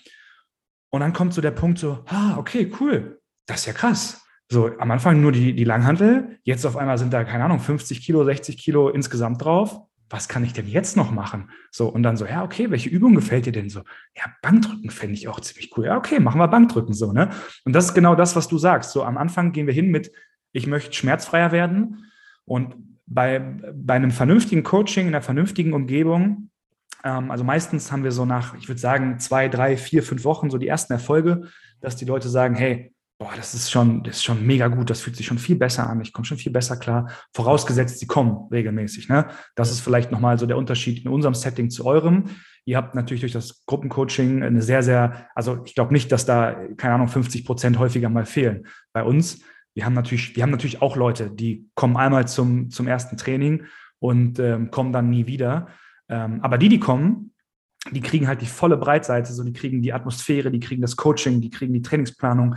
Und 0.91 1.01
dann 1.01 1.15
kommt 1.15 1.33
so 1.33 1.41
der 1.41 1.51
Punkt 1.51 1.79
so, 1.79 2.01
ah, 2.07 2.37
okay, 2.37 2.71
cool 2.79 3.18
das 3.49 3.61
ist 3.61 3.67
ja 3.67 3.73
krass. 3.73 4.23
So, 4.51 4.71
am 4.79 4.91
Anfang 4.91 5.21
nur 5.21 5.33
die, 5.33 5.55
die 5.55 5.65
Langhantel, 5.65 6.39
jetzt 6.43 6.65
auf 6.65 6.77
einmal 6.77 6.97
sind 6.97 7.13
da, 7.13 7.25
keine 7.25 7.45
Ahnung, 7.45 7.61
50 7.61 8.01
Kilo, 8.01 8.25
60 8.25 8.57
Kilo 8.57 8.89
insgesamt 8.89 9.43
drauf. 9.43 9.81
Was 10.11 10.29
kann 10.29 10.43
ich 10.43 10.55
denn 10.55 10.67
jetzt 10.67 10.97
noch 10.97 11.11
machen? 11.11 11.51
So, 11.71 11.89
und 11.89 12.03
dann 12.03 12.17
so, 12.17 12.25
ja, 12.25 12.43
okay, 12.43 12.71
welche 12.71 12.89
Übung 12.89 13.15
gefällt 13.15 13.45
dir 13.45 13.53
denn 13.53 13.69
so? 13.69 13.81
Ja, 14.17 14.25
Bankdrücken 14.41 14.89
fände 14.89 15.15
ich 15.15 15.29
auch 15.29 15.41
ziemlich 15.41 15.77
cool. 15.77 15.87
Ja, 15.87 15.99
okay, 15.99 16.19
machen 16.19 16.41
wir 16.41 16.49
Bankdrücken 16.49 16.95
so, 16.95 17.13
ne? 17.13 17.29
Und 17.65 17.75
das 17.75 17.87
ist 17.87 17.95
genau 17.95 18.15
das, 18.15 18.35
was 18.37 18.49
du 18.49 18.57
sagst. 18.57 18.93
So, 18.93 19.03
am 19.03 19.19
Anfang 19.19 19.53
gehen 19.53 19.67
wir 19.67 19.75
hin 19.75 19.91
mit, 19.91 20.11
ich 20.53 20.67
möchte 20.67 20.95
schmerzfreier 20.95 21.53
werden. 21.53 22.07
Und 22.47 22.75
bei, 23.05 23.39
bei 23.75 23.95
einem 23.95 24.11
vernünftigen 24.11 24.63
Coaching, 24.63 25.09
in 25.09 25.15
einer 25.15 25.23
vernünftigen 25.23 25.75
Umgebung, 25.75 26.51
ähm, 27.05 27.31
also 27.31 27.45
meistens 27.45 27.93
haben 27.93 28.05
wir 28.05 28.13
so 28.13 28.25
nach, 28.25 28.55
ich 28.55 28.69
würde 28.69 28.81
sagen, 28.81 29.19
zwei, 29.19 29.49
drei, 29.49 29.77
vier, 29.77 30.03
fünf 30.03 30.25
Wochen 30.25 30.49
so 30.49 30.57
die 30.57 30.69
ersten 30.69 30.95
Erfolge, 30.95 31.49
dass 31.81 31.97
die 31.97 32.07
Leute 32.07 32.31
sagen, 32.31 32.55
hey, 32.55 32.95
boah, 33.19 33.33
das 33.37 33.53
ist 33.53 33.71
schon, 33.71 34.05
das 34.05 34.17
ist 34.17 34.25
schon 34.25 34.47
mega 34.47 34.69
gut, 34.69 34.91
das 34.91 35.01
fühlt 35.01 35.17
sich 35.17 35.27
schon 35.27 35.39
viel 35.39 35.57
besser 35.57 35.91
an, 35.91 36.01
ich 36.01 36.13
komme 36.13 36.25
schon 36.25 36.39
viel 36.39 36.53
besser 36.53 36.77
klar, 36.77 37.11
vorausgesetzt, 37.35 37.99
sie 37.99 38.07
kommen 38.07 38.49
regelmäßig. 38.53 39.09
Ne? 39.09 39.27
Das 39.57 39.73
ist 39.73 39.81
vielleicht 39.81 40.13
nochmal 40.13 40.39
so 40.39 40.47
der 40.47 40.57
Unterschied 40.57 41.05
in 41.05 41.11
unserem 41.11 41.35
Setting 41.35 41.69
zu 41.69 41.85
eurem. 41.85 42.25
Ihr 42.65 42.77
habt 42.77 42.95
natürlich 42.95 43.23
durch 43.23 43.33
das 43.33 43.65
Gruppencoaching 43.67 44.45
eine 44.45 44.63
sehr, 44.63 44.83
sehr, 44.85 45.29
also 45.35 45.63
ich 45.65 45.75
glaube 45.75 45.93
nicht, 45.93 46.13
dass 46.13 46.27
da, 46.27 46.55
keine 46.77 46.95
Ahnung, 46.95 47.09
50 47.09 47.45
Prozent 47.45 47.79
häufiger 47.79 48.09
mal 48.09 48.27
fehlen. 48.27 48.69
Bei 48.93 49.03
uns, 49.03 49.43
wir 49.75 49.85
haben 49.85 49.95
natürlich, 49.95 50.37
wir 50.37 50.43
haben 50.45 50.51
natürlich 50.51 50.81
auch 50.81 50.95
Leute, 50.95 51.31
die 51.31 51.69
kommen 51.75 51.97
einmal 51.97 52.29
zum, 52.29 52.71
zum 52.71 52.87
ersten 52.87 53.17
Training 53.17 53.65
und 53.99 54.39
ähm, 54.39 54.71
kommen 54.71 54.93
dann 54.93 55.11
nie 55.11 55.27
wieder. 55.27 55.69
Ähm, 56.09 56.41
aber 56.43 56.57
die, 56.57 56.69
die 56.69 56.79
kommen, 56.79 57.33
die 57.91 58.01
kriegen 58.01 58.29
halt 58.29 58.43
die 58.43 58.47
volle 58.47 58.77
Breitseite, 58.77 59.33
so 59.33 59.43
die 59.43 59.53
kriegen 59.53 59.83
die 59.83 59.93
Atmosphäre, 59.93 60.51
die 60.51 60.61
kriegen 60.61 60.83
das 60.83 60.97
Coaching, 60.97 61.41
die 61.41 61.51
kriegen 61.51 61.73
die 61.73 61.83
Trainingsplanung, 61.83 62.57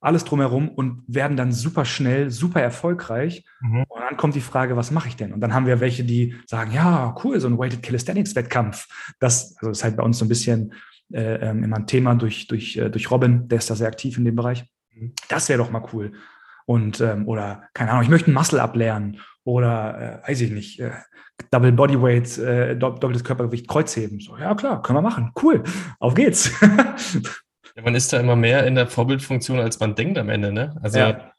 alles 0.00 0.24
drumherum 0.24 0.68
und 0.68 1.02
werden 1.06 1.36
dann 1.36 1.52
super 1.52 1.84
schnell, 1.84 2.30
super 2.30 2.60
erfolgreich. 2.60 3.44
Mhm. 3.60 3.84
Und 3.88 4.00
dann 4.00 4.16
kommt 4.16 4.34
die 4.34 4.40
Frage, 4.40 4.76
was 4.76 4.90
mache 4.90 5.08
ich 5.08 5.16
denn? 5.16 5.32
Und 5.32 5.40
dann 5.40 5.54
haben 5.54 5.66
wir 5.66 5.80
welche, 5.80 6.04
die 6.04 6.36
sagen, 6.46 6.72
ja, 6.72 7.14
cool, 7.24 7.40
so 7.40 7.48
ein 7.48 7.58
Weighted 7.58 7.82
Calisthenics-Wettkampf. 7.82 8.86
Das 9.18 9.56
also 9.58 9.70
ist 9.70 9.84
halt 9.84 9.96
bei 9.96 10.02
uns 10.02 10.18
so 10.18 10.24
ein 10.24 10.28
bisschen 10.28 10.74
äh, 11.12 11.36
ähm, 11.36 11.64
immer 11.64 11.76
ein 11.76 11.86
Thema 11.86 12.14
durch, 12.14 12.46
durch, 12.46 12.76
äh, 12.76 12.90
durch 12.90 13.10
Robin, 13.10 13.48
der 13.48 13.58
ist 13.58 13.70
da 13.70 13.74
sehr 13.74 13.88
aktiv 13.88 14.18
in 14.18 14.24
dem 14.24 14.36
Bereich. 14.36 14.64
Mhm. 14.94 15.12
Das 15.28 15.48
wäre 15.48 15.58
doch 15.58 15.70
mal 15.70 15.84
cool. 15.92 16.12
Und, 16.66 17.00
ähm, 17.00 17.28
oder, 17.28 17.62
keine 17.74 17.92
Ahnung, 17.92 18.02
ich 18.02 18.08
möchte 18.08 18.30
ein 18.30 18.34
Muscle 18.34 18.60
ablernen 18.60 19.20
oder, 19.44 20.22
äh, 20.24 20.28
weiß 20.28 20.40
ich 20.40 20.50
nicht, 20.50 20.80
äh, 20.80 20.90
Double 21.50 21.72
Bodyweight, 21.72 22.38
äh, 22.38 22.76
doppeltes 22.76 23.22
Körpergewicht, 23.22 23.68
Kreuzheben. 23.68 24.20
So, 24.20 24.36
ja, 24.36 24.54
klar, 24.54 24.82
können 24.82 24.96
wir 24.96 25.02
machen. 25.02 25.32
Cool. 25.40 25.62
Auf 26.00 26.14
geht's. 26.14 26.50
ja, 27.76 27.82
man 27.82 27.94
ist 27.94 28.12
da 28.12 28.18
immer 28.18 28.36
mehr 28.36 28.66
in 28.66 28.74
der 28.74 28.86
Vorbildfunktion, 28.86 29.60
als 29.60 29.78
man 29.78 29.94
denkt 29.94 30.18
am 30.18 30.30
Ende, 30.30 30.52
ne? 30.52 30.74
Also, 30.82 30.98
ja. 30.98 31.32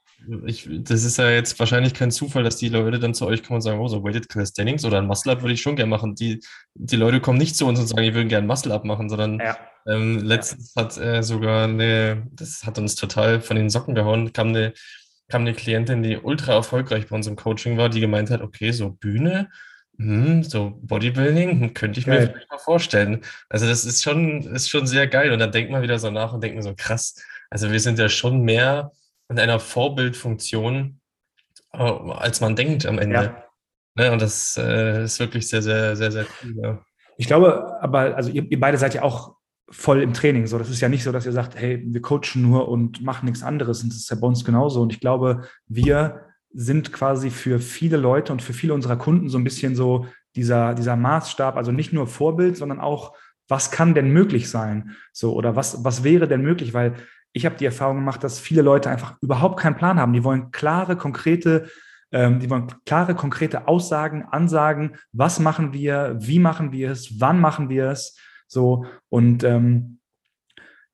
ich, 0.45 0.69
das 0.69 1.03
ist 1.03 1.17
ja 1.17 1.29
jetzt 1.29 1.57
wahrscheinlich 1.59 1.93
kein 1.93 2.11
Zufall, 2.11 2.43
dass 2.43 2.57
die 2.57 2.69
Leute 2.69 2.99
dann 2.99 3.15
zu 3.15 3.25
euch 3.25 3.43
kommen 3.43 3.55
und 3.55 3.61
sagen, 3.61 3.79
oh, 3.79 3.87
so 3.87 4.03
Weighted 4.03 4.29
Calisthenics 4.29 4.85
oder 4.85 4.99
ein 4.99 5.07
Muscle-Up 5.07 5.41
würde 5.41 5.53
ich 5.53 5.61
schon 5.61 5.75
gerne 5.75 5.89
machen. 5.89 6.15
Die, 6.15 6.41
die 6.75 6.95
Leute 6.95 7.21
kommen 7.21 7.39
nicht 7.39 7.55
zu 7.55 7.65
uns 7.65 7.79
und 7.79 7.87
sagen, 7.87 8.03
die 8.03 8.13
würden 8.13 8.29
gerne 8.29 8.45
Muscle-Up 8.45 8.85
machen, 8.85 9.09
sondern 9.09 9.39
ja. 9.39 9.57
ähm, 9.87 10.19
letztens 10.19 10.73
hat 10.75 10.97
äh, 10.97 11.23
sogar 11.23 11.63
eine, 11.63 12.27
das 12.31 12.63
hat 12.63 12.77
uns 12.77 12.95
total 12.95 13.41
von 13.41 13.57
den 13.57 13.69
Socken 13.69 13.95
gehauen, 13.95 14.31
kam 14.31 14.49
eine 14.49 14.73
kam 15.29 15.41
eine 15.41 15.53
Klientin, 15.53 16.03
die 16.03 16.17
ultra 16.17 16.53
erfolgreich 16.53 17.07
bei 17.07 17.15
uns 17.15 17.27
im 17.27 17.35
Coaching 17.35 17.77
war, 17.77 17.89
die 17.89 17.99
gemeint 17.99 18.29
hat, 18.29 18.41
okay, 18.41 18.71
so 18.71 18.91
Bühne, 18.91 19.49
hm, 19.97 20.43
so 20.43 20.79
Bodybuilding 20.83 21.61
hm, 21.61 21.73
könnte 21.73 21.99
ich 21.99 22.05
geil. 22.05 22.21
mir 22.21 22.27
vielleicht 22.27 22.51
mal 22.51 22.57
vorstellen. 22.59 23.21
Also 23.49 23.67
das 23.67 23.85
ist 23.85 24.03
schon, 24.03 24.41
ist 24.43 24.69
schon 24.69 24.85
sehr 24.85 25.07
geil. 25.07 25.31
Und 25.31 25.39
dann 25.39 25.51
denkt 25.51 25.71
man 25.71 25.81
wieder 25.81 25.97
so 25.99 26.11
nach 26.11 26.33
und 26.33 26.43
denkt 26.43 26.61
so, 26.63 26.73
krass, 26.75 27.15
also 27.49 27.71
wir 27.71 27.79
sind 27.79 27.97
ja 27.97 28.09
schon 28.09 28.41
mehr 28.41 28.91
in 29.29 29.39
einer 29.39 29.59
Vorbildfunktion, 29.59 30.99
äh, 31.73 31.77
als 31.77 32.41
man 32.41 32.55
denkt 32.55 32.85
am 32.85 32.99
Ende. 32.99 33.15
Ja. 33.15 33.43
Ne, 33.95 34.11
und 34.11 34.21
das 34.21 34.57
äh, 34.57 35.03
ist 35.03 35.19
wirklich 35.19 35.49
sehr, 35.49 35.63
sehr, 35.63 35.95
sehr, 35.95 36.11
sehr 36.11 36.25
cool. 36.43 36.55
Ja. 36.61 36.85
Ich 37.17 37.25
glaube, 37.25 37.77
aber 37.81 38.15
also 38.15 38.29
ihr, 38.29 38.43
ihr, 38.51 38.59
beide 38.59 38.77
seid 38.77 38.93
ja 38.93 39.01
auch 39.01 39.35
voll 39.69 40.03
im 40.03 40.13
Training. 40.13 40.45
So, 40.45 40.59
das 40.59 40.69
ist 40.69 40.79
ja 40.79 40.89
nicht 40.89 41.03
so, 41.03 41.11
dass 41.11 41.25
ihr 41.25 41.31
sagt, 41.31 41.55
hey, 41.55 41.83
wir 41.83 42.01
coachen 42.01 42.43
nur 42.43 42.69
und 42.69 43.01
machen 43.01 43.25
nichts 43.25 43.41
anderes. 43.41 43.81
Und 43.81 43.89
das 43.89 43.97
ist 43.97 44.09
ja 44.11 44.15
bei 44.15 44.27
uns 44.27 44.45
genauso. 44.45 44.81
Und 44.81 44.93
ich 44.93 44.99
glaube, 44.99 45.47
wir 45.67 46.26
sind 46.59 46.91
quasi 46.91 47.29
für 47.29 47.59
viele 47.59 47.97
Leute 47.97 48.33
und 48.33 48.41
für 48.41 48.51
viele 48.51 48.73
unserer 48.73 48.95
Kunden 48.95 49.29
so 49.29 49.37
ein 49.37 49.43
bisschen 49.43 49.75
so 49.75 50.07
dieser, 50.35 50.73
dieser 50.73 50.95
Maßstab, 50.95 51.55
also 51.55 51.71
nicht 51.71 51.93
nur 51.93 52.07
Vorbild, 52.07 52.57
sondern 52.57 52.79
auch, 52.79 53.15
was 53.47 53.69
kann 53.69 53.93
denn 53.93 54.11
möglich 54.11 54.49
sein? 54.49 54.95
So, 55.13 55.35
oder 55.35 55.55
was, 55.55 55.83
was 55.85 56.03
wäre 56.03 56.27
denn 56.27 56.41
möglich? 56.41 56.73
Weil 56.73 56.95
ich 57.31 57.45
habe 57.45 57.57
die 57.57 57.65
Erfahrung 57.65 57.97
gemacht, 57.97 58.23
dass 58.23 58.39
viele 58.39 58.63
Leute 58.63 58.89
einfach 58.89 59.17
überhaupt 59.21 59.59
keinen 59.59 59.75
Plan 59.75 59.99
haben. 59.99 60.13
Die 60.13 60.23
wollen 60.23 60.49
klare, 60.49 60.97
konkrete, 60.97 61.69
ähm, 62.11 62.39
die 62.39 62.49
wollen 62.49 62.65
klare, 62.87 63.13
konkrete 63.13 63.67
Aussagen, 63.67 64.23
Ansagen, 64.23 64.95
was 65.11 65.39
machen 65.39 65.73
wir, 65.73 66.17
wie 66.19 66.39
machen 66.39 66.71
wir 66.71 66.89
es, 66.89 67.21
wann 67.21 67.39
machen 67.39 67.69
wir 67.69 67.91
es. 67.91 68.17
So, 68.47 68.87
und 69.09 69.43
ähm, 69.43 69.99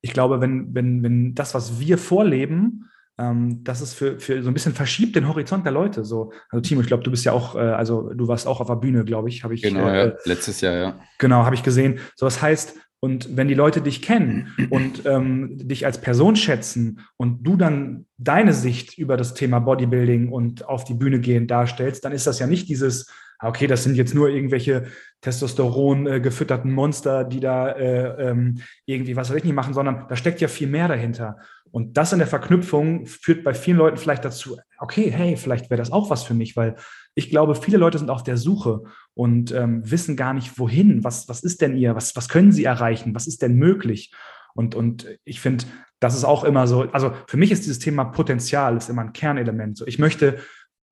ich 0.02 0.12
glaube, 0.12 0.42
wenn, 0.42 0.74
wenn, 0.74 1.02
wenn 1.02 1.34
das, 1.34 1.54
was 1.54 1.80
wir 1.80 1.96
vorleben, 1.96 2.90
ähm, 3.18 3.62
das 3.62 3.80
ist 3.80 3.94
für, 3.94 4.18
für 4.18 4.42
so 4.42 4.48
ein 4.50 4.54
bisschen 4.54 4.74
verschiebt 4.74 5.14
den 5.14 5.28
Horizont 5.28 5.64
der 5.64 5.72
Leute. 5.72 6.04
So, 6.04 6.32
also 6.50 6.60
Timo, 6.60 6.80
ich 6.80 6.86
glaube, 6.86 7.04
du 7.04 7.10
bist 7.10 7.24
ja 7.24 7.32
auch, 7.32 7.54
äh, 7.54 7.60
also 7.60 8.12
du 8.12 8.26
warst 8.26 8.46
auch 8.46 8.60
auf 8.60 8.66
der 8.66 8.76
Bühne, 8.76 9.04
glaube 9.04 9.28
ich, 9.28 9.44
habe 9.44 9.54
ich. 9.54 9.62
Genau, 9.62 9.88
äh, 9.88 10.08
ja, 10.08 10.12
letztes 10.24 10.60
Jahr, 10.60 10.74
ja. 10.74 11.00
Genau, 11.18 11.44
habe 11.44 11.54
ich 11.54 11.62
gesehen. 11.62 12.00
So, 12.16 12.26
das 12.26 12.42
heißt, 12.42 12.74
und 13.04 13.36
wenn 13.36 13.48
die 13.48 13.54
Leute 13.54 13.82
dich 13.82 14.00
kennen 14.00 14.54
und 14.70 15.04
ähm, 15.04 15.58
dich 15.58 15.84
als 15.84 16.00
Person 16.00 16.36
schätzen 16.36 17.00
und 17.18 17.42
du 17.46 17.56
dann 17.56 18.06
deine 18.16 18.54
Sicht 18.54 18.96
über 18.96 19.18
das 19.18 19.34
Thema 19.34 19.58
Bodybuilding 19.58 20.30
und 20.30 20.66
auf 20.66 20.84
die 20.84 20.94
Bühne 20.94 21.20
gehen 21.20 21.46
darstellst, 21.46 22.04
dann 22.06 22.12
ist 22.12 22.26
das 22.26 22.38
ja 22.38 22.46
nicht 22.46 22.66
dieses, 22.66 23.12
ah, 23.38 23.48
okay, 23.48 23.66
das 23.66 23.84
sind 23.84 23.96
jetzt 23.96 24.14
nur 24.14 24.30
irgendwelche 24.30 24.86
Testosteron 25.20 26.06
äh, 26.06 26.20
gefütterten 26.20 26.72
Monster, 26.72 27.24
die 27.24 27.40
da 27.40 27.72
äh, 27.72 28.30
ähm, 28.30 28.62
irgendwie 28.86 29.16
was 29.16 29.28
weiß 29.28 29.36
ich 29.36 29.44
nicht 29.44 29.54
machen, 29.54 29.74
sondern 29.74 30.06
da 30.08 30.16
steckt 30.16 30.40
ja 30.40 30.48
viel 30.48 30.68
mehr 30.68 30.88
dahinter. 30.88 31.36
Und 31.74 31.96
das 31.96 32.12
in 32.12 32.20
der 32.20 32.28
Verknüpfung 32.28 33.04
führt 33.04 33.42
bei 33.42 33.52
vielen 33.52 33.78
Leuten 33.78 33.96
vielleicht 33.96 34.24
dazu, 34.24 34.58
okay, 34.78 35.10
hey, 35.10 35.36
vielleicht 35.36 35.70
wäre 35.70 35.78
das 35.78 35.90
auch 35.90 36.08
was 36.08 36.22
für 36.22 36.32
mich, 36.32 36.54
weil 36.56 36.76
ich 37.16 37.30
glaube, 37.30 37.56
viele 37.56 37.78
Leute 37.78 37.98
sind 37.98 38.10
auf 38.10 38.22
der 38.22 38.36
Suche 38.36 38.84
und 39.14 39.50
ähm, 39.50 39.82
wissen 39.84 40.14
gar 40.14 40.34
nicht, 40.34 40.56
wohin, 40.56 41.02
was, 41.02 41.28
was 41.28 41.42
ist 41.42 41.62
denn 41.62 41.76
ihr, 41.76 41.96
was, 41.96 42.14
was 42.14 42.28
können 42.28 42.52
sie 42.52 42.62
erreichen, 42.62 43.12
was 43.12 43.26
ist 43.26 43.42
denn 43.42 43.56
möglich? 43.56 44.14
Und, 44.54 44.76
und 44.76 45.08
ich 45.24 45.40
finde, 45.40 45.64
das 45.98 46.14
ist 46.14 46.22
auch 46.22 46.44
immer 46.44 46.68
so, 46.68 46.82
also 46.92 47.12
für 47.26 47.38
mich 47.38 47.50
ist 47.50 47.64
dieses 47.64 47.80
Thema 47.80 48.04
Potenzial 48.04 48.76
ist 48.76 48.88
immer 48.88 49.02
ein 49.02 49.12
Kernelement. 49.12 49.76
So, 49.76 49.84
ich 49.84 49.98
möchte 49.98 50.38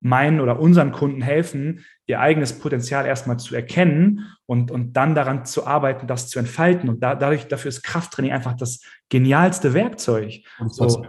meinen 0.03 0.39
oder 0.39 0.59
unseren 0.59 0.91
Kunden 0.91 1.21
helfen, 1.21 1.85
ihr 2.05 2.19
eigenes 2.19 2.59
Potenzial 2.59 3.05
erstmal 3.05 3.37
zu 3.37 3.55
erkennen 3.55 4.35
und, 4.45 4.69
und 4.69 4.93
dann 4.93 5.15
daran 5.15 5.45
zu 5.45 5.65
arbeiten, 5.65 6.07
das 6.07 6.29
zu 6.29 6.39
entfalten. 6.39 6.89
Und 6.89 7.01
da, 7.01 7.15
dadurch, 7.15 7.47
dafür 7.47 7.69
ist 7.69 7.83
Krafttraining 7.83 8.31
einfach 8.31 8.53
das 8.53 8.81
genialste 9.09 9.73
Werkzeug. 9.73 10.41
So, 10.67 11.05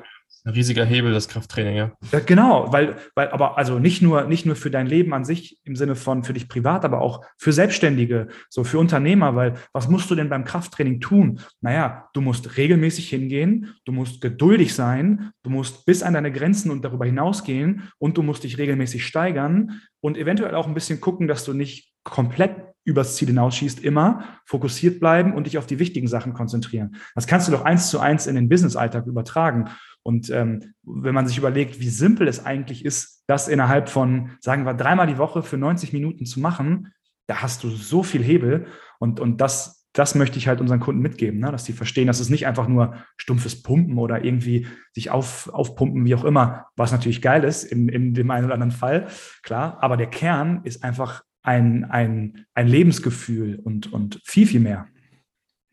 ein 0.47 0.53
riesiger 0.53 0.85
Hebel, 0.85 1.13
das 1.13 1.29
Krafttraining, 1.29 1.77
ja. 1.77 1.93
ja. 2.13 2.21
Genau, 2.21 2.71
weil, 2.71 2.97
weil, 3.15 3.31
aber 3.31 3.57
also 3.57 3.79
nicht 3.79 4.03
nur, 4.03 4.25
nicht 4.25 4.45
nur 4.45 4.57
für 4.57 4.71
dein 4.71 4.87
Leben 4.87 5.15
an 5.15 5.25
sich 5.25 5.59
im 5.65 5.75
Sinne 5.75 5.97
von 5.97 6.23
für 6.23 6.35
dich 6.35 6.49
privat, 6.49 6.85
aber 6.85 7.01
auch 7.01 7.25
für 7.39 7.53
Selbstständige, 7.53 8.29
so 8.51 8.63
für 8.63 8.79
Unternehmer, 8.79 9.35
weil 9.37 9.55
was 9.73 9.89
musst 9.89 10.11
du 10.11 10.15
denn 10.15 10.29
beim 10.29 10.45
Krafttraining 10.45 11.01
tun? 11.01 11.41
Naja, 11.63 12.11
du 12.13 12.21
musst 12.21 12.59
regelmäßig 12.59 13.09
hingehen, 13.09 13.75
du 13.87 13.93
musst 13.93 14.21
geduldig 14.21 14.75
sein, 14.75 15.31
du 15.43 15.51
musst 15.51 15.87
bis 15.87 16.03
an 16.03 16.13
deine 16.13 16.31
Grenzen 16.31 16.71
und 16.71 16.85
darüber 16.85 17.07
hinausgehen 17.07 17.89
und 17.99 18.19
du 18.19 18.23
musst 18.23 18.45
dich 18.45 18.59
regelmäßig 18.59 19.07
steigern 19.07 19.81
und 20.01 20.19
eventuell 20.19 20.55
auch 20.55 20.67
ein 20.67 20.75
bisschen 20.75 21.01
gucken, 21.01 21.27
dass 21.27 21.45
du 21.45 21.55
nicht 21.55 21.91
komplett 22.05 22.74
übers 22.85 23.17
Ziel 23.17 23.29
hinausschießt, 23.29 23.83
immer 23.83 24.25
fokussiert 24.45 25.01
bleiben 25.01 25.35
und 25.35 25.47
dich 25.47 25.59
auf 25.59 25.67
die 25.67 25.79
wichtigen 25.79 26.07
Sachen 26.07 26.35
konzentrieren. 26.35 26.97
Das 27.15 27.27
kannst 27.27 27.49
du 27.49 27.53
doch 27.53 27.65
eins 27.65 27.89
zu 27.89 27.99
eins 27.99 28.27
in 28.27 28.35
den 28.35 28.49
Business-Alltag 28.49 29.07
übertragen. 29.07 29.71
Und 30.03 30.29
ähm, 30.31 30.75
wenn 30.83 31.15
man 31.15 31.27
sich 31.27 31.39
überlegt, 31.39 31.81
wie 31.81 31.89
simpel 31.89 32.29
es 32.29 32.45
eigentlich 32.45 32.85
ist, 32.85 33.25
das 33.27 33.49
innerhalb 33.49 33.89
von, 33.89 34.33
sagen 34.41 34.67
wir, 34.67 34.75
dreimal 34.75 35.07
die 35.07 35.19
Woche 35.19 35.43
für 35.43 35.57
90 35.57 35.95
Minuten 35.95 36.27
zu 36.27 36.41
machen, 36.41 36.93
da 37.27 37.41
hast 37.41 37.65
du 37.65 37.71
so 37.71 38.03
viel 38.03 38.23
Hebel. 38.23 38.67
Und, 38.99 39.19
und 39.19 39.41
das, 39.41 39.87
das 39.95 40.15
möchte 40.15 40.37
ich 40.37 40.47
halt 40.47 40.61
unseren 40.61 40.81
Kunden 40.81 41.01
mitgeben, 41.01 41.41
ne? 41.41 41.51
dass 41.51 41.65
sie 41.65 41.73
verstehen, 41.73 42.07
dass 42.07 42.21
es 42.21 42.29
nicht 42.29 42.47
einfach 42.47 42.69
nur 42.69 42.97
stumpfes 43.17 43.63
Pumpen 43.63 43.97
oder 43.97 44.25
irgendwie 44.25 44.67
sich 44.93 45.11
auf, 45.11 45.49
aufpumpen, 45.49 46.05
wie 46.05 46.15
auch 46.15 46.25
immer, 46.25 46.67
was 46.77 46.93
natürlich 46.93 47.23
geil 47.23 47.43
ist 47.45 47.65
in, 47.65 47.89
in 47.89 48.13
dem 48.13 48.31
einen 48.31 48.45
oder 48.45 48.55
anderen 48.55 48.73
Fall, 48.73 49.07
klar. 49.43 49.79
Aber 49.81 49.97
der 49.97 50.09
Kern 50.09 50.61
ist 50.65 50.85
einfach 50.85 51.23
ein, 51.45 51.85
ein, 51.85 52.47
ein 52.55 52.67
Lebensgefühl 52.67 53.61
und, 53.63 53.93
und 53.93 54.21
viel, 54.25 54.47
viel 54.47 54.61
mehr. 54.61 54.89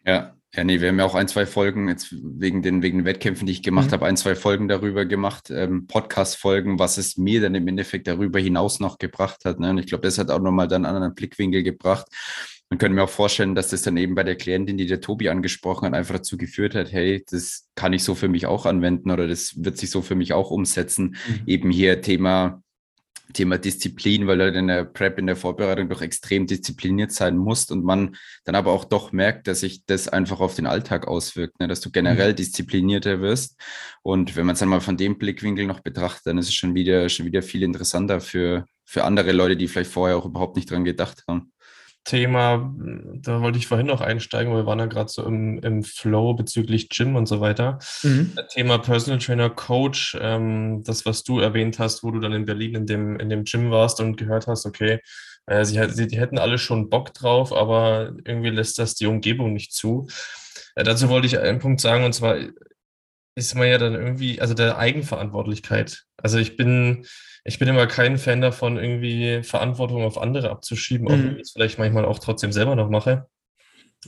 Ja, 0.05 0.35
ja, 0.53 0.65
nee, 0.65 0.81
wir 0.81 0.89
haben 0.89 0.99
ja 0.99 1.05
auch 1.05 1.15
ein, 1.15 1.29
zwei 1.29 1.45
Folgen, 1.45 1.87
jetzt 1.87 2.11
wegen 2.11 2.61
den, 2.61 2.81
wegen 2.81 2.99
den 2.99 3.05
Wettkämpfen, 3.05 3.47
die 3.47 3.53
ich 3.53 3.63
gemacht 3.63 3.87
mhm. 3.87 3.93
habe, 3.93 4.05
ein, 4.05 4.17
zwei 4.17 4.35
Folgen 4.35 4.67
darüber 4.67 5.05
gemacht, 5.05 5.49
ähm, 5.49 5.87
Podcast-Folgen, 5.87 6.77
was 6.77 6.97
es 6.97 7.17
mir 7.17 7.39
dann 7.39 7.55
im 7.55 7.67
Endeffekt 7.69 8.07
darüber 8.07 8.37
hinaus 8.39 8.81
noch 8.81 8.97
gebracht 8.97 9.45
hat. 9.45 9.61
Ne? 9.61 9.69
Und 9.69 9.77
ich 9.77 9.85
glaube, 9.85 10.03
das 10.03 10.17
hat 10.17 10.29
auch 10.29 10.41
nochmal 10.41 10.67
dann 10.67 10.85
einen 10.85 10.95
anderen 10.95 11.15
Blickwinkel 11.15 11.63
gebracht. 11.63 12.07
Man 12.69 12.77
könnte 12.79 12.95
mir 12.95 13.03
auch 13.03 13.09
vorstellen, 13.09 13.55
dass 13.55 13.69
das 13.69 13.81
dann 13.81 13.95
eben 13.95 14.13
bei 14.13 14.23
der 14.23 14.35
Klientin, 14.35 14.77
die 14.77 14.87
der 14.87 14.99
Tobi 14.99 15.29
angesprochen 15.29 15.85
hat, 15.85 15.93
einfach 15.93 16.15
dazu 16.15 16.37
geführt 16.37 16.75
hat, 16.75 16.91
hey, 16.91 17.23
das 17.29 17.69
kann 17.75 17.93
ich 17.93 18.03
so 18.03 18.13
für 18.13 18.27
mich 18.27 18.45
auch 18.45 18.65
anwenden 18.65 19.11
oder 19.11 19.27
das 19.29 19.53
wird 19.63 19.77
sich 19.77 19.89
so 19.89 20.01
für 20.01 20.15
mich 20.15 20.33
auch 20.33 20.51
umsetzen. 20.51 21.15
Mhm. 21.27 21.43
Eben 21.45 21.71
hier 21.71 22.01
Thema 22.01 22.61
Thema 23.33 23.57
Disziplin, 23.57 24.27
weil 24.27 24.37
du 24.37 24.43
halt 24.45 24.55
in 24.55 24.67
der 24.67 24.85
Prep, 24.85 25.19
in 25.19 25.27
der 25.27 25.35
Vorbereitung 25.35 25.89
doch 25.89 26.01
extrem 26.01 26.47
diszipliniert 26.47 27.11
sein 27.11 27.37
musst 27.37 27.71
und 27.71 27.83
man 27.83 28.15
dann 28.45 28.55
aber 28.55 28.71
auch 28.71 28.85
doch 28.85 29.11
merkt, 29.11 29.47
dass 29.47 29.61
sich 29.61 29.85
das 29.85 30.07
einfach 30.07 30.39
auf 30.39 30.55
den 30.55 30.65
Alltag 30.65 31.07
auswirkt, 31.07 31.59
ne? 31.59 31.67
dass 31.67 31.81
du 31.81 31.91
generell 31.91 32.31
mhm. 32.31 32.35
disziplinierter 32.37 33.21
wirst. 33.21 33.59
Und 34.01 34.35
wenn 34.35 34.45
man 34.45 34.53
es 34.53 34.59
dann 34.59 34.69
mal 34.69 34.81
von 34.81 34.97
dem 34.97 35.17
Blickwinkel 35.17 35.65
noch 35.65 35.81
betrachtet, 35.81 36.27
dann 36.27 36.37
ist 36.37 36.47
es 36.47 36.55
schon 36.55 36.75
wieder, 36.75 37.09
schon 37.09 37.25
wieder 37.25 37.41
viel 37.41 37.63
interessanter 37.63 38.21
für, 38.21 38.65
für 38.85 39.03
andere 39.03 39.31
Leute, 39.31 39.57
die 39.57 39.67
vielleicht 39.67 39.91
vorher 39.91 40.17
auch 40.17 40.25
überhaupt 40.25 40.55
nicht 40.55 40.69
dran 40.69 40.85
gedacht 40.85 41.23
haben. 41.27 41.51
Thema, 42.03 42.73
da 43.15 43.41
wollte 43.41 43.59
ich 43.59 43.67
vorhin 43.67 43.87
noch 43.87 44.01
einsteigen, 44.01 44.51
weil 44.51 44.61
wir 44.61 44.65
waren 44.65 44.79
ja 44.79 44.87
gerade 44.87 45.09
so 45.09 45.23
im, 45.23 45.59
im 45.59 45.83
Flow 45.83 46.33
bezüglich 46.33 46.89
Gym 46.89 47.15
und 47.15 47.27
so 47.27 47.41
weiter. 47.41 47.77
Mhm. 48.01 48.33
Thema 48.49 48.79
Personal 48.79 49.19
Trainer, 49.19 49.49
Coach, 49.49 50.17
ähm, 50.19 50.83
das, 50.83 51.05
was 51.05 51.23
du 51.23 51.39
erwähnt 51.39 51.77
hast, 51.77 52.03
wo 52.03 52.11
du 52.11 52.19
dann 52.19 52.33
in 52.33 52.45
Berlin 52.45 52.75
in 52.75 52.85
dem, 52.87 53.19
in 53.19 53.29
dem 53.29 53.43
Gym 53.43 53.69
warst 53.69 53.99
und 53.99 54.17
gehört 54.17 54.47
hast, 54.47 54.65
okay, 54.65 54.99
äh, 55.45 55.63
sie, 55.63 55.79
sie, 55.89 56.07
die 56.07 56.19
hätten 56.19 56.39
alle 56.39 56.57
schon 56.57 56.89
Bock 56.89 57.13
drauf, 57.13 57.53
aber 57.53 58.13
irgendwie 58.25 58.49
lässt 58.49 58.79
das 58.79 58.95
die 58.95 59.07
Umgebung 59.07 59.53
nicht 59.53 59.73
zu. 59.73 60.07
Äh, 60.75 60.83
dazu 60.83 61.09
wollte 61.09 61.27
ich 61.27 61.39
einen 61.39 61.59
Punkt 61.59 61.81
sagen, 61.81 62.03
und 62.03 62.13
zwar, 62.13 62.37
ist 63.35 63.55
man 63.55 63.67
ja 63.67 63.77
dann 63.77 63.93
irgendwie, 63.93 64.41
also 64.41 64.53
der 64.53 64.77
Eigenverantwortlichkeit. 64.77 66.03
Also 66.17 66.37
ich 66.37 66.57
bin, 66.57 67.05
ich 67.43 67.59
bin 67.59 67.67
immer 67.67 67.87
kein 67.87 68.17
Fan 68.17 68.41
davon, 68.41 68.77
irgendwie 68.77 69.43
Verantwortung 69.43 70.03
auf 70.03 70.17
andere 70.17 70.49
abzuschieben, 70.49 71.07
auch 71.07 71.11
wenn 71.11 71.35
ich 71.35 71.43
es 71.43 71.51
vielleicht 71.51 71.79
manchmal 71.79 72.05
auch 72.05 72.19
trotzdem 72.19 72.51
selber 72.51 72.75
noch 72.75 72.89
mache. 72.89 73.27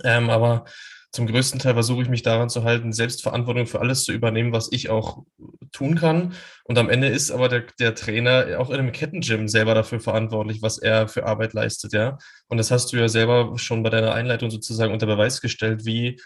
Ähm, 0.03 0.29
aber 0.29 0.65
zum 1.13 1.27
größten 1.27 1.59
Teil 1.59 1.75
versuche 1.75 2.01
ich 2.01 2.09
mich 2.09 2.23
daran 2.23 2.49
zu 2.49 2.63
halten, 2.63 2.91
Selbstverantwortung 2.91 3.67
für 3.67 3.79
alles 3.79 4.03
zu 4.03 4.11
übernehmen, 4.11 4.51
was 4.51 4.71
ich 4.71 4.89
auch 4.89 5.23
tun 5.71 5.95
kann. 5.95 6.33
Und 6.63 6.79
am 6.79 6.89
Ende 6.89 7.07
ist 7.07 7.29
aber 7.29 7.49
der, 7.49 7.65
der 7.79 7.93
Trainer 7.93 8.59
auch 8.59 8.71
in 8.71 8.79
einem 8.79 8.91
Kettengym 8.91 9.47
selber 9.47 9.75
dafür 9.75 9.99
verantwortlich, 9.99 10.63
was 10.63 10.79
er 10.79 11.07
für 11.07 11.27
Arbeit 11.27 11.53
leistet, 11.53 11.93
ja. 11.93 12.17
Und 12.47 12.57
das 12.57 12.71
hast 12.71 12.91
du 12.91 12.97
ja 12.97 13.07
selber 13.07 13.53
schon 13.59 13.83
bei 13.83 13.91
deiner 13.91 14.15
Einleitung 14.15 14.49
sozusagen 14.49 14.91
unter 14.91 15.05
Beweis 15.05 15.39
gestellt, 15.39 15.85
wie, 15.85 16.19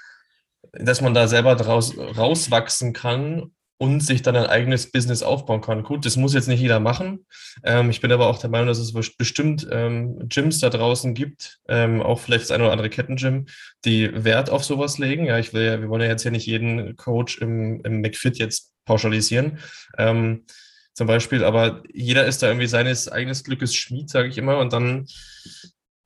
dass 0.74 1.02
man 1.02 1.13
da 1.13 1.28
selber 1.28 1.56
draus, 1.56 1.98
rauswachsen 1.98 2.93
kann 2.93 3.52
und 3.80 4.02
sich 4.02 4.24
dann 4.24 4.36
ein 4.36 4.48
eigenes 4.48 4.91
Business 4.91 5.22
aufbauen 5.22 5.62
kann. 5.62 5.84
Gut, 5.84 6.06
das 6.06 6.15
muss 6.15 6.34
jetzt 6.34 6.48
nicht 6.48 6.60
jeder 6.60 6.80
machen. 6.80 7.26
Ähm, 7.63 7.89
ich 7.89 8.02
bin 8.02 8.12
aber 8.12 8.28
auch 8.28 8.39
der 8.39 8.50
Meinung, 8.50 8.67
dass 8.67 8.80
es 8.80 8.93
bestimmt 9.17 9.67
ähm, 9.72 10.28
Gyms 10.30 10.60
da 10.60 10.70
draußen 10.70 11.13
gibt, 11.13 11.60
ähm, 11.67 12.02
auch 12.02 12.20
vielleicht 12.20 12.43
das 12.43 12.52
eine 12.52 12.63
oder 12.63 12.72
andere 12.72 12.89
Kettengym, 12.89 13.46
die 13.86 14.24
Wert 14.24 14.50
auf 14.50 14.63
sowas 14.63 14.98
legen. 14.98 15.26
Ja, 15.26 15.38
ich 15.38 15.54
will 15.54 15.63
ja, 15.63 15.80
wir 15.80 15.89
wollen 15.89 16.02
ja 16.02 16.08
jetzt 16.08 16.24
ja 16.24 16.32
nicht 16.32 16.48
jeden 16.48 16.96
Coach 16.96 17.38
im, 17.38 17.82
im 17.84 18.02
McFit 18.02 18.39
jetzt 18.39 18.74
pauschalisieren. 18.86 19.60
Ähm, 19.98 20.46
zum 20.93 21.06
Beispiel, 21.06 21.43
aber 21.43 21.84
jeder 21.93 22.26
ist 22.26 22.41
da 22.41 22.48
irgendwie 22.48 22.65
seines 22.65 23.08
eigenes 23.08 23.43
Glückes 23.43 23.76
Schmied, 23.76 24.10
sage 24.10 24.30
ich 24.30 24.38
immer. 24.39 24.58
Und 24.58 24.74
dann 24.74 25.06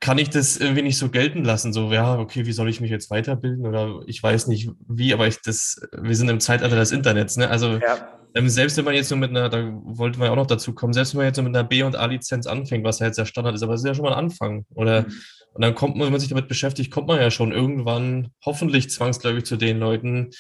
kann 0.01 0.17
ich 0.17 0.31
das 0.31 0.57
irgendwie 0.57 0.81
nicht 0.81 0.97
so 0.97 1.09
gelten 1.09 1.45
lassen. 1.45 1.71
So, 1.71 1.93
ja, 1.93 2.17
okay, 2.17 2.47
wie 2.47 2.51
soll 2.51 2.67
ich 2.69 2.81
mich 2.81 2.89
jetzt 2.89 3.11
weiterbilden? 3.11 3.67
Oder 3.67 4.01
ich 4.07 4.21
weiß 4.21 4.47
nicht 4.47 4.71
wie, 4.87 5.13
aber 5.13 5.27
ich 5.27 5.41
das, 5.41 5.79
wir 5.95 6.15
sind 6.15 6.27
im 6.27 6.39
Zeitalter 6.39 6.75
des 6.75 6.91
Internets, 6.91 7.37
ne? 7.37 7.47
Also 7.49 7.77
ja. 7.77 8.09
ähm, 8.33 8.49
selbst 8.49 8.77
wenn 8.77 8.85
man 8.85 8.95
jetzt 8.95 9.11
nur 9.11 9.19
mit 9.19 9.29
einer, 9.29 9.47
da 9.47 9.71
wollte 9.83 10.17
man 10.17 10.25
ja 10.25 10.31
auch 10.31 10.37
noch 10.37 10.47
dazu 10.47 10.73
kommen, 10.73 10.93
selbst 10.93 11.13
wenn 11.13 11.19
man 11.19 11.27
jetzt 11.27 11.37
nur 11.37 11.45
mit 11.45 11.55
einer 11.55 11.67
B- 11.67 11.83
und 11.83 11.95
A-Lizenz 11.95 12.47
anfängt, 12.47 12.83
was 12.83 12.97
ja 12.97 13.05
jetzt 13.05 13.19
der 13.19 13.25
Standard 13.25 13.53
ist, 13.53 13.61
aber 13.61 13.75
es 13.75 13.81
ist 13.81 13.87
ja 13.87 13.93
schon 13.93 14.05
mal 14.05 14.13
ein 14.13 14.25
Anfang. 14.25 14.65
Oder 14.73 15.03
mhm. 15.03 15.13
und 15.53 15.61
dann 15.61 15.75
kommt 15.75 15.95
man, 15.95 16.05
wenn 16.05 16.13
man 16.13 16.19
sich 16.19 16.29
damit 16.29 16.47
beschäftigt, 16.47 16.91
kommt 16.91 17.07
man 17.07 17.21
ja 17.21 17.29
schon 17.29 17.51
irgendwann 17.51 18.29
hoffentlich 18.43 18.89
zwangsläufig 18.89 19.45
zu 19.45 19.55
den 19.55 19.77
Leuten, 19.77 20.31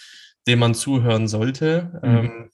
denen 0.47 0.59
man 0.59 0.73
zuhören 0.73 1.27
sollte. 1.27 1.99
Mhm. 2.01 2.09
Ähm, 2.09 2.51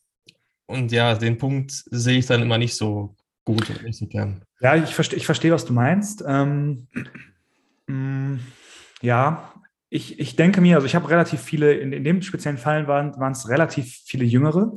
und 0.66 0.92
ja, 0.92 1.16
den 1.16 1.38
Punkt 1.38 1.72
sehe 1.72 2.20
ich 2.20 2.26
dann 2.26 2.42
immer 2.42 2.58
nicht 2.58 2.76
so 2.76 3.16
gut 3.48 3.70
und 3.70 3.84
nicht 3.84 3.98
so 3.98 4.06
gern. 4.08 4.42
Ja, 4.60 4.76
ich 4.76 4.94
verstehe, 4.94 5.18
ich 5.18 5.26
verstehe, 5.26 5.54
was 5.54 5.66
du 5.66 5.72
meinst. 5.72 6.24
Ähm, 6.28 6.88
mh, 7.88 7.96
mm, 7.96 8.40
ja, 9.02 9.54
ich, 9.90 10.20
ich 10.20 10.36
denke 10.36 10.60
mir, 10.60 10.76
also 10.76 10.86
ich 10.86 10.96
habe 10.96 11.10
relativ 11.10 11.40
viele, 11.40 11.74
in, 11.74 11.94
in 11.94 12.04
dem 12.04 12.22
speziellen 12.22 12.58
Fall 12.58 12.88
waren, 12.88 13.16
waren 13.18 13.32
es 13.32 13.48
relativ 13.48 14.02
viele 14.06 14.26
Jüngere, 14.26 14.74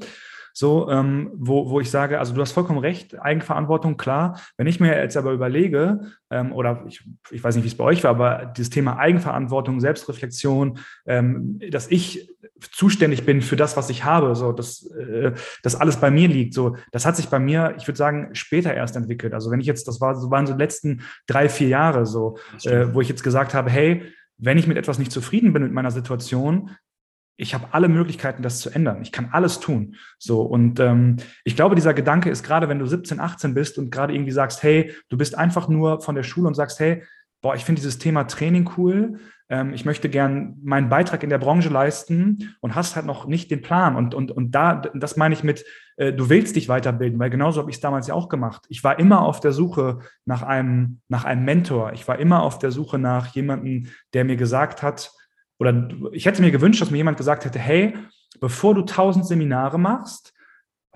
so, 0.61 0.90
ähm, 0.90 1.31
wo, 1.37 1.70
wo 1.70 1.81
ich 1.81 1.90
sage, 1.90 2.18
also 2.18 2.35
du 2.35 2.40
hast 2.42 2.53
vollkommen 2.53 2.81
recht, 2.81 3.18
Eigenverantwortung, 3.18 3.96
klar. 3.96 4.38
Wenn 4.59 4.66
ich 4.66 4.79
mir 4.79 4.94
jetzt 4.94 5.16
aber 5.16 5.33
überlege, 5.33 6.01
ähm, 6.31 6.53
oder 6.53 6.85
ich, 6.87 7.03
ich 7.31 7.42
weiß 7.42 7.55
nicht, 7.57 7.64
wie 7.64 7.68
es 7.68 7.77
bei 7.79 7.85
euch 7.85 8.05
war, 8.05 8.11
aber 8.11 8.53
dieses 8.55 8.68
Thema 8.68 8.99
Eigenverantwortung, 8.99 9.81
Selbstreflexion, 9.81 10.79
ähm, 11.07 11.59
dass 11.70 11.90
ich 11.90 12.29
zuständig 12.73 13.25
bin 13.25 13.40
für 13.40 13.57
das, 13.57 13.79
was 13.79 13.88
ich 13.88 14.05
habe, 14.05 14.37
so, 14.37 14.53
dass 14.53 14.85
äh, 14.90 15.33
das 15.62 15.77
alles 15.77 15.96
bei 15.96 16.11
mir 16.11 16.29
liegt, 16.29 16.53
so, 16.53 16.77
das 16.92 17.07
hat 17.07 17.16
sich 17.16 17.31
bei 17.31 17.38
mir, 17.38 17.75
ich 17.79 17.88
würde 17.88 17.96
sagen, 17.96 18.29
später 18.35 18.75
erst 18.75 18.96
entwickelt. 18.96 19.33
Also 19.33 19.51
wenn 19.51 19.61
ich 19.61 19.66
jetzt, 19.66 19.88
das 19.88 20.03
war, 20.03 20.14
so 20.14 20.31
waren 20.31 20.46
so 20.46 20.53
die 20.53 20.62
letzten 20.62 21.01
drei, 21.27 21.49
vier 21.49 21.68
Jahre 21.68 22.05
so, 22.05 22.37
äh, 22.64 22.88
wo 22.92 23.01
ich 23.01 23.09
jetzt 23.09 23.25
gesagt 23.25 23.55
habe, 23.55 23.70
hey, 23.70 24.03
wenn 24.37 24.59
ich 24.59 24.66
mit 24.66 24.77
etwas 24.77 24.99
nicht 24.99 25.11
zufrieden 25.11 25.55
bin 25.55 25.62
mit 25.62 25.73
meiner 25.73 25.90
Situation, 25.90 26.70
ich 27.40 27.55
habe 27.55 27.68
alle 27.72 27.88
Möglichkeiten, 27.88 28.42
das 28.42 28.61
zu 28.61 28.70
ändern. 28.70 29.00
Ich 29.03 29.12
kann 29.12 29.31
alles 29.33 29.61
tun. 29.61 29.96
So 30.18 30.42
und 30.42 30.79
ähm, 30.79 31.16
ich 31.44 31.57
glaube, 31.57 31.74
dieser 31.74 31.94
Gedanke 31.94 32.31
ist 32.31 32.44
gerade, 32.44 32.68
wenn 32.68 32.79
du 32.79 32.87
17, 32.87 33.18
18 33.18 33.55
bist 33.55 33.79
und 33.79 33.90
gerade 33.90 34.14
irgendwie 34.14 34.33
sagst, 34.33 34.62
hey, 34.62 34.92
du 35.09 35.16
bist 35.16 35.37
einfach 35.37 35.68
nur 35.68 36.00
von 36.00 36.14
der 36.14 36.22
Schule 36.22 36.48
und 36.48 36.55
sagst, 36.55 36.79
hey, 36.81 37.03
boah, 37.40 37.55
ich 37.55 37.64
finde 37.64 37.81
dieses 37.81 37.98
Thema 37.98 38.24
Training 38.24 38.70
cool. 38.76 39.18
Ähm, 39.48 39.72
ich 39.72 39.85
möchte 39.87 40.11
gern 40.11 40.59
meinen 40.62 40.90
Beitrag 40.90 41.22
in 41.22 41.31
der 41.31 41.38
Branche 41.38 41.70
leisten 41.70 42.55
und 42.61 42.74
hast 42.74 42.94
halt 42.94 43.07
noch 43.07 43.26
nicht 43.26 43.50
den 43.50 43.62
Plan. 43.62 43.96
Und 43.96 44.14
und 44.14 44.31
und 44.31 44.50
da, 44.53 44.76
das 44.94 45.16
meine 45.16 45.35
ich 45.35 45.42
mit, 45.42 45.64
äh, 45.96 46.12
du 46.12 46.29
willst 46.29 46.57
dich 46.57 46.68
weiterbilden, 46.68 47.18
weil 47.18 47.31
genauso 47.31 47.61
habe 47.61 47.70
ich 47.70 47.76
es 47.76 47.81
damals 47.81 48.07
ja 48.07 48.14
auch 48.14 48.29
gemacht. 48.29 48.66
Ich 48.68 48.85
war 48.85 48.98
immer 48.98 49.22
auf 49.22 49.40
der 49.40 49.53
Suche 49.53 50.00
nach 50.26 50.42
einem 50.42 51.00
nach 51.09 51.24
einem 51.24 51.44
Mentor. 51.44 51.92
Ich 51.94 52.07
war 52.07 52.18
immer 52.18 52.42
auf 52.42 52.59
der 52.59 52.70
Suche 52.70 52.98
nach 52.98 53.29
jemandem, 53.29 53.87
der 54.12 54.24
mir 54.24 54.37
gesagt 54.37 54.83
hat 54.83 55.11
oder 55.61 55.88
ich 56.12 56.25
hätte 56.25 56.42
mir 56.42 56.51
gewünscht, 56.51 56.81
dass 56.81 56.90
mir 56.90 56.96
jemand 56.96 57.18
gesagt 57.18 57.44
hätte, 57.44 57.59
hey, 57.59 57.94
bevor 58.40 58.75
du 58.75 58.83
tausend 58.83 59.27
Seminare 59.27 59.79
machst, 59.79 60.33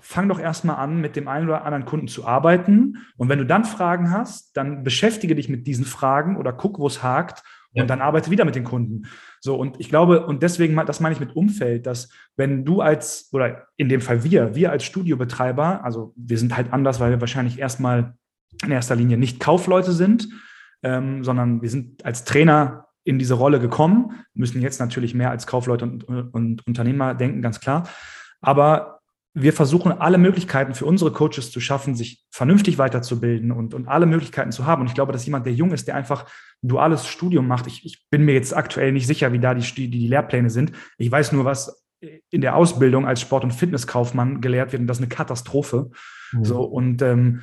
fang 0.00 0.28
doch 0.28 0.40
erstmal 0.40 0.76
an, 0.76 1.00
mit 1.00 1.16
dem 1.16 1.28
einen 1.28 1.48
oder 1.48 1.64
anderen 1.64 1.84
Kunden 1.84 2.08
zu 2.08 2.26
arbeiten. 2.26 2.96
Und 3.16 3.28
wenn 3.28 3.38
du 3.38 3.46
dann 3.46 3.64
Fragen 3.64 4.10
hast, 4.10 4.56
dann 4.56 4.82
beschäftige 4.82 5.34
dich 5.34 5.48
mit 5.48 5.66
diesen 5.66 5.84
Fragen 5.84 6.36
oder 6.36 6.52
guck, 6.52 6.78
wo 6.78 6.86
es 6.86 7.02
hakt 7.02 7.42
und 7.72 7.80
ja. 7.80 7.86
dann 7.86 8.00
arbeite 8.00 8.30
wieder 8.30 8.44
mit 8.44 8.54
den 8.54 8.64
Kunden. 8.64 9.06
So, 9.40 9.56
und 9.56 9.80
ich 9.80 9.88
glaube, 9.90 10.26
und 10.26 10.42
deswegen, 10.42 10.76
das 10.86 11.00
meine 11.00 11.14
ich 11.14 11.20
mit 11.20 11.36
Umfeld, 11.36 11.86
dass 11.86 12.08
wenn 12.36 12.64
du 12.64 12.80
als, 12.80 13.28
oder 13.32 13.66
in 13.76 13.88
dem 13.88 14.00
Fall 14.00 14.24
wir, 14.24 14.54
wir 14.54 14.70
als 14.70 14.84
Studiobetreiber, 14.84 15.84
also 15.84 16.14
wir 16.16 16.38
sind 16.38 16.56
halt 16.56 16.72
anders, 16.72 17.00
weil 17.00 17.10
wir 17.10 17.20
wahrscheinlich 17.20 17.58
erstmal 17.58 18.14
in 18.62 18.70
erster 18.70 18.96
Linie 18.96 19.18
nicht 19.18 19.40
Kaufleute 19.40 19.92
sind, 19.92 20.28
ähm, 20.82 21.24
sondern 21.24 21.60
wir 21.60 21.68
sind 21.68 22.04
als 22.04 22.24
Trainer 22.24 22.88
in 23.04 23.18
diese 23.18 23.34
Rolle 23.34 23.60
gekommen, 23.60 24.24
müssen 24.34 24.62
jetzt 24.62 24.80
natürlich 24.80 25.14
mehr 25.14 25.30
als 25.30 25.46
Kaufleute 25.46 25.84
und, 25.84 26.04
und 26.04 26.66
Unternehmer 26.66 27.14
denken, 27.14 27.42
ganz 27.42 27.60
klar. 27.60 27.88
Aber 28.40 29.00
wir 29.34 29.52
versuchen 29.52 29.90
alle 29.92 30.16
Möglichkeiten 30.16 30.74
für 30.74 30.86
unsere 30.86 31.12
Coaches 31.12 31.50
zu 31.50 31.60
schaffen, 31.60 31.96
sich 31.96 32.24
vernünftig 32.30 32.78
weiterzubilden 32.78 33.50
und, 33.50 33.74
und 33.74 33.88
alle 33.88 34.06
Möglichkeiten 34.06 34.52
zu 34.52 34.64
haben. 34.64 34.82
Und 34.82 34.88
ich 34.88 34.94
glaube, 34.94 35.12
dass 35.12 35.26
jemand, 35.26 35.44
der 35.44 35.52
jung 35.52 35.72
ist, 35.72 35.88
der 35.88 35.96
einfach 35.96 36.24
ein 36.62 36.68
duales 36.68 37.06
Studium 37.08 37.48
macht, 37.48 37.66
ich, 37.66 37.84
ich 37.84 38.06
bin 38.10 38.24
mir 38.24 38.34
jetzt 38.34 38.56
aktuell 38.56 38.92
nicht 38.92 39.08
sicher, 39.08 39.32
wie 39.32 39.40
da 39.40 39.54
die, 39.54 39.74
die, 39.74 39.90
die 39.90 40.06
Lehrpläne 40.06 40.50
sind. 40.50 40.72
Ich 40.98 41.10
weiß 41.10 41.32
nur, 41.32 41.44
was 41.44 41.84
in 42.30 42.42
der 42.42 42.54
Ausbildung 42.54 43.06
als 43.06 43.20
Sport- 43.20 43.44
und 43.44 43.52
Fitnesskaufmann 43.52 44.40
gelehrt 44.40 44.72
wird, 44.72 44.80
und 44.80 44.86
das 44.86 44.98
ist 44.98 45.02
eine 45.02 45.08
Katastrophe. 45.08 45.90
Mhm. 46.32 46.44
So, 46.44 46.62
und 46.62 47.02
ähm, 47.02 47.42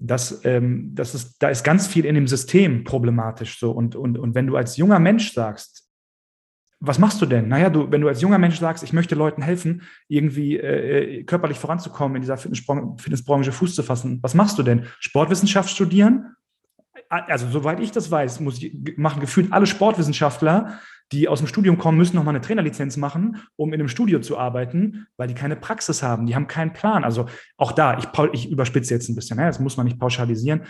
das, 0.00 0.44
ähm, 0.44 0.90
das 0.94 1.14
ist, 1.14 1.42
da 1.42 1.50
ist 1.50 1.62
ganz 1.62 1.86
viel 1.86 2.04
in 2.04 2.14
dem 2.14 2.26
System 2.26 2.84
problematisch 2.84 3.58
so. 3.58 3.70
Und, 3.70 3.94
und, 3.94 4.18
und 4.18 4.34
wenn 4.34 4.46
du 4.46 4.56
als 4.56 4.76
junger 4.76 4.98
Mensch 4.98 5.32
sagst, 5.32 5.86
was 6.82 6.98
machst 6.98 7.20
du 7.20 7.26
denn? 7.26 7.48
Naja, 7.48 7.68
du, 7.68 7.92
wenn 7.92 8.00
du 8.00 8.08
als 8.08 8.22
junger 8.22 8.38
Mensch 8.38 8.58
sagst, 8.58 8.82
ich 8.82 8.94
möchte 8.94 9.14
Leuten 9.14 9.42
helfen, 9.42 9.82
irgendwie 10.08 10.56
äh, 10.56 11.18
äh 11.18 11.24
körperlich 11.24 11.58
voranzukommen, 11.58 12.16
in 12.16 12.22
dieser 12.22 12.38
Fitnessbranche, 12.38 13.52
Fuß 13.52 13.74
zu 13.74 13.82
fassen, 13.82 14.18
was 14.22 14.34
machst 14.34 14.58
du 14.58 14.62
denn? 14.62 14.86
Sportwissenschaft 14.98 15.68
studieren? 15.68 16.34
Also, 17.10 17.48
soweit 17.50 17.80
ich 17.80 17.92
das 17.92 18.10
weiß, 18.10 18.40
muss 18.40 18.62
ich, 18.62 18.74
machen 18.96 19.20
gefühlt 19.20 19.52
alle 19.52 19.66
Sportwissenschaftler 19.66 20.80
die 21.12 21.28
aus 21.28 21.40
dem 21.40 21.48
Studium 21.48 21.78
kommen, 21.78 21.98
müssen 21.98 22.16
nochmal 22.16 22.34
eine 22.34 22.44
Trainerlizenz 22.44 22.96
machen, 22.96 23.38
um 23.56 23.72
in 23.72 23.80
einem 23.80 23.88
Studio 23.88 24.20
zu 24.20 24.38
arbeiten, 24.38 25.06
weil 25.16 25.28
die 25.28 25.34
keine 25.34 25.56
Praxis 25.56 26.02
haben, 26.02 26.26
die 26.26 26.34
haben 26.34 26.46
keinen 26.46 26.72
Plan. 26.72 27.04
Also 27.04 27.26
auch 27.56 27.72
da, 27.72 27.98
ich, 27.98 28.06
ich 28.32 28.50
überspitze 28.50 28.94
jetzt 28.94 29.08
ein 29.08 29.16
bisschen, 29.16 29.36
ne? 29.36 29.46
das 29.46 29.58
muss 29.58 29.76
man 29.76 29.86
nicht 29.86 29.98
pauschalisieren, 29.98 30.62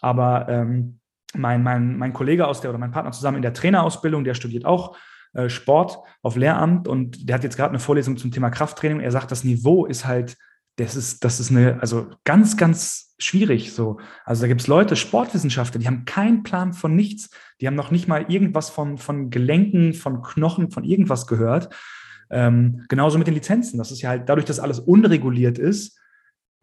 aber 0.00 0.48
ähm, 0.48 0.98
mein, 1.34 1.62
mein, 1.62 1.96
mein 1.98 2.12
Kollege 2.12 2.46
aus 2.46 2.60
der 2.60 2.70
oder 2.70 2.78
mein 2.78 2.90
Partner 2.90 3.12
zusammen 3.12 3.36
in 3.36 3.42
der 3.42 3.52
Trainerausbildung, 3.52 4.24
der 4.24 4.34
studiert 4.34 4.64
auch 4.64 4.96
äh, 5.34 5.48
Sport 5.48 5.98
auf 6.22 6.36
Lehramt 6.36 6.88
und 6.88 7.28
der 7.28 7.34
hat 7.34 7.44
jetzt 7.44 7.56
gerade 7.56 7.70
eine 7.70 7.78
Vorlesung 7.78 8.16
zum 8.16 8.32
Thema 8.32 8.50
Krafttraining. 8.50 9.00
Er 9.00 9.12
sagt, 9.12 9.30
das 9.30 9.44
Niveau 9.44 9.86
ist 9.86 10.06
halt 10.06 10.36
das 10.76 10.94
ist, 10.96 11.24
das 11.24 11.40
ist 11.40 11.50
eine, 11.50 11.80
also 11.80 12.06
ganz, 12.24 12.56
ganz 12.56 13.14
schwierig 13.18 13.72
so. 13.72 13.98
Also 14.24 14.42
da 14.42 14.48
gibt 14.48 14.60
es 14.60 14.66
Leute, 14.66 14.94
Sportwissenschaftler, 14.94 15.80
die 15.80 15.86
haben 15.86 16.04
keinen 16.04 16.42
Plan 16.42 16.72
von 16.72 16.94
nichts. 16.94 17.30
Die 17.60 17.66
haben 17.66 17.74
noch 17.74 17.90
nicht 17.90 18.08
mal 18.08 18.26
irgendwas 18.28 18.68
von, 18.68 18.98
von 18.98 19.30
Gelenken, 19.30 19.94
von 19.94 20.22
Knochen, 20.22 20.70
von 20.70 20.84
irgendwas 20.84 21.26
gehört. 21.26 21.74
Ähm, 22.28 22.84
genauso 22.88 23.18
mit 23.18 23.26
den 23.26 23.34
Lizenzen. 23.34 23.78
Das 23.78 23.90
ist 23.90 24.02
ja 24.02 24.10
halt 24.10 24.28
dadurch, 24.28 24.44
dass 24.44 24.60
alles 24.60 24.80
unreguliert 24.80 25.58
ist. 25.58 25.98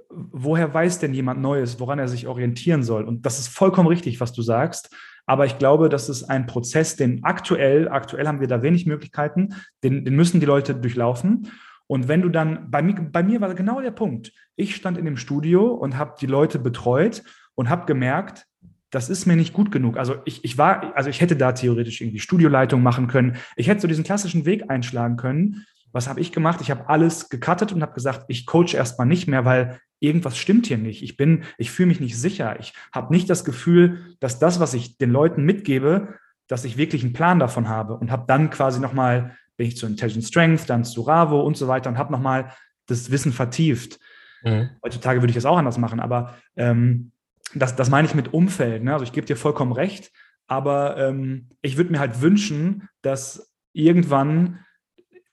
Woher 0.10 0.72
weiß 0.72 1.00
denn 1.00 1.16
jemand 1.16 1.42
Neues, 1.42 1.80
woran 1.80 1.98
er 1.98 2.08
sich 2.08 2.28
orientieren 2.28 2.84
soll? 2.84 3.06
Und 3.06 3.26
das 3.26 3.40
ist 3.40 3.48
vollkommen 3.48 3.88
richtig, 3.88 4.20
was 4.20 4.32
du 4.32 4.44
sagst. 4.44 4.96
Aber 5.26 5.46
ich 5.46 5.58
glaube, 5.58 5.90
das 5.90 6.10
ist 6.10 6.26
ein 6.26 6.46
Prozess, 6.46 6.98
den 6.98 7.24
aktuell, 7.24 7.88
aktuell 7.88 8.28
haben 8.28 8.42
wir 8.42 8.48
da 8.48 8.62
wenig 8.62 8.86
Möglichkeiten, 8.86 9.56
den, 9.84 10.04
den 10.06 10.16
müssen 10.16 10.40
die 10.40 10.46
Leute 10.46 10.76
durchlaufen. 10.76 11.50
Und 11.88 12.08
wenn 12.08 12.22
du 12.22 12.30
dann, 12.30 12.72
bei 12.72 12.82
mir, 12.82 12.96
bei 12.96 13.24
mir 13.24 13.42
war 13.42 13.54
genau 13.54 13.82
der 13.82 13.92
Punkt, 13.92 14.32
ich 14.56 14.76
stand 14.76 14.98
in 14.98 15.06
dem 15.06 15.18
Studio 15.18 15.74
und 15.74 15.98
habe 15.98 16.16
die 16.20 16.28
Leute 16.28 16.60
betreut 16.60 17.24
und 17.56 17.70
habe 17.70 17.86
gemerkt, 17.86 18.46
das 18.90 19.10
ist 19.10 19.26
mir 19.26 19.36
nicht 19.36 19.54
gut 19.54 19.72
genug. 19.72 19.98
Also 19.98 20.18
ich, 20.26 20.44
ich 20.46 20.58
war, 20.58 20.96
also 20.96 21.10
ich 21.10 21.20
hätte 21.20 21.36
da 21.36 21.52
theoretisch 21.52 22.00
irgendwie 22.02 22.20
Studioleitung 22.20 22.84
machen 22.84 23.08
können. 23.08 23.38
Ich 23.56 23.68
hätte 23.68 23.82
so 23.82 23.88
diesen 23.88 24.04
klassischen 24.04 24.46
Weg 24.46 24.70
einschlagen 24.70 25.18
können. 25.18 25.66
Was 25.92 26.08
habe 26.08 26.20
ich 26.20 26.32
gemacht? 26.32 26.62
Ich 26.62 26.70
habe 26.70 26.90
alles 26.90 27.30
gecuttet 27.30 27.72
und 27.72 27.82
habe 27.82 27.94
gesagt, 27.94 28.26
ich 28.28 28.46
coache 28.46 28.76
erstmal 28.76 29.08
nicht 29.08 29.28
mehr, 29.28 29.46
weil 29.46 29.80
irgendwas 30.00 30.38
stimmt 30.38 30.68
hier 30.68 30.78
nicht. 30.78 31.02
Ich 31.02 31.18
bin, 31.18 31.44
ich 31.58 31.72
fühle 31.72 31.88
mich 31.88 32.00
nicht 32.00 32.20
sicher. 32.20 32.60
Ich 32.60 32.74
habe 32.94 33.14
nicht 33.14 33.30
das 33.30 33.46
Gefühl, 33.46 34.16
dass 34.20 34.38
das, 34.38 34.60
was 34.60 34.74
ich 34.76 34.98
den 34.98 35.12
Leuten 35.12 35.44
mitgebe, 35.44 36.20
dass 36.48 36.66
ich 36.66 36.78
wirklich 36.78 37.04
einen 37.04 37.14
Plan 37.14 37.40
davon 37.40 37.70
habe 37.70 37.96
und 37.96 38.12
habe 38.12 38.26
dann 38.28 38.50
quasi 38.50 38.80
nochmal 38.80 39.36
bin 39.58 39.68
ich 39.68 39.78
zu 39.78 39.86
Intelligent 39.86 40.26
Strength, 40.26 40.70
dann 40.70 40.84
zu 40.84 41.02
Ravo 41.02 41.42
und 41.42 41.58
so 41.58 41.68
weiter 41.68 41.90
und 41.90 41.98
habe 41.98 42.12
nochmal 42.12 42.52
das 42.88 43.12
Wissen 43.12 43.32
vertieft. 43.32 44.00
Mhm. 44.44 44.70
Heutzutage 44.84 45.22
würde 45.22 45.32
ich 45.32 45.36
das 45.36 45.46
auch 45.46 45.58
anders 45.58 45.78
machen, 45.78 46.00
aber 46.00 46.36
ähm, 46.56 47.12
das, 47.54 47.76
das 47.76 47.90
meine 47.90 48.08
ich 48.08 48.16
mit 48.16 48.34
Umfeld. 48.34 48.84
Ne? 48.84 48.94
Also 48.94 49.04
ich 49.04 49.14
gebe 49.14 49.28
dir 49.28 49.38
vollkommen 49.38 49.72
recht, 49.72 50.12
aber 50.48 50.98
ähm, 50.98 51.50
ich 51.62 51.78
würde 51.78 51.92
mir 51.92 52.00
halt 52.00 52.22
wünschen, 52.22 52.90
dass 53.02 53.54
irgendwann 53.74 54.60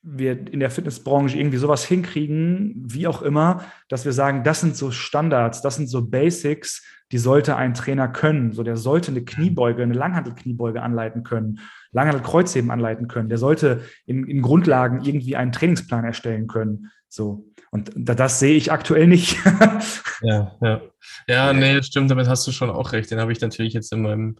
wir 0.02 0.32
in 0.32 0.60
der 0.60 0.70
Fitnessbranche 0.70 1.38
irgendwie 1.38 1.58
sowas 1.58 1.84
hinkriegen, 1.84 2.74
wie 2.86 3.06
auch 3.06 3.22
immer, 3.22 3.64
dass 3.88 4.04
wir 4.04 4.12
sagen, 4.12 4.44
das 4.44 4.60
sind 4.60 4.76
so 4.76 4.90
Standards, 4.90 5.60
das 5.60 5.76
sind 5.76 5.88
so 5.88 6.06
Basics, 6.06 6.82
die 7.12 7.18
sollte 7.18 7.56
ein 7.56 7.74
Trainer 7.74 8.08
können. 8.08 8.52
So, 8.52 8.62
der 8.62 8.76
sollte 8.76 9.10
eine 9.10 9.24
Kniebeuge, 9.24 9.82
eine 9.82 9.94
Langhantelkniebeuge 9.94 10.80
anleiten 10.80 11.22
können, 11.22 11.60
Langhantelkreuzheben 11.92 12.70
anleiten 12.70 13.08
können. 13.08 13.28
Der 13.28 13.38
sollte 13.38 13.82
in, 14.06 14.26
in 14.26 14.42
Grundlagen 14.42 15.04
irgendwie 15.04 15.36
einen 15.36 15.52
Trainingsplan 15.52 16.04
erstellen 16.04 16.46
können. 16.46 16.90
So. 17.08 17.46
Und 17.70 17.92
das 17.94 18.38
sehe 18.38 18.56
ich 18.56 18.72
aktuell 18.72 19.06
nicht. 19.06 19.36
ja, 20.22 20.56
ja. 20.62 20.80
Ja, 21.26 21.52
nee, 21.52 21.82
stimmt, 21.82 22.10
damit 22.10 22.28
hast 22.28 22.46
du 22.46 22.52
schon 22.52 22.70
auch 22.70 22.92
recht. 22.92 23.10
Den 23.10 23.20
habe 23.20 23.32
ich 23.32 23.40
natürlich 23.40 23.74
jetzt 23.74 23.92
in 23.92 24.02
meinem, 24.02 24.36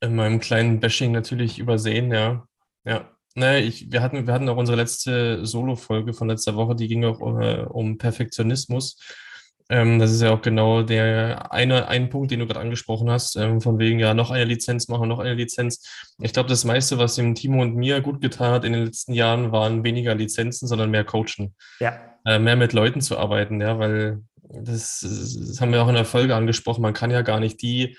in 0.00 0.16
meinem 0.16 0.40
kleinen 0.40 0.80
Bashing 0.80 1.12
natürlich 1.12 1.58
übersehen, 1.58 2.10
ja. 2.10 2.46
Ja. 2.84 3.10
Nee, 3.38 3.60
ich, 3.60 3.92
wir, 3.92 4.02
hatten, 4.02 4.26
wir 4.26 4.34
hatten 4.34 4.48
auch 4.48 4.56
unsere 4.56 4.76
letzte 4.76 5.46
Solo-Folge 5.46 6.12
von 6.12 6.28
letzter 6.28 6.56
Woche, 6.56 6.74
die 6.74 6.88
ging 6.88 7.04
auch 7.04 7.20
um, 7.20 7.40
äh, 7.40 7.60
um 7.60 7.96
Perfektionismus. 7.96 8.98
Ähm, 9.68 10.00
das 10.00 10.10
ist 10.10 10.22
ja 10.22 10.32
auch 10.32 10.42
genau 10.42 10.82
der 10.82 11.52
eine, 11.52 11.86
ein 11.86 12.10
Punkt, 12.10 12.32
den 12.32 12.40
du 12.40 12.46
gerade 12.46 12.58
angesprochen 12.58 13.08
hast, 13.10 13.36
ähm, 13.36 13.60
von 13.60 13.78
wegen 13.78 14.00
ja 14.00 14.12
noch 14.12 14.32
eine 14.32 14.44
Lizenz 14.44 14.88
machen, 14.88 15.08
noch 15.08 15.20
eine 15.20 15.34
Lizenz. 15.34 15.86
Ich 16.20 16.32
glaube, 16.32 16.48
das 16.48 16.64
meiste, 16.64 16.98
was 16.98 17.14
dem 17.14 17.36
Timo 17.36 17.62
und 17.62 17.76
mir 17.76 18.00
gut 18.00 18.20
getan 18.20 18.52
hat 18.52 18.64
in 18.64 18.72
den 18.72 18.86
letzten 18.86 19.12
Jahren, 19.12 19.52
waren 19.52 19.84
weniger 19.84 20.16
Lizenzen, 20.16 20.66
sondern 20.66 20.90
mehr 20.90 21.04
Coachen. 21.04 21.54
Ja. 21.78 21.96
Äh, 22.24 22.40
mehr 22.40 22.56
mit 22.56 22.72
Leuten 22.72 23.00
zu 23.00 23.18
arbeiten, 23.18 23.60
ja, 23.60 23.78
weil 23.78 24.22
das, 24.50 25.00
das 25.00 25.60
haben 25.60 25.72
wir 25.72 25.82
auch 25.82 25.88
in 25.88 25.94
der 25.94 26.04
Folge 26.04 26.34
angesprochen, 26.34 26.82
man 26.82 26.94
kann 26.94 27.12
ja 27.12 27.22
gar 27.22 27.38
nicht 27.38 27.62
die 27.62 27.96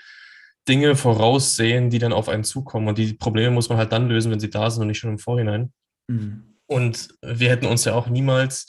Dinge 0.68 0.96
voraussehen, 0.96 1.90
die 1.90 1.98
dann 1.98 2.12
auf 2.12 2.28
einen 2.28 2.44
zukommen. 2.44 2.88
Und 2.88 2.98
die 2.98 3.14
Probleme 3.14 3.50
muss 3.50 3.68
man 3.68 3.78
halt 3.78 3.92
dann 3.92 4.08
lösen, 4.08 4.30
wenn 4.30 4.40
sie 4.40 4.50
da 4.50 4.70
sind 4.70 4.82
und 4.82 4.88
nicht 4.88 4.98
schon 4.98 5.10
im 5.10 5.18
Vorhinein. 5.18 5.72
Mhm. 6.08 6.56
Und 6.66 7.08
wir 7.22 7.50
hätten 7.50 7.66
uns 7.66 7.84
ja 7.84 7.94
auch 7.94 8.08
niemals 8.08 8.66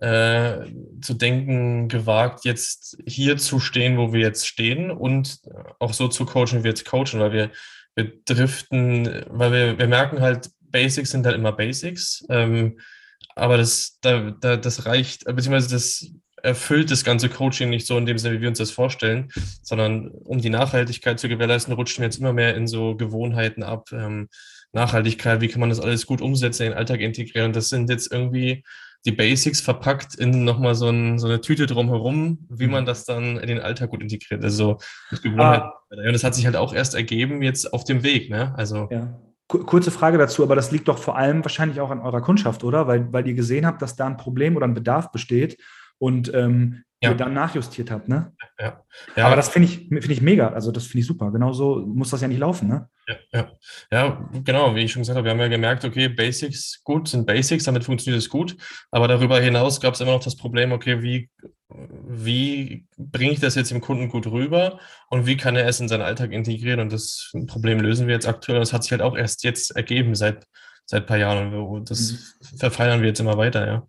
äh, 0.00 0.60
zu 1.00 1.14
denken 1.14 1.88
gewagt, 1.88 2.44
jetzt 2.44 2.96
hier 3.06 3.36
zu 3.36 3.60
stehen, 3.60 3.98
wo 3.98 4.12
wir 4.12 4.20
jetzt 4.20 4.46
stehen 4.46 4.90
und 4.90 5.40
auch 5.78 5.92
so 5.92 6.08
zu 6.08 6.24
coachen, 6.24 6.60
wie 6.60 6.64
wir 6.64 6.70
jetzt 6.70 6.84
coachen, 6.84 7.20
weil 7.20 7.32
wir, 7.32 7.50
wir 7.94 8.12
driften, 8.24 9.24
weil 9.28 9.52
wir, 9.52 9.78
wir 9.78 9.88
merken 9.88 10.20
halt, 10.20 10.50
Basics 10.60 11.10
sind 11.10 11.26
halt 11.26 11.36
immer 11.36 11.52
Basics. 11.52 12.24
Ähm, 12.28 12.78
aber 13.34 13.56
das, 13.56 13.98
da, 14.00 14.30
da, 14.30 14.56
das 14.56 14.86
reicht, 14.86 15.24
beziehungsweise 15.24 15.70
das 15.70 16.10
erfüllt 16.42 16.90
das 16.90 17.04
ganze 17.04 17.28
Coaching 17.28 17.70
nicht 17.70 17.86
so 17.86 17.96
in 17.96 18.06
dem 18.06 18.18
Sinne, 18.18 18.36
wie 18.36 18.40
wir 18.42 18.48
uns 18.48 18.58
das 18.58 18.70
vorstellen, 18.70 19.30
sondern 19.62 20.08
um 20.08 20.40
die 20.40 20.50
Nachhaltigkeit 20.50 21.18
zu 21.20 21.28
gewährleisten, 21.28 21.72
rutschen 21.72 22.02
wir 22.02 22.06
jetzt 22.06 22.18
immer 22.18 22.32
mehr 22.32 22.56
in 22.56 22.66
so 22.66 22.96
Gewohnheiten 22.96 23.62
ab. 23.62 23.88
Ähm, 23.92 24.28
Nachhaltigkeit, 24.72 25.40
wie 25.40 25.48
kann 25.48 25.60
man 25.60 25.68
das 25.68 25.80
alles 25.80 26.06
gut 26.06 26.20
umsetzen, 26.20 26.64
in 26.64 26.70
den 26.70 26.78
Alltag 26.78 27.00
integrieren? 27.00 27.52
Das 27.52 27.68
sind 27.68 27.90
jetzt 27.90 28.10
irgendwie 28.10 28.64
die 29.04 29.12
Basics 29.12 29.60
verpackt 29.60 30.14
in 30.14 30.44
nochmal 30.44 30.74
so, 30.74 30.88
ein, 30.88 31.18
so 31.18 31.26
eine 31.26 31.40
Tüte 31.40 31.66
drumherum, 31.66 32.46
wie 32.48 32.68
man 32.68 32.84
mhm. 32.84 32.86
das 32.86 33.04
dann 33.04 33.36
in 33.36 33.48
den 33.48 33.60
Alltag 33.60 33.90
gut 33.90 34.02
integriert. 34.02 34.42
Also 34.42 34.78
das 35.10 35.22
Gewohnheit. 35.22 35.62
Ah. 35.62 35.82
Und 35.90 36.12
das 36.12 36.24
hat 36.24 36.34
sich 36.34 36.46
halt 36.46 36.56
auch 36.56 36.72
erst 36.72 36.94
ergeben 36.94 37.42
jetzt 37.42 37.72
auf 37.72 37.84
dem 37.84 38.02
Weg. 38.02 38.30
Ne? 38.30 38.54
Also 38.56 38.88
ja. 38.90 39.18
Kurze 39.48 39.90
Frage 39.90 40.16
dazu, 40.16 40.42
aber 40.44 40.56
das 40.56 40.70
liegt 40.70 40.88
doch 40.88 40.96
vor 40.96 41.18
allem 41.18 41.44
wahrscheinlich 41.44 41.78
auch 41.78 41.90
an 41.90 42.00
eurer 42.00 42.22
Kundschaft, 42.22 42.64
oder? 42.64 42.86
Weil, 42.86 43.12
weil 43.12 43.26
ihr 43.26 43.34
gesehen 43.34 43.66
habt, 43.66 43.82
dass 43.82 43.96
da 43.96 44.06
ein 44.06 44.16
Problem 44.16 44.56
oder 44.56 44.66
ein 44.66 44.72
Bedarf 44.72 45.12
besteht 45.12 45.58
und 46.02 46.34
ähm, 46.34 46.82
ja. 47.00 47.10
ihr 47.10 47.16
dann 47.16 47.32
nachjustiert 47.32 47.92
habt, 47.92 48.08
ne? 48.08 48.32
Ja. 48.58 48.82
ja. 49.16 49.26
Aber 49.26 49.36
das 49.36 49.50
finde 49.50 49.68
ich, 49.68 49.88
find 49.88 50.10
ich 50.10 50.20
mega. 50.20 50.48
Also 50.48 50.72
das 50.72 50.84
finde 50.84 51.02
ich 51.02 51.06
super. 51.06 51.30
Genauso 51.30 51.84
muss 51.86 52.10
das 52.10 52.22
ja 52.22 52.28
nicht 52.28 52.40
laufen, 52.40 52.66
ne? 52.68 52.88
Ja, 53.06 53.16
ja. 53.32 53.52
ja, 53.92 54.30
genau, 54.44 54.74
wie 54.74 54.80
ich 54.80 54.90
schon 54.90 55.02
gesagt 55.02 55.16
habe, 55.16 55.26
wir 55.26 55.30
haben 55.30 55.38
ja 55.38 55.46
gemerkt, 55.46 55.84
okay, 55.84 56.08
Basics 56.08 56.82
gut 56.82 57.06
sind 57.06 57.24
Basics, 57.24 57.64
damit 57.64 57.84
funktioniert 57.84 58.20
es 58.20 58.28
gut. 58.28 58.56
Aber 58.90 59.06
darüber 59.06 59.40
hinaus 59.40 59.80
gab 59.80 59.94
es 59.94 60.00
immer 60.00 60.10
noch 60.10 60.24
das 60.24 60.36
Problem, 60.36 60.72
okay, 60.72 61.02
wie, 61.02 61.30
wie 61.68 62.84
bringe 62.98 63.32
ich 63.32 63.40
das 63.40 63.54
jetzt 63.54 63.70
dem 63.70 63.80
Kunden 63.80 64.08
gut 64.08 64.26
rüber 64.26 64.80
und 65.08 65.26
wie 65.26 65.36
kann 65.36 65.54
er 65.54 65.68
es 65.68 65.78
in 65.78 65.86
seinen 65.86 66.02
Alltag 66.02 66.32
integrieren? 66.32 66.80
Und 66.80 66.92
das 66.92 67.30
Problem 67.46 67.78
lösen 67.78 68.08
wir 68.08 68.14
jetzt 68.14 68.26
aktuell. 68.26 68.58
Das 68.58 68.72
hat 68.72 68.82
sich 68.82 68.90
halt 68.90 69.02
auch 69.02 69.16
erst 69.16 69.44
jetzt 69.44 69.76
ergeben 69.76 70.16
seit, 70.16 70.48
seit 70.84 71.04
ein 71.04 71.06
paar 71.06 71.18
Jahren. 71.18 71.54
Und 71.54 71.90
das 71.90 72.34
mhm. 72.40 72.58
verfeiern 72.58 73.02
wir 73.02 73.08
jetzt 73.08 73.20
immer 73.20 73.36
weiter, 73.36 73.66
ja. 73.68 73.86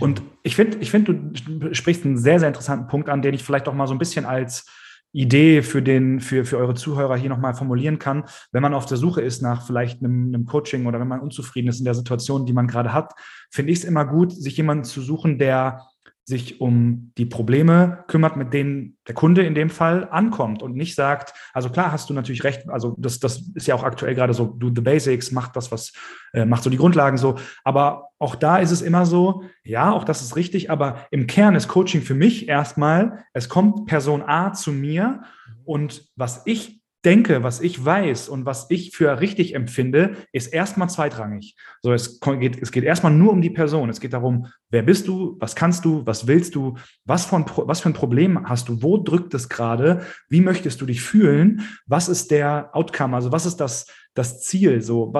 Und 0.00 0.22
ich 0.42 0.56
finde, 0.56 0.78
ich 0.78 0.90
find, 0.90 1.08
du 1.08 1.74
sprichst 1.74 2.04
einen 2.04 2.18
sehr, 2.18 2.38
sehr 2.38 2.48
interessanten 2.48 2.86
Punkt 2.86 3.08
an, 3.08 3.22
den 3.22 3.34
ich 3.34 3.42
vielleicht 3.42 3.68
auch 3.68 3.74
mal 3.74 3.86
so 3.86 3.94
ein 3.94 3.98
bisschen 3.98 4.24
als 4.24 4.66
Idee 5.12 5.62
für, 5.62 5.82
den, 5.82 6.20
für, 6.20 6.44
für 6.44 6.58
eure 6.58 6.74
Zuhörer 6.74 7.16
hier 7.16 7.30
nochmal 7.30 7.54
formulieren 7.54 7.98
kann. 7.98 8.24
Wenn 8.52 8.62
man 8.62 8.74
auf 8.74 8.86
der 8.86 8.98
Suche 8.98 9.22
ist 9.22 9.42
nach 9.42 9.66
vielleicht 9.66 10.00
einem, 10.00 10.28
einem 10.28 10.44
Coaching 10.44 10.86
oder 10.86 11.00
wenn 11.00 11.08
man 11.08 11.20
unzufrieden 11.20 11.68
ist 11.68 11.78
in 11.78 11.86
der 11.86 11.94
Situation, 11.94 12.44
die 12.44 12.52
man 12.52 12.66
gerade 12.66 12.92
hat, 12.92 13.14
finde 13.50 13.72
ich 13.72 13.78
es 13.78 13.84
immer 13.84 14.04
gut, 14.04 14.32
sich 14.32 14.56
jemanden 14.56 14.84
zu 14.84 15.00
suchen, 15.00 15.38
der 15.38 15.86
sich 16.28 16.60
um 16.60 17.10
die 17.16 17.24
Probleme 17.24 18.04
kümmert, 18.06 18.36
mit 18.36 18.52
denen 18.52 18.98
der 19.06 19.14
Kunde 19.14 19.44
in 19.44 19.54
dem 19.54 19.70
Fall 19.70 20.06
ankommt 20.10 20.62
und 20.62 20.76
nicht 20.76 20.94
sagt, 20.94 21.32
also 21.54 21.70
klar 21.70 21.90
hast 21.90 22.10
du 22.10 22.14
natürlich 22.14 22.44
recht, 22.44 22.68
also 22.68 22.94
das, 22.98 23.18
das 23.18 23.48
ist 23.54 23.66
ja 23.66 23.74
auch 23.74 23.82
aktuell 23.82 24.14
gerade 24.14 24.34
so, 24.34 24.44
do 24.44 24.68
the 24.68 24.82
basics, 24.82 25.32
macht 25.32 25.56
das, 25.56 25.72
was, 25.72 25.94
äh, 26.34 26.44
macht 26.44 26.62
so 26.62 26.68
die 26.68 26.76
Grundlagen 26.76 27.16
so, 27.16 27.36
aber 27.64 28.10
auch 28.18 28.34
da 28.34 28.58
ist 28.58 28.72
es 28.72 28.82
immer 28.82 29.06
so, 29.06 29.44
ja, 29.64 29.90
auch 29.90 30.04
das 30.04 30.20
ist 30.20 30.36
richtig, 30.36 30.70
aber 30.70 31.06
im 31.10 31.26
Kern 31.26 31.54
ist 31.54 31.66
Coaching 31.66 32.02
für 32.02 32.14
mich 32.14 32.46
erstmal, 32.46 33.24
es 33.32 33.48
kommt 33.48 33.86
Person 33.86 34.22
A 34.22 34.52
zu 34.52 34.70
mir 34.70 35.22
und 35.64 36.10
was 36.14 36.42
ich 36.44 36.77
denke, 37.04 37.42
was 37.42 37.60
ich 37.60 37.84
weiß 37.84 38.28
und 38.28 38.44
was 38.44 38.66
ich 38.70 38.96
für 38.96 39.20
richtig 39.20 39.54
empfinde, 39.54 40.16
ist 40.32 40.48
erstmal 40.48 40.90
zweitrangig. 40.90 41.54
So, 41.80 41.92
es 41.92 42.20
geht, 42.20 42.60
es 42.60 42.72
geht 42.72 42.84
erstmal 42.84 43.12
nur 43.12 43.32
um 43.32 43.40
die 43.40 43.50
Person. 43.50 43.88
Es 43.88 44.00
geht 44.00 44.12
darum, 44.12 44.46
wer 44.70 44.82
bist 44.82 45.06
du, 45.06 45.36
was 45.38 45.54
kannst 45.54 45.84
du, 45.84 46.04
was 46.06 46.26
willst 46.26 46.54
du, 46.54 46.76
was, 47.04 47.24
von, 47.24 47.44
was 47.56 47.80
für 47.80 47.90
ein 47.90 47.94
Problem 47.94 48.48
hast 48.48 48.68
du, 48.68 48.82
wo 48.82 48.98
drückt 48.98 49.32
es 49.34 49.48
gerade, 49.48 50.02
wie 50.28 50.40
möchtest 50.40 50.80
du 50.80 50.86
dich 50.86 51.00
fühlen, 51.00 51.62
was 51.86 52.08
ist 52.08 52.30
der 52.30 52.70
Outcome, 52.72 53.14
also 53.14 53.30
was 53.30 53.46
ist 53.46 53.56
das, 53.56 53.86
das 54.18 54.40
Ziel, 54.42 54.82
so, 54.82 55.12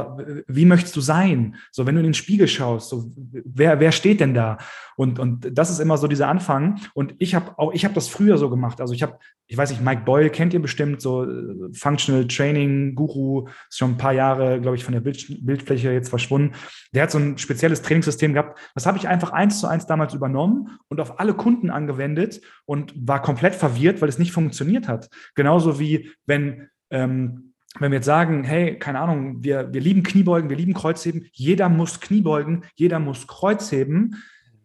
wie 0.48 0.64
möchtest 0.64 0.96
du 0.96 1.00
sein? 1.00 1.54
So, 1.70 1.86
wenn 1.86 1.94
du 1.94 2.00
in 2.00 2.08
den 2.08 2.14
Spiegel 2.14 2.48
schaust, 2.48 2.88
so, 2.88 3.12
wer, 3.16 3.78
wer 3.78 3.92
steht 3.92 4.18
denn 4.18 4.34
da? 4.34 4.58
Und, 4.96 5.20
und 5.20 5.56
das 5.56 5.70
ist 5.70 5.78
immer 5.78 5.96
so 5.96 6.08
dieser 6.08 6.26
Anfang. 6.26 6.80
Und 6.94 7.14
ich 7.18 7.36
habe 7.36 7.56
auch, 7.58 7.72
ich 7.72 7.84
habe 7.84 7.94
das 7.94 8.08
früher 8.08 8.36
so 8.38 8.50
gemacht. 8.50 8.80
Also 8.80 8.94
ich 8.94 9.04
habe, 9.04 9.18
ich 9.46 9.56
weiß 9.56 9.70
nicht, 9.70 9.84
Mike 9.84 10.02
Boyle 10.04 10.30
kennt 10.30 10.52
ihr 10.52 10.60
bestimmt, 10.60 11.00
so 11.00 11.24
äh, 11.24 11.72
Functional 11.72 12.26
Training 12.26 12.96
Guru, 12.96 13.46
ist 13.70 13.78
schon 13.78 13.92
ein 13.92 13.96
paar 13.96 14.12
Jahre, 14.12 14.60
glaube 14.60 14.76
ich, 14.76 14.82
von 14.82 14.92
der 14.92 15.00
Bild, 15.00 15.24
Bildfläche 15.46 15.92
jetzt 15.92 16.08
verschwunden. 16.08 16.56
Der 16.92 17.04
hat 17.04 17.12
so 17.12 17.18
ein 17.18 17.38
spezielles 17.38 17.82
Trainingssystem 17.82 18.34
gehabt. 18.34 18.58
Das 18.74 18.86
habe 18.86 18.98
ich 18.98 19.06
einfach 19.06 19.30
eins 19.30 19.60
zu 19.60 19.68
eins 19.68 19.86
damals 19.86 20.14
übernommen 20.14 20.76
und 20.88 21.00
auf 21.00 21.20
alle 21.20 21.34
Kunden 21.34 21.70
angewendet 21.70 22.40
und 22.66 22.92
war 22.96 23.22
komplett 23.22 23.54
verwirrt, 23.54 24.02
weil 24.02 24.08
es 24.08 24.18
nicht 24.18 24.32
funktioniert 24.32 24.88
hat. 24.88 25.08
Genauso 25.36 25.78
wie 25.78 26.10
wenn 26.26 26.68
ähm, 26.90 27.47
wenn 27.80 27.90
wir 27.92 27.98
jetzt 27.98 28.06
sagen, 28.06 28.44
hey, 28.44 28.78
keine 28.78 29.00
Ahnung, 29.00 29.42
wir, 29.42 29.72
wir 29.72 29.80
lieben 29.80 30.02
Kniebeugen, 30.02 30.50
wir 30.50 30.56
lieben 30.56 30.74
Kreuzheben, 30.74 31.28
jeder 31.32 31.68
muss 31.68 32.00
Kniebeugen, 32.00 32.64
jeder 32.74 32.98
muss 32.98 33.26
Kreuzheben, 33.26 34.16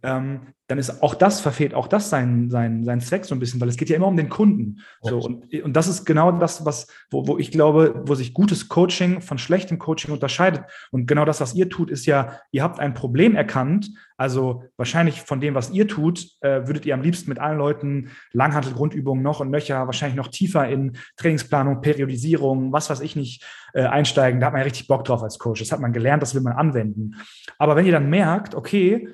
ähm, 0.03 0.53
dann 0.67 0.77
ist 0.77 1.03
auch 1.03 1.13
das, 1.13 1.41
verfehlt 1.41 1.73
auch 1.73 1.87
das 1.87 2.09
sein, 2.09 2.49
sein, 2.49 2.83
sein 2.83 3.01
Zweck 3.01 3.25
so 3.25 3.35
ein 3.35 3.39
bisschen, 3.39 3.59
weil 3.59 3.67
es 3.67 3.77
geht 3.77 3.89
ja 3.89 3.97
immer 3.97 4.07
um 4.07 4.15
den 4.15 4.29
Kunden. 4.29 4.79
So, 5.01 5.19
und, 5.19 5.53
und 5.61 5.73
das 5.73 5.87
ist 5.87 6.05
genau 6.05 6.31
das, 6.31 6.65
was, 6.65 6.87
wo, 7.11 7.27
wo 7.27 7.37
ich 7.37 7.51
glaube, 7.51 8.03
wo 8.05 8.15
sich 8.15 8.33
gutes 8.33 8.69
Coaching 8.69 9.21
von 9.21 9.37
schlechtem 9.37 9.77
Coaching 9.77 10.13
unterscheidet. 10.13 10.63
Und 10.91 11.05
genau 11.05 11.25
das, 11.25 11.41
was 11.41 11.53
ihr 11.53 11.69
tut, 11.69 11.91
ist 11.91 12.05
ja, 12.05 12.39
ihr 12.51 12.63
habt 12.63 12.79
ein 12.79 12.93
Problem 12.93 13.35
erkannt. 13.35 13.91
Also 14.15 14.63
wahrscheinlich 14.77 15.21
von 15.21 15.41
dem, 15.41 15.53
was 15.53 15.69
ihr 15.71 15.87
tut, 15.87 16.27
äh, 16.41 16.65
würdet 16.65 16.85
ihr 16.85 16.93
am 16.93 17.01
liebsten 17.01 17.29
mit 17.29 17.39
allen 17.39 17.57
Leuten 17.57 18.09
Langhantel-Grundübungen 18.31 19.21
noch 19.21 19.41
und 19.41 19.51
nöcher, 19.51 19.85
wahrscheinlich 19.85 20.15
noch 20.15 20.29
tiefer 20.29 20.67
in 20.67 20.97
Trainingsplanung, 21.17 21.81
Periodisierung, 21.81 22.71
was 22.71 22.89
weiß 22.89 23.01
ich 23.01 23.15
nicht, 23.15 23.43
äh, 23.73 23.83
einsteigen. 23.83 24.39
Da 24.39 24.47
hat 24.47 24.53
man 24.53 24.61
ja 24.61 24.65
richtig 24.65 24.87
Bock 24.87 25.03
drauf 25.03 25.23
als 25.23 25.39
Coach. 25.39 25.59
Das 25.59 25.71
hat 25.71 25.81
man 25.81 25.93
gelernt, 25.93 26.23
das 26.23 26.35
will 26.35 26.41
man 26.41 26.53
anwenden. 26.53 27.15
Aber 27.57 27.75
wenn 27.75 27.85
ihr 27.85 27.91
dann 27.91 28.09
merkt, 28.09 28.55
okay, 28.55 29.09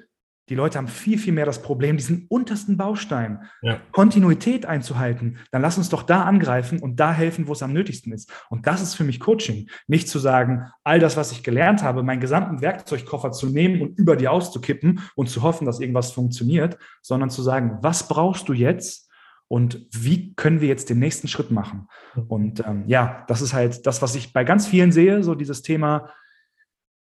die 0.50 0.56
Leute 0.56 0.80
haben 0.80 0.88
viel, 0.88 1.20
viel 1.20 1.32
mehr 1.32 1.46
das 1.46 1.62
Problem, 1.62 1.96
diesen 1.96 2.26
untersten 2.28 2.76
Baustein, 2.76 3.44
ja. 3.62 3.80
Kontinuität 3.92 4.66
einzuhalten. 4.66 5.38
Dann 5.52 5.62
lass 5.62 5.78
uns 5.78 5.90
doch 5.90 6.04
da 6.04 6.24
angreifen 6.24 6.80
und 6.80 7.00
da 7.00 7.14
helfen, 7.14 7.48
wo 7.48 7.54
es 7.54 7.62
am 7.62 7.72
nötigsten 7.72 8.12
ist. 8.12 8.32
Und 8.50 8.66
das 8.66 8.82
ist 8.82 8.96
für 8.96 9.04
mich 9.04 9.20
Coaching. 9.20 9.70
Nicht 9.88 10.10
zu 10.10 10.18
sagen, 10.18 10.66
all 10.84 11.00
das, 11.00 11.18
was 11.18 11.32
ich 11.32 11.44
gelernt 11.44 11.84
habe, 11.84 12.02
meinen 12.02 12.20
gesamten 12.20 12.62
Werkzeugkoffer 12.62 13.32
zu 13.32 13.48
nehmen 13.48 13.82
und 13.82 14.00
über 14.00 14.16
die 14.16 14.28
auszukippen 14.28 15.02
und 15.16 15.30
zu 15.30 15.44
hoffen, 15.44 15.66
dass 15.66 15.80
irgendwas 15.80 16.12
funktioniert, 16.12 16.78
sondern 17.04 17.30
zu 17.30 17.44
sagen, 17.44 17.78
was 17.82 18.08
brauchst 18.08 18.50
du 18.50 18.54
jetzt? 18.54 19.08
Und 19.48 19.88
wie 19.92 20.34
können 20.36 20.62
wir 20.62 20.68
jetzt 20.68 20.90
den 20.92 21.00
nächsten 21.00 21.28
Schritt 21.28 21.50
machen? 21.50 21.88
Und 22.28 22.64
ähm, 22.68 22.84
ja, 22.86 23.24
das 23.28 23.42
ist 23.42 23.54
halt 23.54 23.86
das, 23.88 24.02
was 24.02 24.16
ich 24.16 24.32
bei 24.32 24.44
ganz 24.44 24.68
vielen 24.68 24.92
sehe, 24.92 25.24
so 25.24 25.34
dieses 25.34 25.64
Thema, 25.64 26.10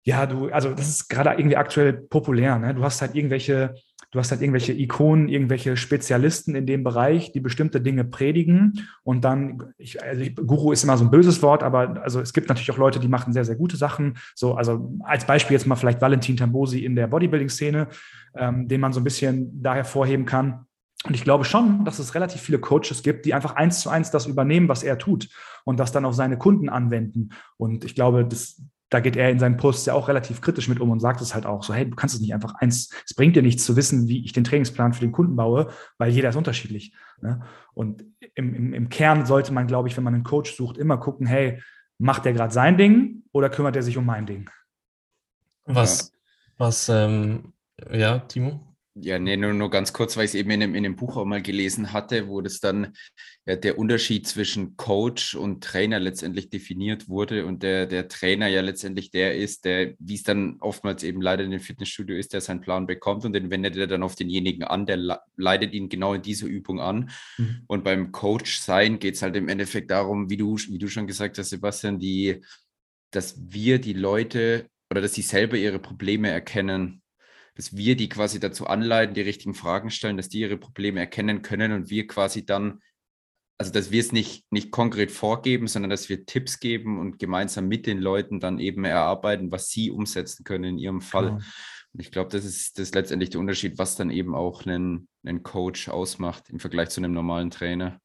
ja, 0.04 0.26
du, 0.26 0.48
also 0.48 0.72
das 0.72 0.88
ist 0.88 1.08
gerade 1.08 1.30
irgendwie 1.30 1.56
aktuell 1.56 1.92
populär. 1.92 2.58
Ne? 2.58 2.74
Du 2.74 2.82
hast 2.82 3.02
halt 3.02 3.14
irgendwelche, 3.14 3.74
du 4.10 4.18
hast 4.18 4.30
halt 4.30 4.40
irgendwelche 4.40 4.72
Ikonen, 4.72 5.28
irgendwelche 5.28 5.76
Spezialisten 5.76 6.54
in 6.54 6.66
dem 6.66 6.82
Bereich, 6.82 7.32
die 7.32 7.40
bestimmte 7.40 7.80
Dinge 7.82 8.04
predigen. 8.04 8.86
Und 9.02 9.24
dann, 9.24 9.74
ich, 9.76 10.02
also 10.02 10.22
ich, 10.22 10.34
Guru 10.34 10.72
ist 10.72 10.84
immer 10.84 10.96
so 10.96 11.04
ein 11.04 11.10
böses 11.10 11.42
Wort, 11.42 11.62
aber 11.62 12.02
also 12.02 12.20
es 12.20 12.32
gibt 12.32 12.48
natürlich 12.48 12.70
auch 12.70 12.78
Leute, 12.78 12.98
die 12.98 13.08
machen 13.08 13.34
sehr, 13.34 13.44
sehr 13.44 13.56
gute 13.56 13.76
Sachen. 13.76 14.16
So, 14.34 14.54
also 14.54 14.90
als 15.04 15.26
Beispiel 15.26 15.54
jetzt 15.54 15.66
mal 15.66 15.76
vielleicht 15.76 16.00
Valentin 16.00 16.36
Tambosi 16.36 16.84
in 16.84 16.96
der 16.96 17.06
Bodybuilding-Szene, 17.06 17.88
ähm, 18.36 18.68
den 18.68 18.80
man 18.80 18.94
so 18.94 19.00
ein 19.00 19.04
bisschen 19.04 19.62
da 19.62 19.74
hervorheben 19.74 20.24
kann. 20.24 20.64
Und 21.04 21.14
ich 21.14 21.24
glaube 21.24 21.44
schon, 21.44 21.84
dass 21.84 21.98
es 21.98 22.14
relativ 22.14 22.40
viele 22.40 22.58
Coaches 22.58 23.02
gibt, 23.02 23.24
die 23.24 23.32
einfach 23.32 23.56
eins 23.56 23.80
zu 23.80 23.90
eins 23.90 24.10
das 24.10 24.26
übernehmen, 24.26 24.68
was 24.68 24.82
er 24.82 24.98
tut 24.98 25.28
und 25.64 25.78
das 25.78 25.92
dann 25.92 26.04
auf 26.04 26.14
seine 26.14 26.36
Kunden 26.36 26.68
anwenden. 26.68 27.30
Und 27.56 27.84
ich 27.84 27.94
glaube, 27.94 28.26
das, 28.26 28.62
da 28.90 28.98
geht 29.00 29.16
er 29.16 29.30
in 29.30 29.38
seinen 29.38 29.56
Posts 29.56 29.86
ja 29.86 29.94
auch 29.94 30.08
relativ 30.08 30.40
kritisch 30.40 30.68
mit 30.68 30.80
um 30.80 30.90
und 30.90 31.00
sagt 31.00 31.20
es 31.20 31.34
halt 31.34 31.46
auch 31.46 31.62
so, 31.62 31.72
hey, 31.72 31.88
du 31.88 31.94
kannst 31.94 32.14
es 32.16 32.20
nicht 32.20 32.34
einfach 32.34 32.54
eins, 32.56 32.90
es 33.06 33.14
bringt 33.14 33.36
dir 33.36 33.42
nichts 33.42 33.64
zu 33.64 33.76
wissen, 33.76 34.08
wie 34.08 34.24
ich 34.24 34.32
den 34.32 34.44
Trainingsplan 34.44 34.92
für 34.92 35.00
den 35.00 35.12
Kunden 35.12 35.36
baue, 35.36 35.70
weil 35.96 36.10
jeder 36.10 36.28
ist 36.28 36.36
unterschiedlich. 36.36 36.92
Ne? 37.22 37.40
Und 37.72 38.04
im, 38.34 38.54
im, 38.54 38.74
im 38.74 38.88
Kern 38.88 39.26
sollte 39.26 39.52
man, 39.52 39.68
glaube 39.68 39.88
ich, 39.88 39.96
wenn 39.96 40.04
man 40.04 40.14
einen 40.14 40.24
Coach 40.24 40.54
sucht, 40.54 40.76
immer 40.76 40.98
gucken, 40.98 41.26
hey, 41.26 41.62
macht 41.98 42.24
der 42.24 42.32
gerade 42.32 42.52
sein 42.52 42.76
Ding 42.76 43.22
oder 43.32 43.48
kümmert 43.48 43.76
er 43.76 43.82
sich 43.82 43.96
um 43.96 44.04
mein 44.04 44.26
Ding? 44.26 44.50
Was, 45.66 46.12
was, 46.56 46.88
ähm, 46.88 47.52
ja, 47.92 48.18
Timo? 48.18 48.69
Ja, 49.02 49.18
nee, 49.18 49.36
nur, 49.36 49.54
nur 49.54 49.70
ganz 49.70 49.92
kurz, 49.92 50.16
weil 50.16 50.24
ich 50.24 50.32
es 50.32 50.34
eben 50.34 50.50
in 50.50 50.60
dem, 50.60 50.74
in 50.74 50.82
dem 50.82 50.96
Buch 50.96 51.16
auch 51.16 51.24
mal 51.24 51.40
gelesen 51.40 51.92
hatte, 51.92 52.28
wo 52.28 52.40
das 52.40 52.60
dann 52.60 52.92
ja, 53.46 53.56
der 53.56 53.78
Unterschied 53.78 54.26
zwischen 54.26 54.76
Coach 54.76 55.34
und 55.34 55.64
Trainer 55.64 55.98
letztendlich 55.98 56.50
definiert 56.50 57.08
wurde 57.08 57.46
und 57.46 57.62
der, 57.62 57.86
der 57.86 58.08
Trainer 58.08 58.48
ja 58.48 58.60
letztendlich 58.60 59.10
der 59.10 59.36
ist, 59.36 59.64
der, 59.64 59.94
wie 59.98 60.14
es 60.14 60.22
dann 60.22 60.58
oftmals 60.60 61.02
eben 61.02 61.22
leider 61.22 61.44
in 61.44 61.50
dem 61.50 61.60
Fitnessstudio 61.60 62.16
ist, 62.16 62.32
der 62.34 62.42
seinen 62.42 62.60
Plan 62.60 62.86
bekommt 62.86 63.24
und 63.24 63.32
den 63.32 63.50
wendet 63.50 63.76
er 63.76 63.86
dann 63.86 64.02
auf 64.02 64.16
denjenigen 64.16 64.64
an, 64.64 64.84
der 64.84 65.20
leitet 65.36 65.72
ihn 65.72 65.88
genau 65.88 66.14
in 66.14 66.22
dieser 66.22 66.46
Übung 66.46 66.80
an. 66.80 67.10
Mhm. 67.38 67.62
Und 67.66 67.84
beim 67.84 68.12
Coach 68.12 68.60
sein 68.60 68.98
geht 68.98 69.14
es 69.14 69.22
halt 69.22 69.36
im 69.36 69.48
Endeffekt 69.48 69.90
darum, 69.90 70.28
wie 70.28 70.36
du, 70.36 70.56
wie 70.56 70.78
du 70.78 70.88
schon 70.88 71.06
gesagt 71.06 71.38
hast, 71.38 71.50
Sebastian, 71.50 71.98
die, 71.98 72.42
dass 73.10 73.40
wir 73.48 73.80
die 73.80 73.94
Leute 73.94 74.66
oder 74.90 75.00
dass 75.00 75.14
sie 75.14 75.22
selber 75.22 75.56
ihre 75.56 75.78
Probleme 75.78 76.30
erkennen 76.30 77.00
dass 77.60 77.76
wir 77.76 77.94
die 77.94 78.08
quasi 78.08 78.40
dazu 78.40 78.66
anleiten, 78.66 79.14
die 79.14 79.20
richtigen 79.20 79.52
Fragen 79.52 79.90
stellen, 79.90 80.16
dass 80.16 80.30
die 80.30 80.40
ihre 80.40 80.56
Probleme 80.56 80.98
erkennen 80.98 81.42
können 81.42 81.72
und 81.72 81.90
wir 81.90 82.06
quasi 82.06 82.46
dann, 82.46 82.80
also 83.58 83.70
dass 83.70 83.90
wir 83.90 84.00
es 84.00 84.12
nicht, 84.12 84.50
nicht 84.50 84.70
konkret 84.70 85.10
vorgeben, 85.10 85.66
sondern 85.66 85.90
dass 85.90 86.08
wir 86.08 86.24
Tipps 86.24 86.58
geben 86.58 86.98
und 86.98 87.18
gemeinsam 87.18 87.68
mit 87.68 87.86
den 87.86 87.98
Leuten 87.98 88.40
dann 88.40 88.60
eben 88.60 88.86
erarbeiten, 88.86 89.52
was 89.52 89.68
sie 89.68 89.90
umsetzen 89.90 90.42
können 90.42 90.64
in 90.64 90.78
ihrem 90.78 91.02
Fall. 91.02 91.26
Genau. 91.26 91.44
Und 91.92 92.00
ich 92.00 92.10
glaube, 92.10 92.30
das 92.30 92.46
ist, 92.46 92.78
das 92.78 92.84
ist 92.84 92.94
letztendlich 92.94 93.28
der 93.28 93.40
Unterschied, 93.40 93.76
was 93.76 93.94
dann 93.94 94.08
eben 94.08 94.34
auch 94.34 94.64
einen, 94.64 95.06
einen 95.22 95.42
Coach 95.42 95.90
ausmacht 95.90 96.48
im 96.48 96.60
Vergleich 96.60 96.88
zu 96.88 97.02
einem 97.02 97.12
normalen 97.12 97.50
Trainer. 97.50 98.00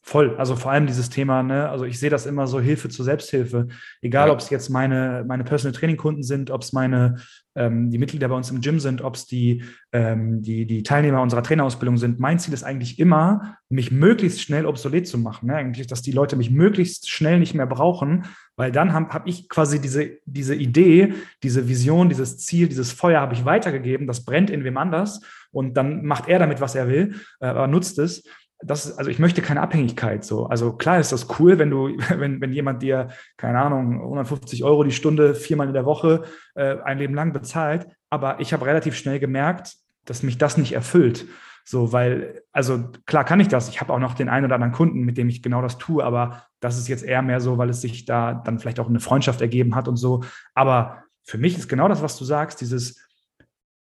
Voll, 0.00 0.36
also 0.36 0.56
vor 0.56 0.70
allem 0.70 0.86
dieses 0.86 1.10
Thema, 1.10 1.42
ne, 1.42 1.68
also 1.68 1.84
ich 1.84 1.98
sehe 1.98 2.08
das 2.08 2.24
immer 2.24 2.46
so 2.46 2.60
Hilfe 2.60 2.88
zur 2.88 3.04
Selbsthilfe. 3.04 3.68
Egal, 4.00 4.28
ja. 4.28 4.32
ob 4.32 4.38
es 4.38 4.48
jetzt 4.48 4.70
meine, 4.70 5.24
meine 5.26 5.44
Personal 5.44 5.78
Training 5.78 5.98
Kunden 5.98 6.22
sind, 6.22 6.50
ob 6.50 6.62
es 6.62 6.72
meine, 6.72 7.16
ähm, 7.54 7.90
die 7.90 7.98
Mitglieder 7.98 8.28
bei 8.28 8.34
uns 8.34 8.50
im 8.50 8.62
Gym 8.62 8.80
sind, 8.80 9.02
ob 9.02 9.16
es 9.16 9.26
die, 9.26 9.64
ähm, 9.92 10.40
die, 10.40 10.64
die 10.66 10.82
Teilnehmer 10.82 11.20
unserer 11.20 11.42
Trainerausbildung 11.42 11.98
sind. 11.98 12.20
Mein 12.20 12.38
Ziel 12.38 12.54
ist 12.54 12.62
eigentlich 12.62 12.98
immer, 12.98 13.58
mich 13.68 13.90
möglichst 13.90 14.40
schnell 14.40 14.64
obsolet 14.64 15.06
zu 15.06 15.18
machen. 15.18 15.48
Ne? 15.48 15.56
Eigentlich, 15.56 15.88
dass 15.88 16.00
die 16.00 16.12
Leute 16.12 16.36
mich 16.36 16.50
möglichst 16.50 17.10
schnell 17.10 17.38
nicht 17.38 17.54
mehr 17.54 17.66
brauchen, 17.66 18.24
weil 18.56 18.72
dann 18.72 18.94
habe 18.94 19.12
hab 19.12 19.26
ich 19.26 19.48
quasi 19.50 19.78
diese, 19.78 20.18
diese 20.24 20.54
Idee, 20.54 21.12
diese 21.42 21.68
Vision, 21.68 22.08
dieses 22.08 22.38
Ziel, 22.38 22.68
dieses 22.68 22.92
Feuer 22.92 23.20
habe 23.20 23.34
ich 23.34 23.44
weitergegeben, 23.44 24.06
das 24.06 24.24
brennt 24.24 24.48
in 24.48 24.64
wem 24.64 24.78
anders 24.78 25.20
und 25.50 25.76
dann 25.76 26.04
macht 26.04 26.28
er 26.28 26.38
damit, 26.38 26.62
was 26.62 26.74
er 26.74 26.88
will, 26.88 27.16
äh, 27.40 27.46
aber 27.46 27.66
nutzt 27.66 27.98
es 27.98 28.22
das, 28.60 28.98
also 28.98 29.10
ich 29.10 29.18
möchte 29.18 29.42
keine 29.42 29.60
Abhängigkeit 29.60 30.24
so. 30.24 30.46
Also 30.46 30.72
klar 30.72 30.98
ist 30.98 31.12
das 31.12 31.28
cool, 31.38 31.58
wenn 31.58 31.70
du, 31.70 31.88
wenn, 32.16 32.40
wenn 32.40 32.52
jemand 32.52 32.82
dir, 32.82 33.08
keine 33.36 33.60
Ahnung, 33.60 34.00
150 34.00 34.64
Euro 34.64 34.84
die 34.84 34.92
Stunde 34.92 35.34
viermal 35.34 35.68
in 35.68 35.74
der 35.74 35.84
Woche 35.84 36.24
äh, 36.54 36.76
ein 36.80 36.98
Leben 36.98 37.14
lang 37.14 37.32
bezahlt. 37.32 37.86
Aber 38.10 38.40
ich 38.40 38.52
habe 38.52 38.66
relativ 38.66 38.96
schnell 38.96 39.20
gemerkt, 39.20 39.76
dass 40.04 40.22
mich 40.22 40.38
das 40.38 40.56
nicht 40.56 40.72
erfüllt. 40.72 41.26
So, 41.64 41.92
weil, 41.92 42.42
also 42.50 42.88
klar 43.04 43.24
kann 43.24 43.40
ich 43.40 43.48
das. 43.48 43.68
Ich 43.68 43.80
habe 43.80 43.92
auch 43.92 43.98
noch 43.98 44.14
den 44.14 44.30
einen 44.30 44.46
oder 44.46 44.54
anderen 44.54 44.72
Kunden, 44.72 45.00
mit 45.00 45.18
dem 45.18 45.28
ich 45.28 45.42
genau 45.42 45.60
das 45.60 45.76
tue, 45.76 46.02
aber 46.02 46.44
das 46.60 46.78
ist 46.78 46.88
jetzt 46.88 47.04
eher 47.04 47.20
mehr 47.20 47.40
so, 47.40 47.58
weil 47.58 47.68
es 47.68 47.82
sich 47.82 48.06
da 48.06 48.32
dann 48.32 48.58
vielleicht 48.58 48.80
auch 48.80 48.88
eine 48.88 49.00
Freundschaft 49.00 49.42
ergeben 49.42 49.74
hat 49.74 49.86
und 49.86 49.96
so. 49.96 50.24
Aber 50.54 51.02
für 51.24 51.36
mich 51.36 51.58
ist 51.58 51.68
genau 51.68 51.86
das, 51.88 52.00
was 52.00 52.16
du 52.16 52.24
sagst, 52.24 52.62
dieses, 52.62 53.06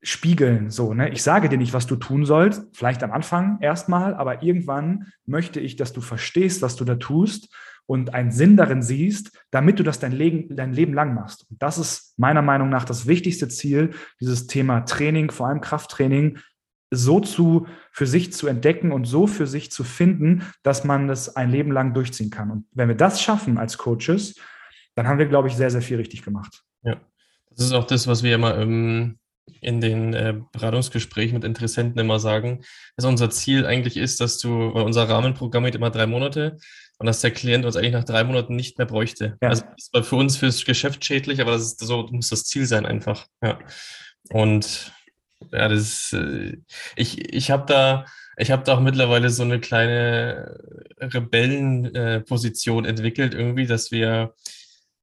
spiegeln. 0.03 0.71
So, 0.71 0.95
ne? 0.95 1.11
Ich 1.11 1.23
sage 1.23 1.49
dir 1.49 1.59
nicht, 1.59 1.73
was 1.73 1.87
du 1.87 1.97
tun 1.97 2.25
sollst, 2.25 2.65
vielleicht 2.77 3.03
am 3.03 3.13
Anfang 3.13 3.59
erstmal, 3.61 4.15
aber 4.15 4.43
irgendwann 4.43 5.13
möchte 5.27 5.61
ich, 5.61 5.77
dass 5.77 5.93
du 5.93 6.01
verstehst, 6.01 6.61
was 6.61 6.77
du 6.77 6.85
da 6.85 6.97
tust 6.97 7.55
und 7.87 8.15
einen 8.15 8.31
Sinn 8.31 8.57
darin 8.57 8.83
siehst, 8.83 9.39
damit 9.51 9.79
du 9.79 9.83
das 9.83 10.01
dein 10.01 10.13
Leben, 10.13 10.57
dein 10.57 10.73
Leben 10.73 10.95
lang 10.95 11.15
machst. 11.15 11.47
Und 11.51 11.63
das 11.63 11.79
ist 11.79 12.19
meiner 12.19 12.43
Meinung 12.43 12.69
nach 12.69 12.85
das 12.85 13.07
wichtigste 13.07 13.49
Ziel, 13.49 13.91
dieses 14.21 14.47
Thema 14.47 14.81
Training, 14.81 15.31
vor 15.31 15.49
allem 15.49 15.61
Krafttraining, 15.61 16.39
so 16.91 17.21
zu, 17.21 17.67
für 17.91 18.07
sich 18.07 18.33
zu 18.33 18.49
entdecken 18.49 18.93
und 18.93 19.07
so 19.07 19.27
für 19.27 19.47
sich 19.47 19.71
zu 19.71 19.83
finden, 19.83 20.43
dass 20.63 20.85
man 20.85 21.09
das 21.09 21.37
ein 21.37 21.51
Leben 21.51 21.73
lang 21.73 21.95
durchziehen 21.95 22.31
kann. 22.31 22.51
Und 22.51 22.67
wenn 22.73 22.89
wir 22.89 22.97
das 22.97 23.23
schaffen 23.23 23.57
als 23.57 23.79
Coaches, 23.79 24.35
dann 24.95 25.09
haben 25.09 25.19
wir, 25.19 25.27
glaube 25.27 25.49
ich, 25.49 25.57
sehr, 25.57 25.71
sehr 25.71 25.81
viel 25.81 25.97
richtig 25.97 26.23
gemacht. 26.23 26.63
Ja, 26.83 27.01
das 27.51 27.67
ist 27.67 27.73
auch 27.73 27.87
das, 27.87 28.07
was 28.07 28.23
wir 28.23 28.35
immer 28.35 28.57
im 28.59 29.19
in 29.61 29.81
den 29.81 30.15
äh, 30.15 30.35
Beratungsgesprächen 30.53 31.35
mit 31.35 31.45
Interessenten 31.45 32.01
immer 32.01 32.19
sagen, 32.19 32.65
dass 32.97 33.05
unser 33.05 33.31
Ziel 33.31 33.67
eigentlich 33.67 33.97
ist, 33.97 34.21
dass 34.21 34.39
du, 34.39 34.75
weil 34.75 34.85
unser 34.85 35.09
Rahmenprogramm 35.09 35.65
geht 35.65 35.75
immer 35.75 35.91
drei 35.91 36.07
Monate 36.07 36.59
und 36.99 37.07
dass 37.07 37.21
der 37.21 37.31
Klient 37.31 37.65
uns 37.65 37.77
eigentlich 37.77 37.93
nach 37.93 38.05
drei 38.05 38.25
Monaten 38.25 38.57
nicht 38.57 38.79
mehr 38.79 38.87
bräuchte. 38.87 39.37
Ja. 39.41 39.49
Also 39.49 39.63
das 39.77 39.91
ist 39.93 40.09
für 40.09 40.17
uns 40.17 40.37
fürs 40.37 40.65
Geschäft 40.65 41.05
schädlich, 41.05 41.41
aber 41.41 41.53
das 41.53 41.63
ist 41.63 41.81
so 41.81 42.07
muss 42.11 42.29
das 42.29 42.45
Ziel 42.45 42.67
sein 42.67 42.87
einfach. 42.87 43.27
Ja. 43.43 43.59
Und 44.31 44.93
ja, 45.51 45.69
das 45.69 46.13
äh, 46.13 46.59
ich, 46.97 47.35
ich 47.35 47.51
habe 47.51 47.67
da, 47.67 48.05
ich 48.37 48.51
habe 48.51 48.63
da 48.65 48.75
auch 48.75 48.81
mittlerweile 48.81 49.31
so 49.31 49.43
eine 49.43 49.61
kleine 49.61 50.61
Rebellenposition 51.01 52.85
äh, 52.85 52.89
entwickelt, 52.89 53.35
irgendwie, 53.35 53.67
dass 53.67 53.91
wir 53.91 54.35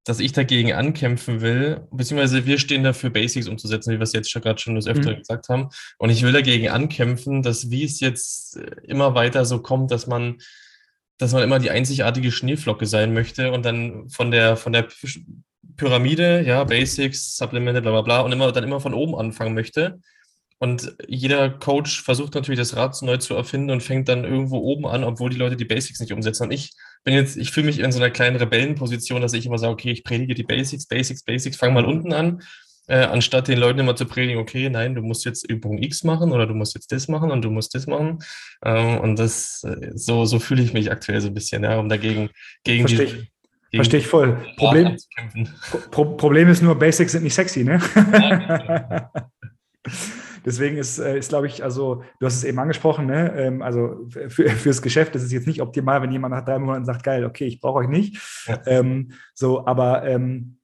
dass 0.10 0.20
ich 0.20 0.32
dagegen 0.32 0.74
ankämpfen 0.74 1.42
will, 1.42 1.82
beziehungsweise 1.92 2.48
wir 2.48 2.58
stehen 2.58 2.84
dafür, 2.84 3.12
Basics 3.12 3.48
umzusetzen, 3.48 3.92
wie 3.94 4.00
wir 4.00 4.04
es 4.04 4.14
jetzt 4.14 4.32
schon 4.32 4.42
gerade 4.42 4.60
schon 4.60 4.74
das 4.74 4.88
öfter 4.88 5.12
mhm. 5.12 5.20
gesagt 5.20 5.50
haben. 5.50 5.70
Und 6.00 6.10
ich 6.10 6.24
will 6.24 6.32
dagegen 6.32 6.70
ankämpfen, 6.70 7.44
dass 7.44 7.70
wie 7.70 7.84
es 7.84 8.00
jetzt 8.00 8.58
immer 8.82 9.14
weiter 9.14 9.46
so 9.46 9.62
kommt, 9.62 9.92
dass 9.92 10.08
man, 10.08 10.38
dass 11.20 11.32
man 11.34 11.44
immer 11.44 11.60
die 11.60 11.70
einzigartige 11.70 12.32
Schneeflocke 12.32 12.88
sein 12.88 13.14
möchte 13.14 13.52
und 13.52 13.64
dann 13.64 14.10
von 14.10 14.32
der, 14.32 14.58
von 14.58 14.74
der 14.74 14.88
Pyramide, 15.78 16.44
ja, 16.44 16.64
Basics, 16.64 17.38
Supplemente, 17.38 17.84
bla 17.84 17.92
bla 17.92 18.02
bla, 18.02 18.22
und 18.22 18.32
immer 18.32 18.52
dann 18.52 18.64
immer 18.64 18.82
von 18.82 18.96
oben 18.96 19.14
anfangen 19.14 19.54
möchte. 19.54 20.00
Und 20.58 20.96
jeder 21.08 21.52
Coach 21.52 22.02
versucht 22.02 22.34
natürlich 22.34 22.60
das 22.60 22.76
Rad 22.76 23.00
neu 23.04 23.18
zu 23.18 23.36
erfinden 23.36 23.70
und 23.70 23.84
fängt 23.84 24.10
dann 24.10 24.24
irgendwo 24.24 24.58
oben 24.58 24.88
an, 24.88 25.04
obwohl 25.04 25.30
die 25.30 25.38
Leute 25.38 25.56
die 25.56 25.66
Basics 25.66 26.00
nicht 26.00 26.14
umsetzen. 26.14 26.46
Und 26.46 26.52
ich 26.52 26.74
bin 27.04 27.14
jetzt, 27.14 27.38
ich 27.38 27.52
fühle 27.52 27.68
mich 27.68 27.80
in 27.80 27.92
so 27.92 28.00
einer 28.00 28.10
kleinen 28.10 28.36
Rebellenposition, 28.36 29.22
dass 29.22 29.34
ich 29.34 29.46
immer 29.46 29.58
sage, 29.58 29.74
okay, 29.74 29.92
ich 29.92 30.04
predige 30.04 30.34
die 30.34 30.44
Basics, 30.44 30.88
Basics, 30.88 31.24
Basics, 31.24 31.58
fang 31.58 31.74
mal 31.74 31.86
unten 31.86 32.14
an, 32.14 32.42
äh, 32.88 33.06
anstatt 33.06 33.48
den 33.48 33.60
Leuten 33.60 33.80
immer 33.80 33.96
zu 33.96 34.06
predigen, 34.06 34.42
okay, 34.42 34.70
nein, 34.70 34.96
du 34.96 35.02
musst 35.02 35.24
jetzt 35.24 35.48
Übung 35.50 35.78
X 35.78 36.04
machen 36.04 36.32
oder 36.32 36.48
du 36.48 36.56
musst 36.56 36.76
jetzt 36.76 36.92
das 36.92 37.08
machen 37.08 37.32
und 37.32 37.44
du 37.44 37.52
musst 37.52 37.76
das 37.76 37.88
machen. 37.88 38.20
Ähm, 38.66 38.98
und 39.00 39.18
das, 39.18 39.64
äh, 39.64 39.92
so, 39.94 40.26
so 40.26 40.40
fühle 40.40 40.64
ich 40.64 40.74
mich 40.74 40.92
aktuell 40.92 41.22
so 41.22 41.28
ein 41.28 41.34
bisschen, 41.34 41.64
ja, 41.64 41.78
um 41.78 41.88
dagegen 41.88 42.30
gegen 42.64 42.88
Verstehe 42.88 43.06
die. 43.06 43.14
Gegen 43.72 43.84
Verstehe 43.84 44.00
ich 44.00 44.08
voll. 44.08 44.44
Problem, 44.58 44.98
Pro 45.92 46.06
Problem 46.16 46.50
ist 46.50 46.64
nur, 46.64 46.74
Basics 46.74 47.12
sind 47.12 47.24
nicht 47.24 47.36
sexy, 47.36 47.64
ne? 47.64 47.80
Ja, 47.96 49.12
Deswegen 50.46 50.78
ist, 50.78 51.00
äh, 51.00 51.18
ist 51.18 51.30
glaube 51.30 51.48
ich, 51.48 51.64
also 51.64 52.04
du 52.20 52.26
hast 52.26 52.36
es 52.36 52.44
eben 52.44 52.60
angesprochen, 52.60 53.06
ne? 53.06 53.34
Ähm, 53.36 53.62
also 53.62 54.08
für, 54.10 54.50
fürs 54.50 54.82
Geschäft 54.82 55.16
ist 55.16 55.24
es 55.24 55.32
jetzt 55.32 55.48
nicht 55.48 55.62
optimal, 55.62 56.02
wenn 56.02 56.12
jemand 56.12 56.34
nach 56.34 56.46
drei 56.46 56.60
Monaten 56.60 56.86
sagt, 56.86 57.04
geil, 57.04 57.26
okay, 57.26 57.46
ich 57.46 57.60
brauche 57.60 57.80
euch 57.80 57.88
nicht. 57.88 58.20
Ja. 58.48 58.62
Ähm, 58.66 59.14
so, 59.34 59.66
aber 59.66 60.04
ähm, 60.06 60.58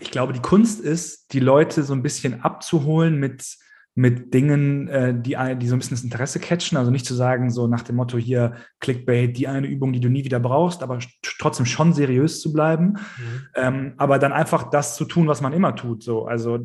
ich 0.00 0.10
glaube, 0.10 0.32
die 0.32 0.40
Kunst 0.40 0.80
ist, 0.80 1.32
die 1.32 1.40
Leute 1.40 1.82
so 1.82 1.92
ein 1.92 2.02
bisschen 2.02 2.42
abzuholen 2.42 3.18
mit 3.18 3.56
mit 3.94 4.32
Dingen, 4.32 4.88
äh, 4.88 5.14
die, 5.14 5.36
die 5.58 5.68
so 5.68 5.76
ein 5.76 5.78
bisschen 5.78 5.96
das 5.96 6.04
Interesse 6.04 6.40
catchen. 6.40 6.78
Also 6.78 6.90
nicht 6.90 7.04
zu 7.04 7.14
sagen, 7.14 7.50
so 7.50 7.66
nach 7.66 7.82
dem 7.82 7.96
Motto 7.96 8.16
hier 8.16 8.54
Clickbait, 8.80 9.36
die 9.36 9.48
eine 9.48 9.66
Übung, 9.66 9.92
die 9.92 10.00
du 10.00 10.08
nie 10.08 10.24
wieder 10.24 10.40
brauchst, 10.40 10.82
aber 10.82 10.98
trotzdem 11.38 11.66
schon 11.66 11.92
seriös 11.92 12.40
zu 12.40 12.52
bleiben. 12.52 12.86
Mhm. 12.86 13.46
Ähm, 13.54 13.92
aber 13.98 14.18
dann 14.18 14.32
einfach 14.32 14.70
das 14.70 14.96
zu 14.96 15.04
tun, 15.04 15.28
was 15.28 15.42
man 15.42 15.52
immer 15.52 15.76
tut. 15.76 16.02
So, 16.02 16.24
also 16.24 16.58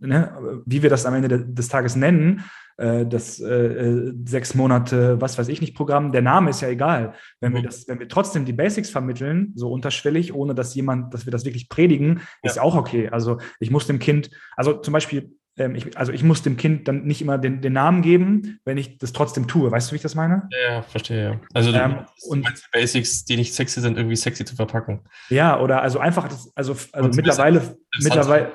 ne, 0.00 0.62
wie 0.66 0.82
wir 0.82 0.90
das 0.90 1.06
am 1.06 1.14
Ende 1.14 1.46
des 1.46 1.68
Tages 1.68 1.96
nennen, 1.96 2.44
äh, 2.76 3.06
das 3.06 3.40
äh, 3.40 3.54
äh, 3.54 4.14
sechs 4.26 4.54
Monate, 4.54 5.20
was 5.20 5.38
weiß 5.38 5.48
ich 5.48 5.60
nicht, 5.60 5.76
Programm, 5.76 6.12
der 6.12 6.22
Name 6.22 6.50
ist 6.50 6.60
ja 6.60 6.68
egal. 6.68 7.14
Wenn 7.40 7.52
mhm. 7.52 7.56
wir 7.56 7.62
das, 7.62 7.88
wenn 7.88 7.98
wir 7.98 8.08
trotzdem 8.08 8.44
die 8.44 8.52
Basics 8.52 8.90
vermitteln, 8.90 9.52
so 9.54 9.70
unterschwellig, 9.70 10.34
ohne 10.34 10.54
dass 10.54 10.74
jemand, 10.74 11.14
dass 11.14 11.24
wir 11.24 11.30
das 11.30 11.44
wirklich 11.44 11.68
predigen, 11.68 12.20
ja. 12.42 12.50
ist 12.50 12.58
auch 12.60 12.74
okay. 12.74 13.08
Also 13.10 13.38
ich 13.60 13.70
muss 13.70 13.86
dem 13.86 14.00
Kind, 14.00 14.28
also 14.56 14.74
zum 14.74 14.92
Beispiel 14.92 15.34
ähm, 15.56 15.74
ich, 15.76 15.96
also 15.96 16.12
ich 16.12 16.22
muss 16.24 16.42
dem 16.42 16.56
Kind 16.56 16.88
dann 16.88 17.04
nicht 17.04 17.22
immer 17.22 17.38
den, 17.38 17.60
den, 17.60 17.72
Namen 17.72 18.02
geben, 18.02 18.58
wenn 18.64 18.76
ich 18.76 18.98
das 18.98 19.12
trotzdem 19.12 19.46
tue. 19.46 19.70
Weißt 19.70 19.88
du, 19.88 19.92
wie 19.92 19.96
ich 19.96 20.02
das 20.02 20.14
meine? 20.14 20.48
Ja, 20.68 20.82
verstehe. 20.82 21.24
Ja. 21.24 21.40
Also 21.52 21.70
du 21.70 21.78
ähm, 21.78 21.98
und, 22.28 22.46
die 22.46 22.52
Basics, 22.72 23.24
die 23.24 23.36
nicht 23.36 23.54
sexy 23.54 23.80
sind, 23.80 23.96
irgendwie 23.96 24.16
sexy 24.16 24.44
zu 24.44 24.56
verpacken. 24.56 25.00
Ja, 25.28 25.60
oder 25.60 25.82
also 25.82 26.00
einfach, 26.00 26.28
das, 26.28 26.50
also, 26.56 26.76
also 26.92 27.08
mittlerweile, 27.08 27.76
mittlerweile, 28.00 28.52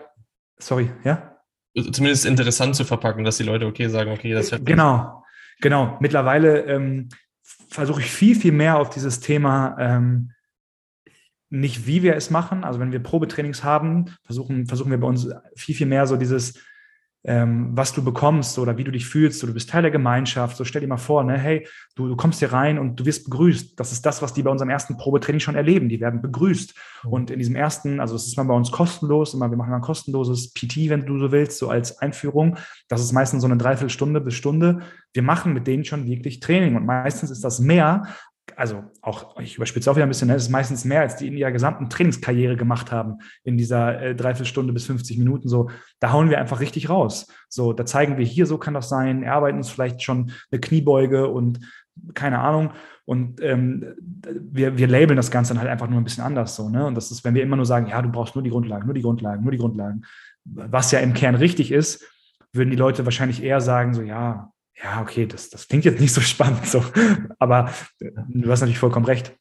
sorry, 0.57 0.91
ja? 1.03 1.37
Zumindest 1.91 2.25
interessant 2.25 2.75
zu 2.75 2.83
verpacken, 2.83 3.23
dass 3.23 3.37
die 3.37 3.43
Leute 3.43 3.65
okay 3.65 3.87
sagen, 3.87 4.11
okay, 4.11 4.33
das 4.33 4.51
hört 4.51 4.65
Genau, 4.65 5.23
genau. 5.61 5.97
Mittlerweile 6.01 6.65
ähm, 6.65 7.09
versuche 7.69 8.01
ich 8.01 8.11
viel, 8.11 8.35
viel 8.35 8.51
mehr 8.51 8.77
auf 8.77 8.89
dieses 8.89 9.21
Thema 9.21 9.77
ähm, 9.79 10.31
nicht 11.49 11.87
wie 11.87 12.03
wir 12.03 12.15
es 12.15 12.29
machen. 12.29 12.63
Also 12.63 12.79
wenn 12.79 12.91
wir 12.91 13.01
Probetrainings 13.01 13.63
haben, 13.63 14.13
versuchen, 14.23 14.67
versuchen 14.67 14.91
wir 14.91 14.99
bei 14.99 15.07
uns 15.07 15.29
viel, 15.55 15.75
viel 15.75 15.87
mehr 15.87 16.05
so 16.05 16.15
dieses 16.15 16.59
ähm, 17.25 17.71
was 17.73 17.91
du 17.91 18.03
bekommst 18.03 18.57
oder 18.59 18.77
wie 18.77 18.85
du 18.85 18.91
dich 18.91 19.05
fühlst, 19.05 19.39
so, 19.39 19.47
du 19.47 19.53
bist 19.53 19.69
Teil 19.69 19.81
der 19.81 19.91
Gemeinschaft. 19.91 20.55
So 20.55 20.63
stell 20.63 20.81
dir 20.81 20.87
mal 20.87 20.97
vor, 20.97 21.23
ne, 21.23 21.37
hey, 21.37 21.67
du, 21.95 22.07
du 22.07 22.15
kommst 22.15 22.39
hier 22.39 22.53
rein 22.53 22.79
und 22.79 22.97
du 22.97 23.05
wirst 23.05 23.25
begrüßt. 23.25 23.77
Das 23.77 23.91
ist 23.91 24.05
das, 24.05 24.21
was 24.21 24.33
die 24.33 24.43
bei 24.43 24.49
unserem 24.49 24.69
ersten 24.69 24.95
Probetraining 24.95 25.41
schon 25.41 25.55
erleben. 25.55 25.89
Die 25.89 25.99
werden 25.99 26.21
begrüßt. 26.21 26.73
Mhm. 27.03 27.09
Und 27.11 27.31
in 27.31 27.39
diesem 27.39 27.55
ersten, 27.55 27.99
also 27.99 28.15
es 28.15 28.25
ist 28.25 28.37
mal 28.37 28.45
bei 28.45 28.53
uns 28.53 28.71
kostenlos, 28.71 29.33
immer, 29.33 29.49
wir 29.49 29.57
machen 29.57 29.73
ein 29.73 29.81
kostenloses 29.81 30.53
PT, 30.53 30.89
wenn 30.89 31.05
du 31.05 31.19
so 31.19 31.31
willst, 31.31 31.57
so 31.57 31.69
als 31.69 31.97
Einführung. 31.99 32.57
Das 32.87 33.01
ist 33.01 33.11
meistens 33.11 33.41
so 33.41 33.47
eine 33.47 33.57
Dreiviertelstunde 33.57 34.21
bis 34.21 34.35
Stunde. 34.35 34.79
Wir 35.13 35.23
machen 35.23 35.53
mit 35.53 35.67
denen 35.67 35.83
schon 35.83 36.05
wirklich 36.05 36.39
Training 36.39 36.75
und 36.75 36.85
meistens 36.85 37.31
ist 37.31 37.43
das 37.43 37.59
mehr, 37.59 38.03
also 38.55 38.83
auch, 39.01 39.39
ich 39.39 39.55
überspitze 39.55 39.89
auch 39.89 39.95
wieder 39.95 40.05
ein 40.05 40.09
bisschen, 40.09 40.27
ne, 40.27 40.35
es 40.35 40.43
ist 40.43 40.49
meistens 40.49 40.85
mehr, 40.85 41.01
als 41.01 41.15
die 41.15 41.27
in 41.27 41.37
ihrer 41.37 41.51
gesamten 41.51 41.89
Trainingskarriere 41.89 42.55
gemacht 42.55 42.91
haben, 42.91 43.19
in 43.43 43.57
dieser 43.57 44.01
äh, 44.01 44.15
Dreiviertelstunde 44.15 44.73
bis 44.73 44.85
50 44.85 45.17
Minuten. 45.17 45.47
So, 45.47 45.69
da 45.99 46.11
hauen 46.11 46.29
wir 46.29 46.39
einfach 46.39 46.59
richtig 46.59 46.89
raus. 46.89 47.27
So, 47.47 47.73
da 47.73 47.85
zeigen 47.85 48.17
wir 48.17 48.25
hier, 48.25 48.45
so 48.45 48.57
kann 48.57 48.73
das 48.73 48.89
sein, 48.89 49.23
erarbeiten 49.23 49.57
uns 49.57 49.69
vielleicht 49.69 50.01
schon 50.01 50.31
eine 50.51 50.61
Kniebeuge 50.61 51.27
und 51.27 51.59
keine 52.13 52.39
Ahnung. 52.39 52.71
Und 53.05 53.41
ähm, 53.41 53.95
wir, 53.99 54.77
wir 54.77 54.87
labeln 54.87 55.17
das 55.17 55.31
Ganze 55.31 55.53
dann 55.53 55.61
halt 55.61 55.71
einfach 55.71 55.89
nur 55.89 55.99
ein 55.99 56.03
bisschen 56.03 56.23
anders 56.23 56.55
so. 56.55 56.69
Ne? 56.69 56.85
Und 56.85 56.95
das 56.95 57.11
ist, 57.11 57.23
wenn 57.23 57.33
wir 57.33 57.43
immer 57.43 57.55
nur 57.55 57.65
sagen, 57.65 57.87
ja, 57.87 58.01
du 58.01 58.09
brauchst 58.09 58.35
nur 58.35 58.43
die 58.43 58.51
Grundlagen, 58.51 58.85
nur 58.85 58.93
die 58.93 59.01
Grundlagen, 59.01 59.41
nur 59.43 59.51
die 59.51 59.57
Grundlagen, 59.57 60.03
was 60.45 60.91
ja 60.91 60.99
im 60.99 61.13
Kern 61.13 61.35
richtig 61.35 61.71
ist, 61.71 62.05
würden 62.53 62.69
die 62.69 62.75
Leute 62.75 63.05
wahrscheinlich 63.05 63.43
eher 63.43 63.61
sagen, 63.61 63.93
so, 63.93 64.01
ja, 64.01 64.51
ja, 64.83 65.01
okay, 65.01 65.25
das, 65.25 65.49
das 65.49 65.67
klingt 65.67 65.85
jetzt 65.85 65.99
nicht 65.99 66.13
so 66.13 66.21
spannend, 66.21 66.65
so. 66.65 66.83
aber 67.39 67.73
du 67.99 68.51
hast 68.51 68.61
natürlich 68.61 68.79
vollkommen 68.79 69.05
recht. 69.05 69.33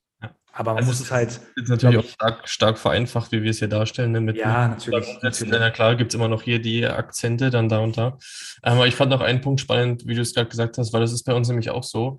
Aber 0.59 0.73
man 0.73 0.79
also 0.79 0.91
muss 0.91 1.01
es 1.01 1.13
halt. 1.13 1.41
Ist 1.55 1.69
natürlich 1.69 1.99
auch 1.99 2.09
stark, 2.09 2.49
stark, 2.49 2.79
vereinfacht, 2.79 3.31
wie 3.31 3.45
wir 3.45 3.51
es 3.51 3.61
hier 3.61 3.69
darstellen. 3.69 4.11
Ne? 4.11 4.21
Mit 4.21 4.37
ja, 4.37 4.67
natürlich. 4.67 5.17
natürlich. 5.23 5.55
Na 5.57 5.71
klar, 5.71 5.95
gibt 5.95 6.11
es 6.11 6.17
immer 6.17 6.27
noch 6.27 6.43
hier 6.43 6.61
die 6.61 6.85
Akzente, 6.85 7.51
dann 7.51 7.69
da 7.69 7.79
und 7.79 7.97
da. 7.97 8.19
Aber 8.63 8.89
ich 8.89 8.97
fand 8.97 9.13
noch 9.13 9.21
einen 9.21 9.41
Punkt 9.41 9.61
spannend, 9.61 10.05
wie 10.07 10.17
du 10.17 10.21
es 10.21 10.35
gerade 10.35 10.49
gesagt 10.49 10.77
hast, 10.77 10.93
weil 10.93 11.01
das 11.01 11.13
ist 11.13 11.23
bei 11.23 11.33
uns 11.33 11.47
nämlich 11.47 11.71
auch 11.71 11.85
so, 11.85 12.19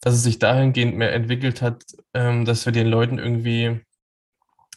dass 0.00 0.14
es 0.14 0.22
sich 0.22 0.38
dahingehend 0.38 0.96
mehr 0.96 1.12
entwickelt 1.12 1.60
hat, 1.60 1.82
ähm, 2.14 2.44
dass 2.44 2.66
wir 2.66 2.72
den 2.72 2.86
Leuten 2.86 3.18
irgendwie, 3.18 3.80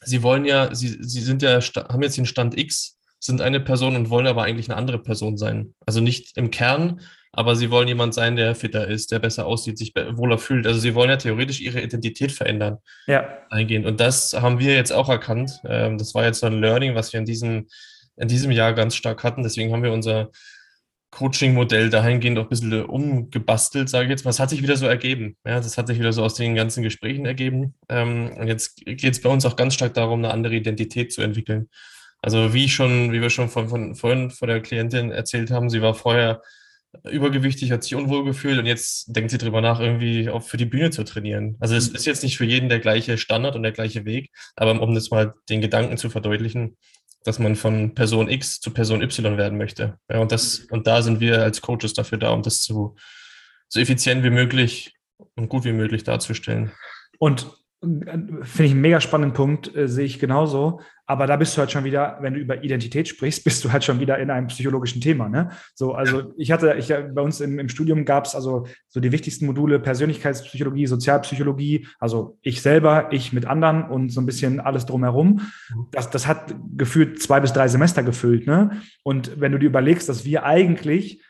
sie 0.01 0.23
wollen 0.23 0.45
ja, 0.45 0.73
sie, 0.73 0.97
sie 0.99 1.21
sind 1.21 1.43
ja, 1.43 1.59
haben 1.59 2.01
jetzt 2.01 2.17
den 2.17 2.25
Stand 2.25 2.57
X, 2.57 2.97
sind 3.19 3.39
eine 3.39 3.59
Person 3.59 3.95
und 3.95 4.09
wollen 4.09 4.25
aber 4.25 4.43
eigentlich 4.43 4.69
eine 4.69 4.77
andere 4.77 4.97
Person 4.97 5.37
sein. 5.37 5.75
Also 5.85 6.01
nicht 6.01 6.37
im 6.37 6.49
Kern, 6.49 7.01
aber 7.35 7.55
sie 7.55 7.69
wollen 7.69 7.87
jemand 7.87 8.13
sein, 8.13 8.35
der 8.35 8.55
fitter 8.55 8.87
ist, 8.87 9.11
der 9.11 9.19
besser 9.19 9.45
aussieht, 9.45 9.77
sich 9.77 9.93
wohler 9.93 10.37
fühlt. 10.37 10.65
Also 10.65 10.79
sie 10.79 10.95
wollen 10.95 11.09
ja 11.09 11.17
theoretisch 11.17 11.59
ihre 11.59 11.81
Identität 11.81 12.31
verändern. 12.31 12.77
Ja. 13.07 13.27
Eingehen. 13.49 13.85
Und 13.85 13.99
das 13.99 14.33
haben 14.33 14.59
wir 14.59 14.73
jetzt 14.73 14.93
auch 14.93 15.09
erkannt. 15.09 15.59
Ähm, 15.67 15.97
das 15.97 16.15
war 16.15 16.23
jetzt 16.23 16.39
so 16.39 16.47
ein 16.47 16.61
Learning, 16.61 16.95
was 16.95 17.11
wir 17.11 17.19
in 17.19 17.25
diesem, 17.25 17.67
in 18.15 18.27
diesem 18.29 18.51
Jahr 18.51 18.73
ganz 18.73 18.95
stark 18.95 19.23
hatten. 19.23 19.43
Deswegen 19.43 19.73
haben 19.73 19.83
wir 19.83 19.91
unser 19.91 20.29
Coaching-Modell 21.11 21.89
dahingehend 21.89 22.39
auch 22.39 22.43
ein 22.43 22.49
bisschen 22.49 22.85
umgebastelt, 22.85 23.89
sage 23.89 24.05
ich 24.05 24.11
jetzt 24.11 24.23
mal. 24.23 24.31
Es 24.31 24.39
hat 24.39 24.49
sich 24.49 24.63
wieder 24.63 24.77
so 24.77 24.85
ergeben. 24.85 25.35
Ja, 25.45 25.55
das 25.57 25.77
hat 25.77 25.87
sich 25.87 25.99
wieder 25.99 26.13
so 26.13 26.23
aus 26.23 26.35
den 26.35 26.55
ganzen 26.55 26.83
Gesprächen 26.83 27.25
ergeben. 27.25 27.75
Ähm, 27.89 28.31
und 28.37 28.47
jetzt 28.47 28.77
geht 28.85 29.03
es 29.03 29.21
bei 29.21 29.29
uns 29.29 29.45
auch 29.45 29.57
ganz 29.57 29.73
stark 29.73 29.93
darum, 29.93 30.19
eine 30.19 30.33
andere 30.33 30.55
Identität 30.55 31.11
zu 31.11 31.21
entwickeln. 31.21 31.69
Also 32.21 32.53
wie 32.53 32.69
schon, 32.69 33.11
wie 33.11 33.21
wir 33.21 33.29
schon 33.29 33.49
von, 33.49 33.67
von 33.69 33.95
vorhin 33.95 34.31
vor 34.31 34.47
der 34.47 34.61
Klientin 34.61 35.11
erzählt 35.11 35.51
haben, 35.51 35.69
sie 35.69 35.81
war 35.81 35.93
vorher 35.93 36.41
übergewichtig, 37.03 37.71
hat 37.71 37.83
sich 37.83 37.95
unwohl 37.95 38.23
gefühlt 38.23 38.59
und 38.59 38.65
jetzt 38.65 39.15
denkt 39.15 39.31
sie 39.31 39.37
drüber 39.37 39.61
nach, 39.61 39.79
irgendwie 39.79 40.29
auch 40.29 40.43
für 40.43 40.57
die 40.57 40.65
Bühne 40.65 40.91
zu 40.91 41.03
trainieren. 41.03 41.57
Also 41.59 41.75
es 41.75 41.89
mhm. 41.89 41.95
ist 41.95 42.05
jetzt 42.05 42.23
nicht 42.23 42.37
für 42.37 42.45
jeden 42.45 42.69
der 42.69 42.79
gleiche 42.79 43.17
Standard 43.17 43.55
und 43.55 43.63
der 43.63 43.71
gleiche 43.71 44.05
Weg, 44.05 44.31
aber 44.55 44.79
um 44.81 44.93
das 44.95 45.11
mal 45.11 45.33
den 45.49 45.61
Gedanken 45.61 45.97
zu 45.97 46.09
verdeutlichen, 46.09 46.77
dass 47.23 47.39
man 47.39 47.55
von 47.55 47.95
Person 47.95 48.29
X 48.29 48.59
zu 48.59 48.71
Person 48.71 49.01
Y 49.01 49.37
werden 49.37 49.57
möchte. 49.57 49.97
Ja, 50.09 50.19
und 50.19 50.31
das, 50.31 50.59
mhm. 50.59 50.65
und 50.71 50.87
da 50.87 51.01
sind 51.01 51.19
wir 51.19 51.41
als 51.41 51.61
Coaches 51.61 51.93
dafür 51.93 52.17
da, 52.17 52.31
um 52.31 52.41
das 52.41 52.61
zu, 52.61 52.95
so 53.67 53.79
effizient 53.79 54.23
wie 54.23 54.29
möglich 54.29 54.93
und 55.35 55.49
gut 55.49 55.65
wie 55.65 55.73
möglich 55.73 56.03
darzustellen. 56.03 56.71
Und 57.19 57.47
Finde 57.81 58.65
ich 58.65 58.71
einen 58.71 58.81
mega 58.81 58.99
spannenden 58.99 59.35
Punkt, 59.35 59.75
äh, 59.75 59.87
sehe 59.87 60.05
ich 60.05 60.19
genauso. 60.19 60.81
Aber 61.07 61.27
da 61.27 61.35
bist 61.35 61.55
du 61.55 61.59
halt 61.59 61.71
schon 61.71 61.83
wieder, 61.83 62.17
wenn 62.21 62.33
du 62.33 62.39
über 62.39 62.63
Identität 62.63 63.07
sprichst, 63.07 63.43
bist 63.45 63.63
du 63.63 63.71
halt 63.71 63.83
schon 63.83 63.99
wieder 63.99 64.17
in 64.17 64.29
einem 64.29 64.47
psychologischen 64.47 65.01
Thema. 65.01 65.29
Ne? 65.29 65.49
So, 65.73 65.93
also 65.93 66.33
ich 66.37 66.51
hatte, 66.51 66.75
ich 66.77 66.87
bei 66.87 67.21
uns 67.21 67.41
im, 67.41 67.59
im 67.59 67.69
Studium 67.69 68.05
gab 68.05 68.25
es 68.25 68.35
also 68.35 68.67
so 68.87 68.99
die 68.99 69.11
wichtigsten 69.11 69.45
Module 69.45 69.79
Persönlichkeitspsychologie, 69.79 70.87
Sozialpsychologie, 70.87 71.87
also 71.99 72.37
ich 72.41 72.61
selber, 72.61 73.09
ich 73.11 73.33
mit 73.33 73.45
anderen 73.45 73.83
und 73.83 74.09
so 74.09 74.21
ein 74.21 74.25
bisschen 74.25 74.59
alles 74.59 74.85
drumherum. 74.85 75.41
Mhm. 75.69 75.87
Das, 75.91 76.09
das 76.09 76.27
hat 76.27 76.55
gefühlt 76.75 77.21
zwei 77.21 77.39
bis 77.39 77.53
drei 77.53 77.67
Semester 77.67 78.03
gefüllt. 78.03 78.47
Ne? 78.47 78.81
Und 79.03 79.39
wenn 79.39 79.51
du 79.51 79.59
dir 79.59 79.67
überlegst, 79.67 80.09
dass 80.09 80.25
wir 80.25 80.45
eigentlich 80.45 81.21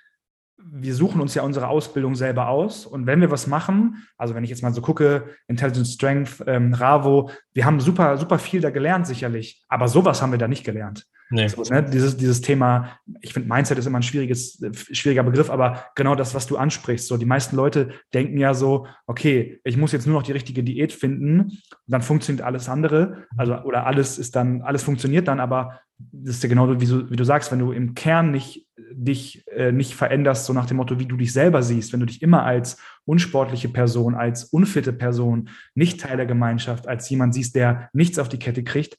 wir 0.78 0.93
suchen 0.93 1.21
uns 1.21 1.34
ja 1.36 1.43
unsere 1.43 1.69
Ausbildung 1.69 2.15
selber 2.15 2.49
aus. 2.49 2.86
Und 2.86 3.07
wenn 3.07 3.21
wir 3.21 3.32
was 3.32 3.47
machen, 3.47 4.05
also 4.17 4.36
wenn 4.36 4.43
ich 4.43 4.49
jetzt 4.49 4.61
mal 4.61 4.73
so 4.73 4.82
gucke, 4.82 5.30
Intelligence 5.47 5.93
Strength, 5.93 6.43
ähm, 6.47 6.73
Ravo, 6.73 7.30
wir 7.53 7.65
haben 7.65 7.80
super, 7.80 8.17
super 8.17 8.39
viel 8.39 8.59
da 8.59 8.71
gelernt, 8.71 9.07
sicherlich. 9.07 9.63
Aber 9.69 9.88
sowas 9.88 10.21
haben 10.21 10.32
wir 10.32 10.38
da 10.38 10.49
nicht 10.49 10.65
gelernt. 10.65 11.05
Nee. 11.30 11.47
So, 11.47 11.63
ne, 11.63 11.84
dieses, 11.84 12.17
dieses 12.17 12.41
Thema, 12.41 12.99
ich 13.21 13.34
finde, 13.34 13.49
Mindset 13.49 13.80
ist 13.80 13.88
immer 13.88 13.99
ein 13.99 14.03
schwieriges, 14.03 14.63
schwieriger 14.91 15.23
Begriff, 15.23 15.49
aber 15.49 15.86
genau 15.95 16.15
das, 16.15 16.36
was 16.36 16.45
du 16.45 16.57
ansprichst. 16.57 17.07
So, 17.07 17.17
die 17.17 17.26
meisten 17.26 17.55
Leute 17.55 17.89
denken 18.13 18.38
ja 18.38 18.53
so, 18.53 18.88
okay, 19.07 19.59
ich 19.63 19.76
muss 19.76 19.91
jetzt 19.91 20.05
nur 20.05 20.15
noch 20.15 20.23
die 20.23 20.34
richtige 20.34 20.63
Diät 20.63 20.93
finden, 20.93 21.59
dann 21.88 22.03
funktioniert 22.03 22.45
alles 22.45 22.69
andere. 22.69 23.26
Also, 23.38 23.55
oder 23.61 23.88
alles 23.88 24.19
ist 24.19 24.36
dann, 24.36 24.61
alles 24.61 24.84
funktioniert 24.84 25.28
dann, 25.28 25.39
aber 25.39 25.80
das 25.97 26.36
ist 26.36 26.43
ja 26.43 26.49
genau 26.49 26.80
wie, 26.80 26.86
so, 26.86 27.09
wie 27.09 27.15
du 27.15 27.23
sagst, 27.23 27.51
wenn 27.51 27.59
du 27.59 27.71
im 27.71 27.95
Kern 27.95 28.32
nicht 28.32 28.67
dich 28.91 29.47
äh, 29.47 29.71
nicht 29.71 29.95
veränderst, 29.95 30.45
so 30.45 30.53
nach 30.53 30.65
dem 30.65 30.78
Motto, 30.78 30.99
wie 30.99 31.05
du 31.05 31.17
dich 31.17 31.32
selber 31.32 31.63
siehst, 31.63 31.93
wenn 31.93 32.01
du 32.01 32.05
dich 32.05 32.21
immer 32.21 32.43
als 32.43 32.78
unsportliche 33.05 33.69
Person, 33.69 34.15
als 34.15 34.45
unfitte 34.45 34.93
Person, 34.93 35.49
nicht 35.76 36.01
Teil 36.01 36.17
der 36.17 36.26
Gemeinschaft, 36.26 36.88
als 36.88 37.09
jemand 37.09 37.34
siehst, 37.34 37.55
der 37.55 37.89
nichts 37.93 38.19
auf 38.19 38.30
die 38.30 38.39
Kette 38.39 38.63
kriegt, 38.63 38.97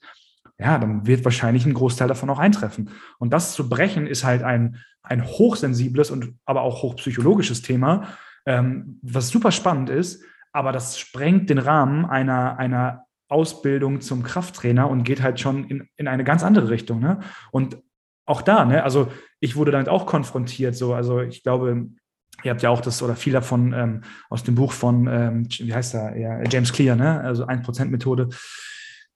ja, 0.59 0.79
dann 0.79 1.07
wird 1.07 1.25
wahrscheinlich 1.25 1.67
ein 1.67 1.75
Großteil 1.75 2.09
davon 2.09 2.31
auch 2.31 2.39
eintreffen. 2.39 2.91
Und 3.19 3.33
das 3.33 3.53
zu 3.53 3.69
brechen 3.69 4.07
ist 4.07 4.25
halt 4.25 4.43
ein, 4.43 4.77
ein 5.03 5.25
hochsensibles 5.25 6.11
und 6.11 6.35
aber 6.45 6.63
auch 6.63 6.83
hochpsychologisches 6.83 7.63
Thema, 7.63 8.09
ähm, 8.47 8.99
was 9.03 9.29
super 9.29 9.53
spannend 9.53 9.91
ist, 9.91 10.23
aber 10.53 10.73
das 10.73 10.99
sprengt 10.99 11.51
den 11.51 11.59
Rahmen 11.59 12.07
einer, 12.07 12.59
einer 12.59 13.05
Ausbildung 13.29 14.01
zum 14.01 14.23
Krafttrainer 14.23 14.89
und 14.89 15.05
geht 15.05 15.23
halt 15.23 15.41
schon 15.41 15.65
in, 15.65 15.89
in 15.97 16.09
eine 16.09 16.25
ganz 16.25 16.43
andere 16.43 16.71
Richtung. 16.71 17.01
Ne? 17.01 17.21
Und 17.51 17.77
auch 18.25 18.41
da, 18.41 18.65
ne, 18.65 18.83
also 18.83 19.09
ich 19.41 19.57
wurde 19.57 19.73
damit 19.73 19.89
auch 19.89 20.07
konfrontiert. 20.07 20.75
So, 20.75 20.95
also 20.95 21.21
ich 21.21 21.43
glaube, 21.43 21.89
ihr 22.43 22.51
habt 22.51 22.63
ja 22.63 22.71
auch 22.71 22.81
das 22.81 23.03
oder 23.03 23.17
viel 23.17 23.33
davon 23.33 23.73
ähm, 23.73 24.01
aus 24.31 24.45
dem 24.45 24.55
Buch 24.55 24.73
von, 24.73 25.07
ähm, 25.07 25.49
wie 25.49 25.75
heißt 25.75 25.95
er, 25.95 26.17
ja, 26.17 26.43
James 26.49 26.73
Clear, 26.73 26.97
ne? 26.97 27.21
Also 27.21 27.47
1%-Methode. 27.47 28.29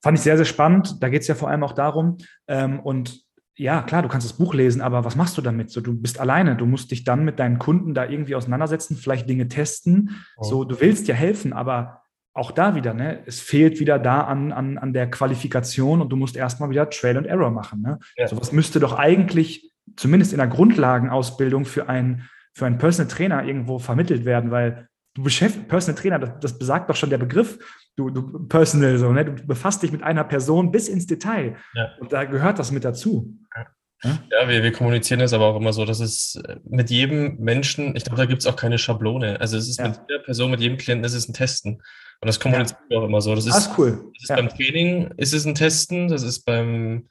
Fand 0.02 0.18
ich 0.18 0.22
sehr, 0.22 0.36
sehr 0.36 0.46
spannend. 0.46 1.02
Da 1.02 1.08
geht 1.08 1.22
es 1.22 1.28
ja 1.28 1.34
vor 1.34 1.48
allem 1.48 1.62
auch 1.62 1.72
darum. 1.72 2.18
Ähm, 2.48 2.80
und 2.80 3.24
ja, 3.56 3.82
klar, 3.82 4.02
du 4.02 4.08
kannst 4.08 4.26
das 4.26 4.38
Buch 4.38 4.54
lesen, 4.54 4.80
aber 4.80 5.04
was 5.04 5.16
machst 5.16 5.36
du 5.36 5.42
damit? 5.42 5.70
So, 5.70 5.80
du 5.80 5.94
bist 5.94 6.18
alleine. 6.18 6.56
Du 6.56 6.64
musst 6.64 6.90
dich 6.90 7.04
dann 7.04 7.24
mit 7.24 7.38
deinen 7.38 7.58
Kunden 7.58 7.92
da 7.92 8.06
irgendwie 8.06 8.34
auseinandersetzen, 8.34 8.96
vielleicht 8.96 9.28
Dinge 9.28 9.48
testen. 9.48 10.24
Oh. 10.36 10.44
So, 10.44 10.64
du 10.64 10.80
willst 10.80 11.08
ja 11.08 11.14
helfen, 11.14 11.52
aber 11.52 12.00
auch 12.32 12.52
da 12.52 12.74
wieder, 12.74 12.94
ne, 12.94 13.22
es 13.26 13.40
fehlt 13.40 13.80
wieder 13.80 13.98
da 13.98 14.22
an, 14.22 14.52
an, 14.52 14.78
an 14.78 14.92
der 14.92 15.10
Qualifikation 15.10 16.00
und 16.00 16.10
du 16.10 16.16
musst 16.16 16.36
erstmal 16.36 16.70
wieder 16.70 16.88
Trail 16.88 17.18
and 17.18 17.26
Error 17.26 17.50
machen. 17.50 17.82
Ne? 17.82 17.98
Ja. 18.16 18.28
So 18.28 18.40
was 18.40 18.52
müsste 18.52 18.80
doch 18.80 18.98
eigentlich 18.98 19.72
zumindest 19.96 20.32
in 20.32 20.38
der 20.38 20.46
Grundlagenausbildung 20.46 21.64
für 21.64 21.88
einen, 21.88 22.28
für 22.54 22.66
einen 22.66 22.78
Personal 22.78 23.10
Trainer 23.10 23.44
irgendwo 23.44 23.78
vermittelt 23.78 24.24
werden, 24.24 24.50
weil 24.50 24.88
du 25.14 25.22
beschäftigst, 25.22 25.68
Personal 25.68 26.00
Trainer, 26.00 26.18
das, 26.18 26.40
das, 26.40 26.58
besagt 26.58 26.88
doch 26.88 26.96
schon 26.96 27.10
der 27.10 27.18
Begriff, 27.18 27.58
du, 27.96 28.10
du 28.10 28.46
Personal, 28.46 28.98
so, 28.98 29.12
ne? 29.12 29.24
du 29.24 29.46
befasst 29.46 29.82
dich 29.82 29.92
mit 29.92 30.02
einer 30.02 30.24
Person 30.24 30.70
bis 30.70 30.88
ins 30.88 31.06
Detail. 31.06 31.56
Ja. 31.74 31.90
Und 32.00 32.12
da 32.12 32.24
gehört 32.24 32.58
das 32.58 32.70
mit 32.70 32.84
dazu. 32.84 33.36
Ja. 33.56 33.66
Ja, 34.02 34.48
wir, 34.48 34.62
wir 34.62 34.72
kommunizieren 34.72 35.20
es 35.20 35.34
aber 35.34 35.44
auch 35.44 35.56
immer 35.56 35.74
so, 35.74 35.84
dass 35.84 36.00
es 36.00 36.36
äh, 36.46 36.56
mit 36.64 36.88
jedem 36.88 37.36
Menschen, 37.38 37.94
ich 37.96 38.04
glaube, 38.04 38.16
da 38.16 38.24
gibt 38.24 38.40
es 38.40 38.46
auch 38.46 38.56
keine 38.56 38.78
Schablone. 38.78 39.38
Also 39.40 39.58
es 39.58 39.68
ist 39.68 39.78
ja. 39.78 39.88
mit 39.88 40.00
jeder 40.08 40.22
Person, 40.22 40.50
mit 40.50 40.60
jedem 40.60 40.78
Klienten, 40.78 41.04
es 41.04 41.12
ist 41.12 41.28
ein 41.28 41.34
Testen. 41.34 41.74
Und 41.74 42.26
das 42.26 42.40
kommunizieren 42.40 42.80
wir 42.88 42.98
auch 42.98 43.04
immer 43.04 43.20
so. 43.20 43.34
Das 43.34 43.44
ist, 43.44 43.54
das 43.54 43.66
ist 43.66 43.78
cool. 43.78 44.10
Das 44.14 44.30
ist 44.30 44.36
beim 44.36 44.48
Training 44.48 45.10
ist 45.18 45.34
es 45.34 45.44
ein 45.44 45.54
Testen, 45.54 46.08
das 46.08 46.22
ist 46.22 46.44
beim 46.46 47.08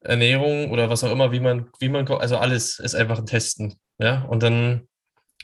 Ernährung 0.00 0.70
oder 0.70 0.88
was 0.88 1.04
auch 1.04 1.12
immer, 1.12 1.32
wie 1.32 1.40
man, 1.40 1.68
wie 1.80 1.90
man, 1.90 2.08
also 2.08 2.38
alles 2.38 2.78
ist 2.78 2.94
einfach 2.94 3.18
ein 3.18 3.26
Testen. 3.26 3.74
Ja, 3.98 4.22
und 4.22 4.42
dann 4.42 4.88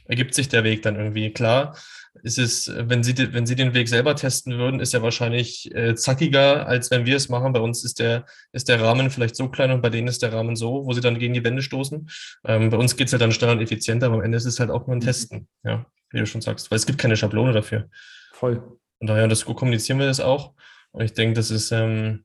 ergibt 0.09 0.34
sich 0.34 0.48
der 0.48 0.64
Weg 0.64 0.82
dann 0.82 0.96
irgendwie. 0.96 1.32
Klar, 1.32 1.76
ist 2.22 2.38
es, 2.38 2.72
wenn 2.74 3.02
Sie, 3.02 3.14
wenn 3.32 3.46
Sie 3.46 3.54
den 3.54 3.74
Weg 3.74 3.88
selber 3.88 4.16
testen 4.16 4.59
würden, 4.59 4.80
ist 4.80 4.94
er 4.94 5.02
wahrscheinlich 5.02 5.72
äh, 5.74 5.94
zackiger, 5.94 6.66
als 6.66 6.90
wenn 6.90 7.06
wir 7.06 7.16
es 7.16 7.28
machen. 7.28 7.52
Bei 7.52 7.61
uns 7.61 7.84
ist 7.84 8.00
der, 8.00 8.26
ist 8.52 8.68
der 8.68 8.80
Rahmen 8.80 9.11
vielleicht 9.11 9.36
so 9.36 9.48
klein 9.48 9.70
und 9.70 9.82
bei 9.82 9.90
denen 9.90 10.09
ist 10.09 10.22
der 10.22 10.32
Rahmen 10.32 10.56
so, 10.56 10.84
wo 10.86 10.92
sie 10.92 11.00
dann 11.00 11.18
gegen 11.18 11.34
die 11.34 11.44
Wände 11.44 11.62
stoßen. 11.62 12.09
Ähm, 12.44 12.70
bei 12.70 12.76
uns 12.76 12.96
geht 12.96 13.06
es 13.06 13.12
halt 13.12 13.22
dann 13.22 13.32
schneller 13.32 13.52
und 13.52 13.61
effizienter, 13.61 14.06
aber 14.06 14.16
am 14.16 14.22
Ende 14.22 14.36
ist 14.36 14.46
es 14.46 14.59
halt 14.59 14.70
auch 14.70 14.86
nur 14.86 14.96
ein 14.96 15.00
mhm. 15.00 15.04
Testen, 15.04 15.48
ja, 15.62 15.86
wie 16.11 16.18
du 16.18 16.26
schon 16.26 16.40
sagst, 16.40 16.70
weil 16.70 16.76
es 16.76 16.86
gibt 16.86 16.98
keine 16.98 17.16
Schablone 17.16 17.52
dafür. 17.52 17.88
Voll. 18.32 18.62
Und 18.98 19.06
daher, 19.06 19.28
das 19.28 19.44
kommunizieren 19.44 19.98
wir 19.98 20.06
das 20.06 20.20
auch. 20.20 20.54
Und 20.90 21.04
ich 21.04 21.12
denke, 21.12 21.34
das 21.34 21.50
ist, 21.50 21.70
ähm, 21.70 22.24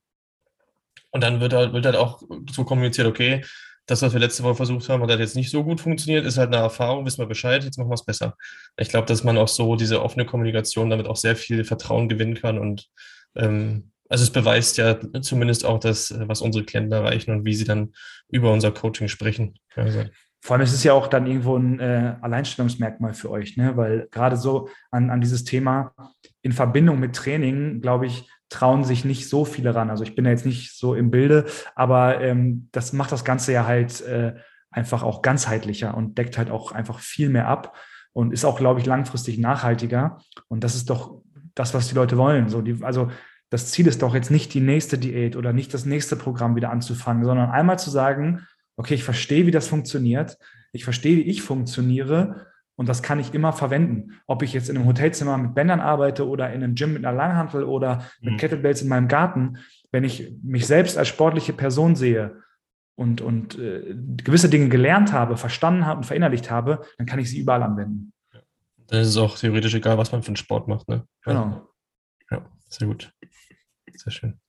und 1.11 1.21
dann 1.21 1.39
wird 1.39 1.53
halt, 1.53 1.73
wird 1.73 1.85
halt 1.85 1.95
auch 1.95 2.23
so 2.51 2.63
kommuniziert, 2.63 3.05
okay, 3.07 3.43
das, 3.85 4.01
was 4.01 4.13
wir 4.13 4.19
letzte 4.19 4.43
Woche 4.43 4.55
versucht 4.55 4.87
haben, 4.89 5.03
hat 5.03 5.09
halt 5.09 5.19
jetzt 5.19 5.35
nicht 5.35 5.51
so 5.51 5.63
gut 5.63 5.81
funktioniert, 5.81 6.25
ist 6.25 6.37
halt 6.37 6.53
eine 6.53 6.63
Erfahrung, 6.63 7.05
wissen 7.05 7.19
wir 7.19 7.27
Bescheid, 7.27 7.63
jetzt 7.63 7.77
machen 7.77 7.89
wir 7.89 7.95
es 7.95 8.05
besser. 8.05 8.35
Ich 8.77 8.89
glaube, 8.89 9.07
dass 9.07 9.23
man 9.23 9.37
auch 9.37 9.47
so 9.47 9.75
diese 9.75 10.01
offene 10.01 10.25
Kommunikation 10.25 10.89
damit 10.89 11.07
auch 11.07 11.17
sehr 11.17 11.35
viel 11.35 11.65
Vertrauen 11.65 12.07
gewinnen 12.09 12.35
kann 12.35 12.57
und 12.57 12.87
ähm, 13.35 13.91
also 14.09 14.23
es 14.23 14.29
beweist 14.29 14.77
ja 14.77 14.99
zumindest 15.21 15.65
auch 15.65 15.79
das, 15.79 16.13
was 16.27 16.41
unsere 16.41 16.65
Klienten 16.65 16.91
erreichen 16.91 17.31
und 17.31 17.45
wie 17.45 17.55
sie 17.55 17.65
dann 17.65 17.93
über 18.29 18.51
unser 18.51 18.71
Coaching 18.71 19.07
sprechen. 19.07 19.55
Also. 19.75 20.03
Vor 20.41 20.55
allem 20.55 20.63
ist 20.63 20.73
es 20.73 20.83
ja 20.83 20.93
auch 20.93 21.07
dann 21.07 21.25
irgendwo 21.25 21.57
ein 21.57 21.79
äh, 21.79 22.15
Alleinstellungsmerkmal 22.21 23.13
für 23.13 23.31
euch, 23.31 23.57
ne? 23.57 23.75
weil 23.75 24.07
gerade 24.11 24.35
so 24.35 24.69
an, 24.91 25.09
an 25.09 25.21
dieses 25.21 25.45
Thema 25.45 25.95
in 26.43 26.51
Verbindung 26.51 26.99
mit 26.99 27.15
Training, 27.15 27.81
glaube 27.81 28.05
ich, 28.05 28.29
trauen 28.49 28.83
sich 28.83 29.03
nicht 29.03 29.27
so 29.27 29.45
viele 29.45 29.73
ran. 29.73 29.89
Also 29.89 30.03
ich 30.03 30.13
bin 30.13 30.25
ja 30.25 30.31
jetzt 30.31 30.45
nicht 30.45 30.77
so 30.77 30.93
im 30.93 31.09
Bilde, 31.09 31.45
aber 31.73 32.21
ähm, 32.21 32.69
das 32.71 32.93
macht 32.93 33.11
das 33.11 33.25
Ganze 33.25 33.51
ja 33.51 33.65
halt 33.65 34.01
äh, 34.01 34.35
einfach 34.69 35.01
auch 35.01 35.21
ganzheitlicher 35.23 35.95
und 35.95 36.17
deckt 36.17 36.37
halt 36.37 36.51
auch 36.51 36.71
einfach 36.71 36.99
viel 36.99 37.29
mehr 37.29 37.47
ab 37.47 37.75
und 38.11 38.31
ist 38.31 38.45
auch, 38.45 38.57
glaube 38.57 38.79
ich, 38.79 38.85
langfristig 38.85 39.39
nachhaltiger. 39.39 40.19
Und 40.47 40.63
das 40.63 40.75
ist 40.75 40.89
doch 40.89 41.21
das, 41.55 41.73
was 41.73 41.87
die 41.87 41.95
Leute 41.95 42.17
wollen. 42.17 42.49
So 42.49 42.61
die, 42.61 42.83
also 42.83 43.09
das 43.49 43.71
Ziel 43.71 43.87
ist 43.87 44.01
doch 44.01 44.13
jetzt 44.13 44.31
nicht 44.31 44.53
die 44.53 44.61
nächste 44.61 44.97
Diät 44.97 45.35
oder 45.35 45.53
nicht 45.53 45.73
das 45.73 45.85
nächste 45.85 46.15
Programm 46.15 46.55
wieder 46.55 46.71
anzufangen, 46.71 47.23
sondern 47.23 47.49
einmal 47.49 47.79
zu 47.79 47.89
sagen, 47.89 48.45
okay, 48.75 48.95
ich 48.95 49.03
verstehe, 49.03 49.47
wie 49.47 49.51
das 49.51 49.67
funktioniert, 49.67 50.37
ich 50.71 50.83
verstehe, 50.83 51.17
wie 51.17 51.21
ich 51.21 51.41
funktioniere 51.41 52.47
und 52.75 52.89
das 52.89 53.03
kann 53.03 53.19
ich 53.19 53.33
immer 53.33 53.53
verwenden. 53.53 54.19
Ob 54.25 54.41
ich 54.41 54.53
jetzt 54.53 54.69
in 54.69 54.77
einem 54.77 54.87
Hotelzimmer 54.87 55.37
mit 55.37 55.53
Bändern 55.53 55.79
arbeite 55.79 56.27
oder 56.27 56.51
in 56.51 56.63
einem 56.63 56.75
Gym 56.75 56.93
mit 56.93 57.05
einer 57.05 57.15
Langhantel 57.15 57.63
oder 57.63 58.05
mit 58.21 58.33
mhm. 58.33 58.37
Kettlebells 58.37 58.81
in 58.81 58.87
meinem 58.87 59.07
Garten. 59.07 59.57
Wenn 59.91 60.03
ich 60.03 60.33
mich 60.41 60.65
selbst 60.65 60.97
als 60.97 61.07
sportliche 61.07 61.53
Person 61.53 61.95
sehe 61.95 62.41
und, 62.95 63.21
und 63.21 63.59
äh, 63.59 63.95
gewisse 64.23 64.49
Dinge 64.49 64.69
gelernt 64.69 65.13
habe, 65.13 65.37
verstanden 65.37 65.85
habe 65.85 65.97
und 65.97 66.05
verinnerlicht 66.05 66.49
habe, 66.49 66.83
dann 66.97 67.05
kann 67.05 67.19
ich 67.19 67.29
sie 67.29 67.39
überall 67.39 67.61
anwenden. 67.63 68.11
Dann 68.87 69.01
ist 69.01 69.09
es 69.09 69.17
auch 69.17 69.37
theoretisch 69.37 69.75
egal, 69.75 69.97
was 69.97 70.11
man 70.11 70.23
für 70.23 70.29
einen 70.29 70.35
Sport 70.35 70.67
macht. 70.67 70.89
Ne? 70.89 71.07
Genau. 71.23 71.67
Ja, 72.29 72.45
sehr 72.69 72.87
gut. 72.87 73.13
Sehr 73.95 74.11
schön. 74.11 74.39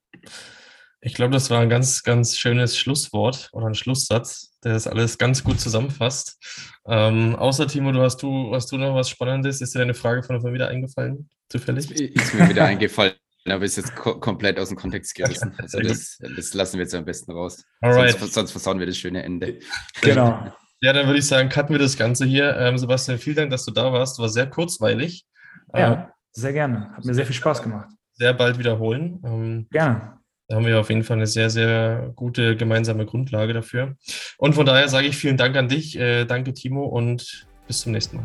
Ich 1.04 1.12
glaube, 1.12 1.34
das 1.34 1.50
war 1.50 1.60
ein 1.60 1.68
ganz, 1.68 2.02
ganz 2.02 2.38
schönes 2.38 2.78
Schlusswort 2.78 3.50
oder 3.52 3.66
ein 3.66 3.74
Schlusssatz, 3.74 4.58
der 4.64 4.72
das 4.72 4.86
alles 4.86 5.18
ganz 5.18 5.44
gut 5.44 5.60
zusammenfasst. 5.60 6.38
Ähm, 6.86 7.36
außer 7.36 7.66
Timo, 7.66 7.92
du 7.92 8.00
hast 8.00 8.22
du, 8.22 8.54
hast 8.54 8.72
du 8.72 8.78
noch 8.78 8.94
was 8.94 9.10
Spannendes? 9.10 9.60
Ist 9.60 9.74
dir 9.74 9.80
deine 9.80 9.92
Frage 9.92 10.22
von 10.22 10.40
mir 10.40 10.54
wieder 10.54 10.68
eingefallen, 10.68 11.28
zufällig? 11.50 11.90
Ist 11.90 12.32
mir 12.32 12.48
wieder 12.48 12.64
eingefallen, 12.64 13.12
aber 13.46 13.66
ist 13.66 13.76
jetzt 13.76 13.94
ko 13.94 14.18
komplett 14.18 14.58
aus 14.58 14.68
dem 14.68 14.78
Kontext 14.78 15.14
gerissen. 15.14 15.54
Also 15.58 15.78
das, 15.80 16.16
das, 16.36 16.54
lassen 16.54 16.78
wir 16.78 16.84
jetzt 16.84 16.94
am 16.94 17.04
besten 17.04 17.32
raus. 17.32 17.62
Alright. 17.82 18.18
Sonst, 18.18 18.32
sonst 18.32 18.52
versauen 18.52 18.78
wir 18.78 18.86
das 18.86 18.96
schöne 18.96 19.22
Ende. 19.22 19.58
Genau. 20.00 20.52
Ja, 20.80 20.92
dann 20.92 21.06
würde 21.06 21.20
ich 21.20 21.26
sagen, 21.26 21.48
cutten 21.48 21.70
wir 21.70 21.78
das 21.78 21.96
Ganze 21.96 22.26
hier. 22.26 22.58
Ähm, 22.58 22.76
Sebastian, 22.76 23.16
vielen 23.18 23.36
Dank, 23.36 23.50
dass 23.50 23.64
du 23.64 23.70
da 23.70 23.90
warst. 23.90 24.18
War 24.18 24.28
sehr 24.28 24.50
kurzweilig. 24.50 25.24
Ja, 25.72 25.92
ähm, 25.94 26.06
sehr 26.32 26.52
gerne. 26.52 26.90
Hat 26.94 27.06
mir 27.06 27.14
sehr 27.14 27.24
viel 27.24 27.34
Spaß 27.34 27.62
gemacht. 27.62 27.88
Sehr 28.12 28.34
bald 28.34 28.58
wiederholen. 28.58 29.18
Ähm, 29.24 29.66
gerne. 29.70 30.18
Da 30.46 30.56
haben 30.56 30.66
wir 30.66 30.78
auf 30.78 30.90
jeden 30.90 31.04
Fall 31.04 31.16
eine 31.16 31.26
sehr, 31.26 31.48
sehr 31.48 32.12
gute 32.16 32.54
gemeinsame 32.54 33.06
Grundlage 33.06 33.54
dafür. 33.54 33.96
Und 34.36 34.54
von 34.54 34.66
daher 34.66 34.88
sage 34.88 35.06
ich 35.06 35.16
vielen 35.16 35.38
Dank 35.38 35.56
an 35.56 35.68
dich. 35.68 35.98
Äh, 35.98 36.26
danke, 36.26 36.52
Timo, 36.52 36.84
und 36.84 37.46
bis 37.66 37.80
zum 37.80 37.92
nächsten 37.92 38.16
Mal. 38.16 38.24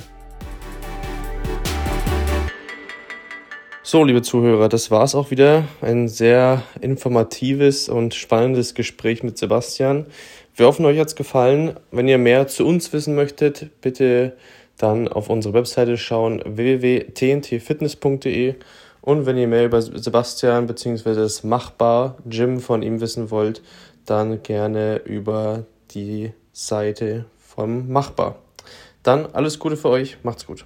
So, 3.84 4.04
liebe 4.04 4.22
Zuhörer, 4.22 4.68
das 4.68 4.92
war 4.92 5.06
es 5.06 5.16
auch 5.16 5.32
wieder. 5.32 5.64
Ein 5.80 6.10
sehr 6.10 6.64
informatives 6.82 7.88
und 7.88 8.14
spannendes 8.14 8.76
Gespräch 8.76 9.24
mit 9.24 9.38
Sebastian. 9.38 10.06
Wir 10.56 10.66
hoffen, 10.66 10.86
euch 10.86 11.00
hat 11.00 11.08
es 11.08 11.16
gefallen. 11.16 11.78
Wenn 11.90 12.10
ihr 12.10 12.18
mehr 12.18 12.48
zu 12.48 12.68
uns 12.68 12.92
wissen 12.92 13.16
möchtet, 13.16 13.80
bitte 13.80 14.36
dann 14.78 15.08
auf 15.08 15.30
unsere 15.30 15.54
Webseite 15.54 15.98
schauen 15.98 16.44
www.tntfitness.de 16.46 18.56
und 19.02 19.26
wenn 19.26 19.38
ihr 19.38 19.48
mehr 19.48 19.66
über 19.66 19.82
Sebastian 19.82 20.68
bzw. 20.68 21.16
das 21.16 21.44
Machbar 21.44 22.18
Gym 22.26 22.60
von 22.60 22.82
ihm 22.82 23.02
wissen 23.02 23.32
wollt, 23.32 23.62
dann 24.06 24.44
gerne 24.44 24.98
über 24.98 25.66
die 25.92 26.34
Seite 26.52 27.26
vom 27.38 27.90
Machbar. 27.90 28.36
Dann 29.04 29.28
alles 29.28 29.60
Gute 29.60 29.78
für 29.78 29.90
euch, 29.90 30.18
macht's 30.24 30.46
gut. 30.46 30.66